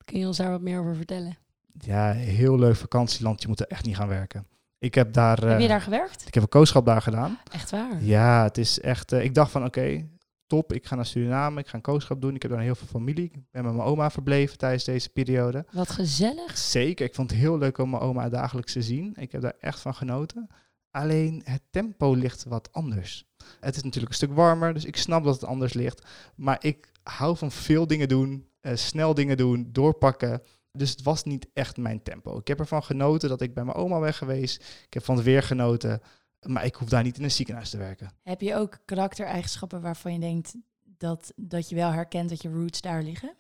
Kun 0.04 0.18
je 0.18 0.26
ons 0.26 0.36
daar 0.36 0.50
wat 0.50 0.60
meer 0.60 0.80
over 0.80 0.96
vertellen? 0.96 1.43
Ja, 1.78 2.12
heel 2.12 2.58
leuk 2.58 2.76
vakantieland. 2.76 3.42
Je 3.42 3.48
moet 3.48 3.60
er 3.60 3.66
echt 3.66 3.84
niet 3.84 3.96
gaan 3.96 4.08
werken. 4.08 4.46
Ik 4.78 4.94
heb 4.94 5.12
daar, 5.12 5.40
Heb 5.40 5.58
je 5.58 5.64
eh, 5.64 5.70
daar 5.70 5.80
gewerkt? 5.80 6.26
ik 6.26 6.34
heb 6.34 6.42
een 6.42 6.48
kooschap 6.48 6.87
daar 6.87 7.02
gedaan. 7.02 7.38
Echt 7.52 7.70
waar? 7.70 8.02
Ja, 8.04 8.42
het 8.42 8.58
is 8.58 8.80
echt. 8.80 9.12
eh, 9.12 9.24
ik 9.24 9.34
dacht 9.34 9.50
van 9.50 9.64
oké, 9.64 10.08
top. 10.46 10.72
Ik 10.72 10.87
ga 10.87 10.94
naar 10.94 11.06
Suriname. 11.06 11.60
Ik 11.60 11.66
ga 11.68 11.74
een 11.74 11.80
kooschap 11.82 12.20
doen. 12.20 12.34
Ik 12.34 12.42
heb 12.42 12.50
daar 12.50 12.60
heel 12.60 12.74
veel 12.74 12.87
familie. 12.87 13.24
Ik 13.24 13.32
ben 13.50 13.64
met 13.64 13.74
mijn 13.74 13.88
oma 13.88 14.10
verbleven 14.10 14.58
tijdens 14.58 14.84
deze 14.84 15.08
periode. 15.08 15.66
Wat 15.72 15.90
gezellig. 15.90 16.58
Zeker. 16.58 17.06
Ik 17.06 17.14
vond 17.14 17.30
het 17.30 17.38
heel 17.40 17.58
leuk 17.58 17.78
om 17.78 17.90
mijn 17.90 18.02
oma 18.02 18.28
dagelijks 18.28 18.72
te 18.72 18.82
zien. 18.82 19.12
Ik 19.16 19.32
heb 19.32 19.40
daar 19.40 19.56
echt 19.60 19.80
van 19.80 19.94
genoten. 19.94 20.46
Alleen 20.90 21.40
het 21.44 21.62
tempo 21.70 22.12
ligt 22.12 22.44
wat 22.44 22.68
anders. 22.72 23.24
Het 23.60 23.76
is 23.76 23.82
natuurlijk 23.82 24.08
een 24.12 24.18
stuk 24.18 24.32
warmer, 24.34 24.74
dus 24.74 24.84
ik 24.84 24.96
snap 24.96 25.24
dat 25.24 25.34
het 25.34 25.44
anders 25.44 25.72
ligt. 25.72 26.06
Maar 26.37 26.56
ik 26.60 26.90
hou 27.02 27.37
van 27.37 27.50
veel 27.50 27.87
dingen 27.87 28.08
doen, 28.08 28.48
eh, 28.60 28.74
snel 28.76 29.14
dingen 29.14 29.37
doen, 29.37 29.68
doorpakken. 29.72 30.42
Dus 30.76 30.90
het 30.90 31.02
was 31.02 31.24
niet 31.24 31.46
echt 31.52 31.76
mijn 31.76 32.02
tempo. 32.02 32.38
Ik 32.38 32.48
heb 32.48 32.58
ervan 32.58 32.82
genoten 32.82 33.28
dat 33.28 33.40
ik 33.40 33.54
bij 33.54 33.64
mijn 33.64 33.76
oma 33.76 34.00
ben 34.00 34.14
geweest. 34.14 34.64
Ik 34.87 34.94
heb 34.94 35.04
van 35.04 35.16
het 35.16 35.24
weer 35.24 35.42
genoten. 35.42 36.00
Maar 36.42 36.64
ik 36.64 36.74
hoef 36.74 36.88
daar 36.88 37.02
niet 37.02 37.18
in 37.18 37.24
een 37.24 37.30
ziekenhuis 37.30 37.70
te 37.70 37.76
werken. 37.76 38.10
Heb 38.22 38.40
je 38.40 38.54
ook 38.54 38.78
karaktereigenschappen 38.84 39.80
waarvan 39.80 40.12
je 40.12 40.18
denkt 40.18 40.54
dat, 40.82 41.32
dat 41.37 41.68
je 41.68 41.74
wel 41.74 41.90
herkent 41.90 42.28
dat 42.28 42.42
je 42.42 42.50
roots 42.50 42.80
daar 42.80 43.02
liggen? 43.02 43.37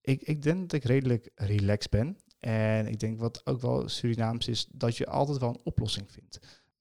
Ik, 0.00 0.22
ik 0.22 0.42
denk 0.42 0.60
dat 0.60 0.72
ik 0.72 0.84
redelijk 0.84 1.30
relaxed 1.34 1.90
ben. 1.90 2.16
En 2.38 2.86
ik 2.86 3.00
denk 3.00 3.18
wat 3.18 3.46
ook 3.46 3.60
wel 3.60 3.88
Surinaams 3.88 4.48
is, 4.48 4.66
dat 4.70 4.96
je 4.96 5.06
altijd 5.06 5.38
wel 5.38 5.48
een 5.48 5.60
oplossing 5.64 6.12
vindt. 6.12 6.38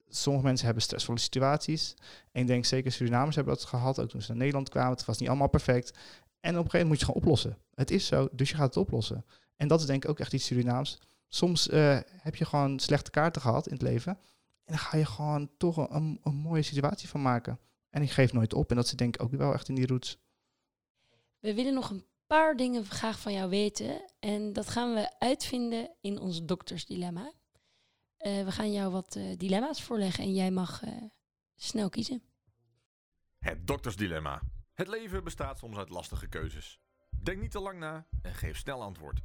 Sommige 0.07 0.45
mensen 0.45 0.65
hebben 0.65 0.83
stressvolle 0.83 1.19
situaties. 1.19 1.93
En 2.31 2.41
ik 2.41 2.47
denk 2.47 2.65
zeker 2.65 2.91
Surinamers 2.91 3.35
hebben 3.35 3.53
dat 3.53 3.63
gehad, 3.63 3.99
ook 3.99 4.09
toen 4.09 4.21
ze 4.21 4.27
naar 4.27 4.37
Nederland 4.37 4.69
kwamen. 4.69 4.91
Het 4.91 5.05
was 5.05 5.17
niet 5.17 5.29
allemaal 5.29 5.49
perfect. 5.49 5.97
En 6.39 6.57
op 6.57 6.63
een 6.65 6.71
gegeven 6.71 6.71
moment 6.71 6.87
moet 6.87 6.99
je 6.99 7.05
gewoon 7.05 7.21
oplossen. 7.21 7.57
Het 7.73 7.91
is 7.91 8.05
zo, 8.05 8.29
dus 8.31 8.49
je 8.49 8.55
gaat 8.55 8.75
het 8.75 8.77
oplossen. 8.77 9.25
En 9.61 9.67
dat 9.67 9.79
is 9.79 9.85
denk 9.85 10.03
ik 10.03 10.09
ook 10.09 10.19
echt 10.19 10.33
iets 10.33 10.45
Surinaams. 10.45 10.99
Soms 11.27 11.69
eh, 11.69 11.99
heb 12.07 12.35
je 12.35 12.45
gewoon 12.45 12.79
slechte 12.79 13.11
kaarten 13.11 13.41
gehad 13.41 13.67
in 13.67 13.73
het 13.73 13.81
leven. 13.81 14.11
En 14.63 14.73
dan 14.73 14.77
ga 14.77 14.97
je 14.97 15.05
gewoon 15.05 15.49
toch 15.57 15.77
een, 15.77 16.19
een, 16.23 16.35
mooie 16.35 16.61
situatie 16.61 17.09
van 17.09 17.21
maken. 17.21 17.59
En 17.89 18.01
ik 18.01 18.11
geef 18.11 18.33
nooit 18.33 18.53
op. 18.53 18.69
En 18.69 18.75
dat 18.75 18.87
zit 18.87 18.97
denk 18.97 19.15
ik 19.15 19.21
ook 19.23 19.31
wel 19.31 19.53
echt 19.53 19.69
in 19.69 19.75
die 19.75 19.87
roots. 19.87 20.17
We 21.39 21.53
willen 21.53 21.73
nog 21.73 21.89
een 21.89 22.05
paar 22.27 22.55
dingen 22.55 22.85
graag 22.85 23.19
van 23.19 23.33
jou 23.33 23.49
weten. 23.49 24.01
En 24.19 24.53
dat 24.53 24.69
gaan 24.69 24.93
we 24.93 25.19
uitvinden 25.19 25.91
in 26.01 26.19
ons 26.19 26.45
doktersdilemma. 26.45 27.31
Eh, 28.17 28.43
we 28.43 28.51
gaan 28.51 28.71
jou 28.71 28.91
wat 28.91 29.15
eh, 29.15 29.37
dilemma's 29.37 29.83
voorleggen 29.83 30.23
en 30.23 30.33
jij 30.33 30.51
mag 30.51 30.83
eh, 30.83 30.91
snel 31.55 31.89
kiezen. 31.89 32.21
Het 33.39 33.67
doktersdilemma. 33.67 34.41
Het 34.73 34.87
leven 34.87 35.23
bestaat 35.23 35.57
soms 35.57 35.77
uit 35.77 35.89
lastige 35.89 36.27
keuzes. 36.27 36.79
Denk 37.23 37.41
niet 37.41 37.51
te 37.51 37.59
lang 37.59 37.79
na 37.79 38.07
en 38.21 38.33
geef 38.33 38.57
snel 38.57 38.81
antwoord. 38.81 39.21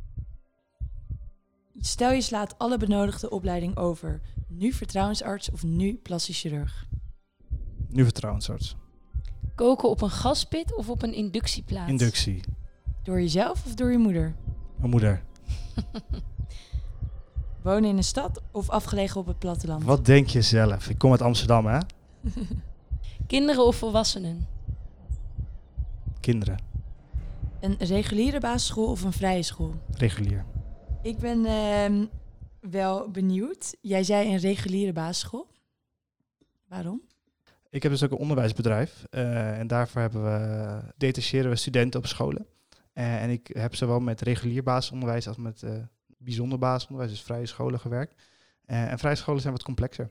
Stel 1.80 2.12
je 2.12 2.20
slaat 2.20 2.58
alle 2.58 2.78
benodigde 2.78 3.30
opleiding 3.30 3.76
over. 3.76 4.20
Nu 4.48 4.72
vertrouwensarts 4.72 5.50
of 5.50 5.62
nu 5.62 5.94
plastisch 5.94 6.40
chirurg. 6.40 6.86
Nu 7.88 8.04
vertrouwensarts. 8.04 8.76
Koken 9.54 9.88
op 9.88 10.02
een 10.02 10.10
gaspit 10.10 10.76
of 10.76 10.88
op 10.88 11.02
een 11.02 11.14
inductieplaat? 11.14 11.88
Inductie. 11.88 12.40
Door 13.02 13.20
jezelf 13.20 13.66
of 13.66 13.74
door 13.74 13.90
je 13.90 13.98
moeder? 13.98 14.36
Mijn 14.76 14.90
moeder. 14.90 15.22
Wonen 17.62 17.90
in 17.90 17.96
een 17.96 18.04
stad 18.04 18.42
of 18.50 18.70
afgelegen 18.70 19.20
op 19.20 19.26
het 19.26 19.38
platteland? 19.38 19.84
Wat 19.84 20.04
denk 20.04 20.28
je 20.28 20.42
zelf? 20.42 20.88
Ik 20.88 20.98
kom 20.98 21.10
uit 21.10 21.22
Amsterdam, 21.22 21.66
hè? 21.66 21.78
Kinderen 23.26 23.66
of 23.66 23.76
volwassenen? 23.76 24.46
Kinderen. 26.20 26.58
Een 27.60 27.76
reguliere 27.78 28.40
basisschool 28.40 28.90
of 28.90 29.02
een 29.02 29.12
vrije 29.12 29.42
school? 29.42 29.74
Regulier. 29.90 30.44
Ik 31.06 31.18
ben 31.18 31.44
ehm, 31.44 32.06
wel 32.60 33.10
benieuwd. 33.10 33.76
Jij 33.80 34.04
zei 34.04 34.32
een 34.32 34.38
reguliere 34.38 34.92
basisschool. 34.92 35.48
Waarom? 36.68 37.02
Ik 37.70 37.82
heb 37.82 37.92
dus 37.92 38.04
ook 38.04 38.10
een 38.10 38.16
onderwijsbedrijf. 38.16 39.06
eh, 39.10 39.58
en 39.58 39.66
daarvoor 39.66 40.00
hebben 40.00 40.24
we, 40.24 40.92
detacheren 40.96 41.50
we 41.50 41.56
studenten 41.56 42.00
op 42.00 42.06
scholen. 42.06 42.46
Eh, 42.92 43.22
en 43.22 43.30
ik 43.30 43.50
heb 43.52 43.74
zowel 43.74 44.00
met 44.00 44.20
regulier 44.20 44.62
basisonderwijs 44.62 45.28
als 45.28 45.36
met 45.36 45.62
eh, 45.62 45.72
bijzonder 46.18 46.58
basisonderwijs, 46.58 47.10
dus 47.10 47.22
vrije 47.26 47.46
scholen 47.46 47.80
gewerkt. 47.80 48.22
En 48.64 48.98
vrije 48.98 49.14
scholen 49.14 49.40
zijn 49.40 49.52
wat 49.52 49.62
complexer 49.62 50.10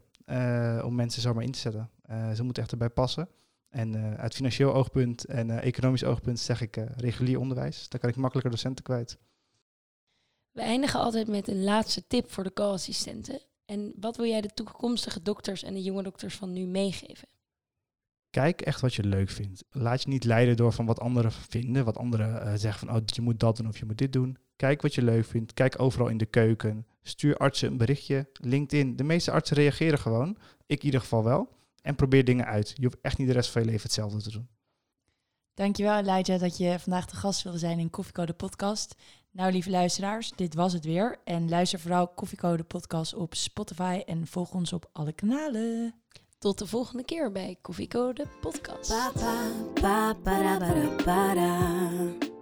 om 0.84 0.96
mensen 0.96 1.22
zomaar 1.22 1.44
in 1.44 1.52
te 1.52 1.60
zetten. 1.60 1.90
Ze 2.36 2.44
moeten 2.44 2.64
echt 2.64 2.72
erbij 2.72 2.90
passen. 2.90 3.30
En 3.70 4.18
uit 4.18 4.36
financieel 4.36 4.74
oogpunt 4.74 5.26
en 5.26 5.50
economisch 5.50 6.04
oogpunt 6.04 6.40
zeg 6.40 6.62
ik 6.62 6.76
regulier 6.96 7.40
onderwijs. 7.40 7.90
Daar 7.90 8.00
kan 8.00 8.10
ik 8.10 8.16
makkelijker 8.16 8.52
docenten 8.52 8.84
kwijt. 8.84 9.18
We 10.56 10.62
eindigen 10.62 11.00
altijd 11.00 11.28
met 11.28 11.48
een 11.48 11.64
laatste 11.64 12.08
tip 12.08 12.32
voor 12.32 12.44
de 12.44 12.54
co-assistenten. 12.54 13.40
En 13.66 13.94
wat 14.00 14.18
wil 14.18 14.26
jij 14.26 14.42
de 14.42 14.54
toekomstige 14.54 15.22
dokters 15.22 15.64
en 15.64 15.74
de 15.74 15.82
jonge 15.82 16.04
dokters 16.04 16.36
van 16.36 16.54
nu 16.54 16.66
meegeven? 16.66 17.28
Kijk 18.30 18.62
echt 18.62 18.82
wat 18.82 18.94
je 18.94 19.04
leuk 19.04 19.30
vindt. 19.30 19.64
Laat 19.72 20.02
je 20.02 20.10
niet 20.10 20.24
leiden 20.24 20.58
door 20.58 20.74
van 20.74 20.86
wat 20.86 21.00
anderen 21.00 21.32
vinden. 21.32 21.86
Wat 21.86 21.98
anderen 21.98 22.42
eh, 22.42 22.54
zeggen 22.56 22.88
van, 22.88 22.98
oh, 22.98 23.04
je 23.06 23.22
moet 23.22 23.40
dat 23.40 23.58
doen 23.58 23.68
of 23.68 23.78
je 23.78 23.86
moet 23.86 23.98
dit 23.98 24.14
doen. 24.14 24.38
Kijk 24.56 24.82
wat 24.82 24.96
je 24.96 25.02
leuk 25.02 25.26
vindt. 25.26 25.54
Kijk 25.54 25.80
overal 25.80 26.08
in 26.08 26.18
de 26.18 26.26
keuken. 26.26 26.88
Stuur 27.02 27.38
artsen 27.38 27.72
een 27.72 27.78
berichtje. 27.78 28.30
LinkedIn. 28.34 28.96
De 28.96 29.04
meeste 29.04 29.32
artsen 29.32 29.58
reageren 29.58 30.00
gewoon. 30.00 30.38
Ik 30.66 30.80
in 30.80 30.86
ieder 30.86 31.00
geval 31.00 31.24
wel. 31.24 31.50
En 31.82 31.96
probeer 31.96 32.26
dingen 32.26 32.46
uit. 32.46 32.74
Je 32.76 32.84
hoeft 32.84 33.02
echt 33.02 33.18
niet 33.18 33.28
de 33.28 33.34
rest 33.34 33.50
van 33.50 33.62
je 33.62 33.68
leven 33.68 33.84
hetzelfde 33.84 34.22
te 34.22 34.32
doen. 34.32 34.48
Dankjewel 35.54 35.98
Elijah 35.98 36.40
dat 36.40 36.58
je 36.58 36.80
vandaag 36.80 37.06
de 37.06 37.16
gast 37.16 37.44
wilde 37.44 37.58
zijn 37.58 37.80
in 37.80 37.90
Koffiecode 37.90 38.34
Podcast. 38.34 38.96
Nou 39.36 39.52
lieve 39.52 39.70
luisteraars, 39.70 40.32
dit 40.36 40.54
was 40.54 40.74
het 40.74 40.86
weer. 40.86 41.18
En 41.24 41.50
luister 41.50 41.80
vooral 41.80 42.08
Koffiecode 42.08 42.64
Podcast 42.64 43.14
op 43.14 43.34
Spotify 43.34 44.02
en 44.06 44.28
volg 44.28 44.54
ons 44.54 44.74
op 44.74 44.90
alle 44.92 45.14
kanalen. 45.14 45.96
Tot 46.38 46.60
de 46.60 46.68
volgende 46.68 47.04
keer 47.04 47.32
bij 47.32 47.58
Koffiecode 47.62 48.26
Podcast. 48.42 48.90
Pa, 48.90 49.12
pa, 49.14 49.52
pa, 49.74 50.14
para, 50.24 50.58
para, 50.58 51.04
para. 51.04 52.35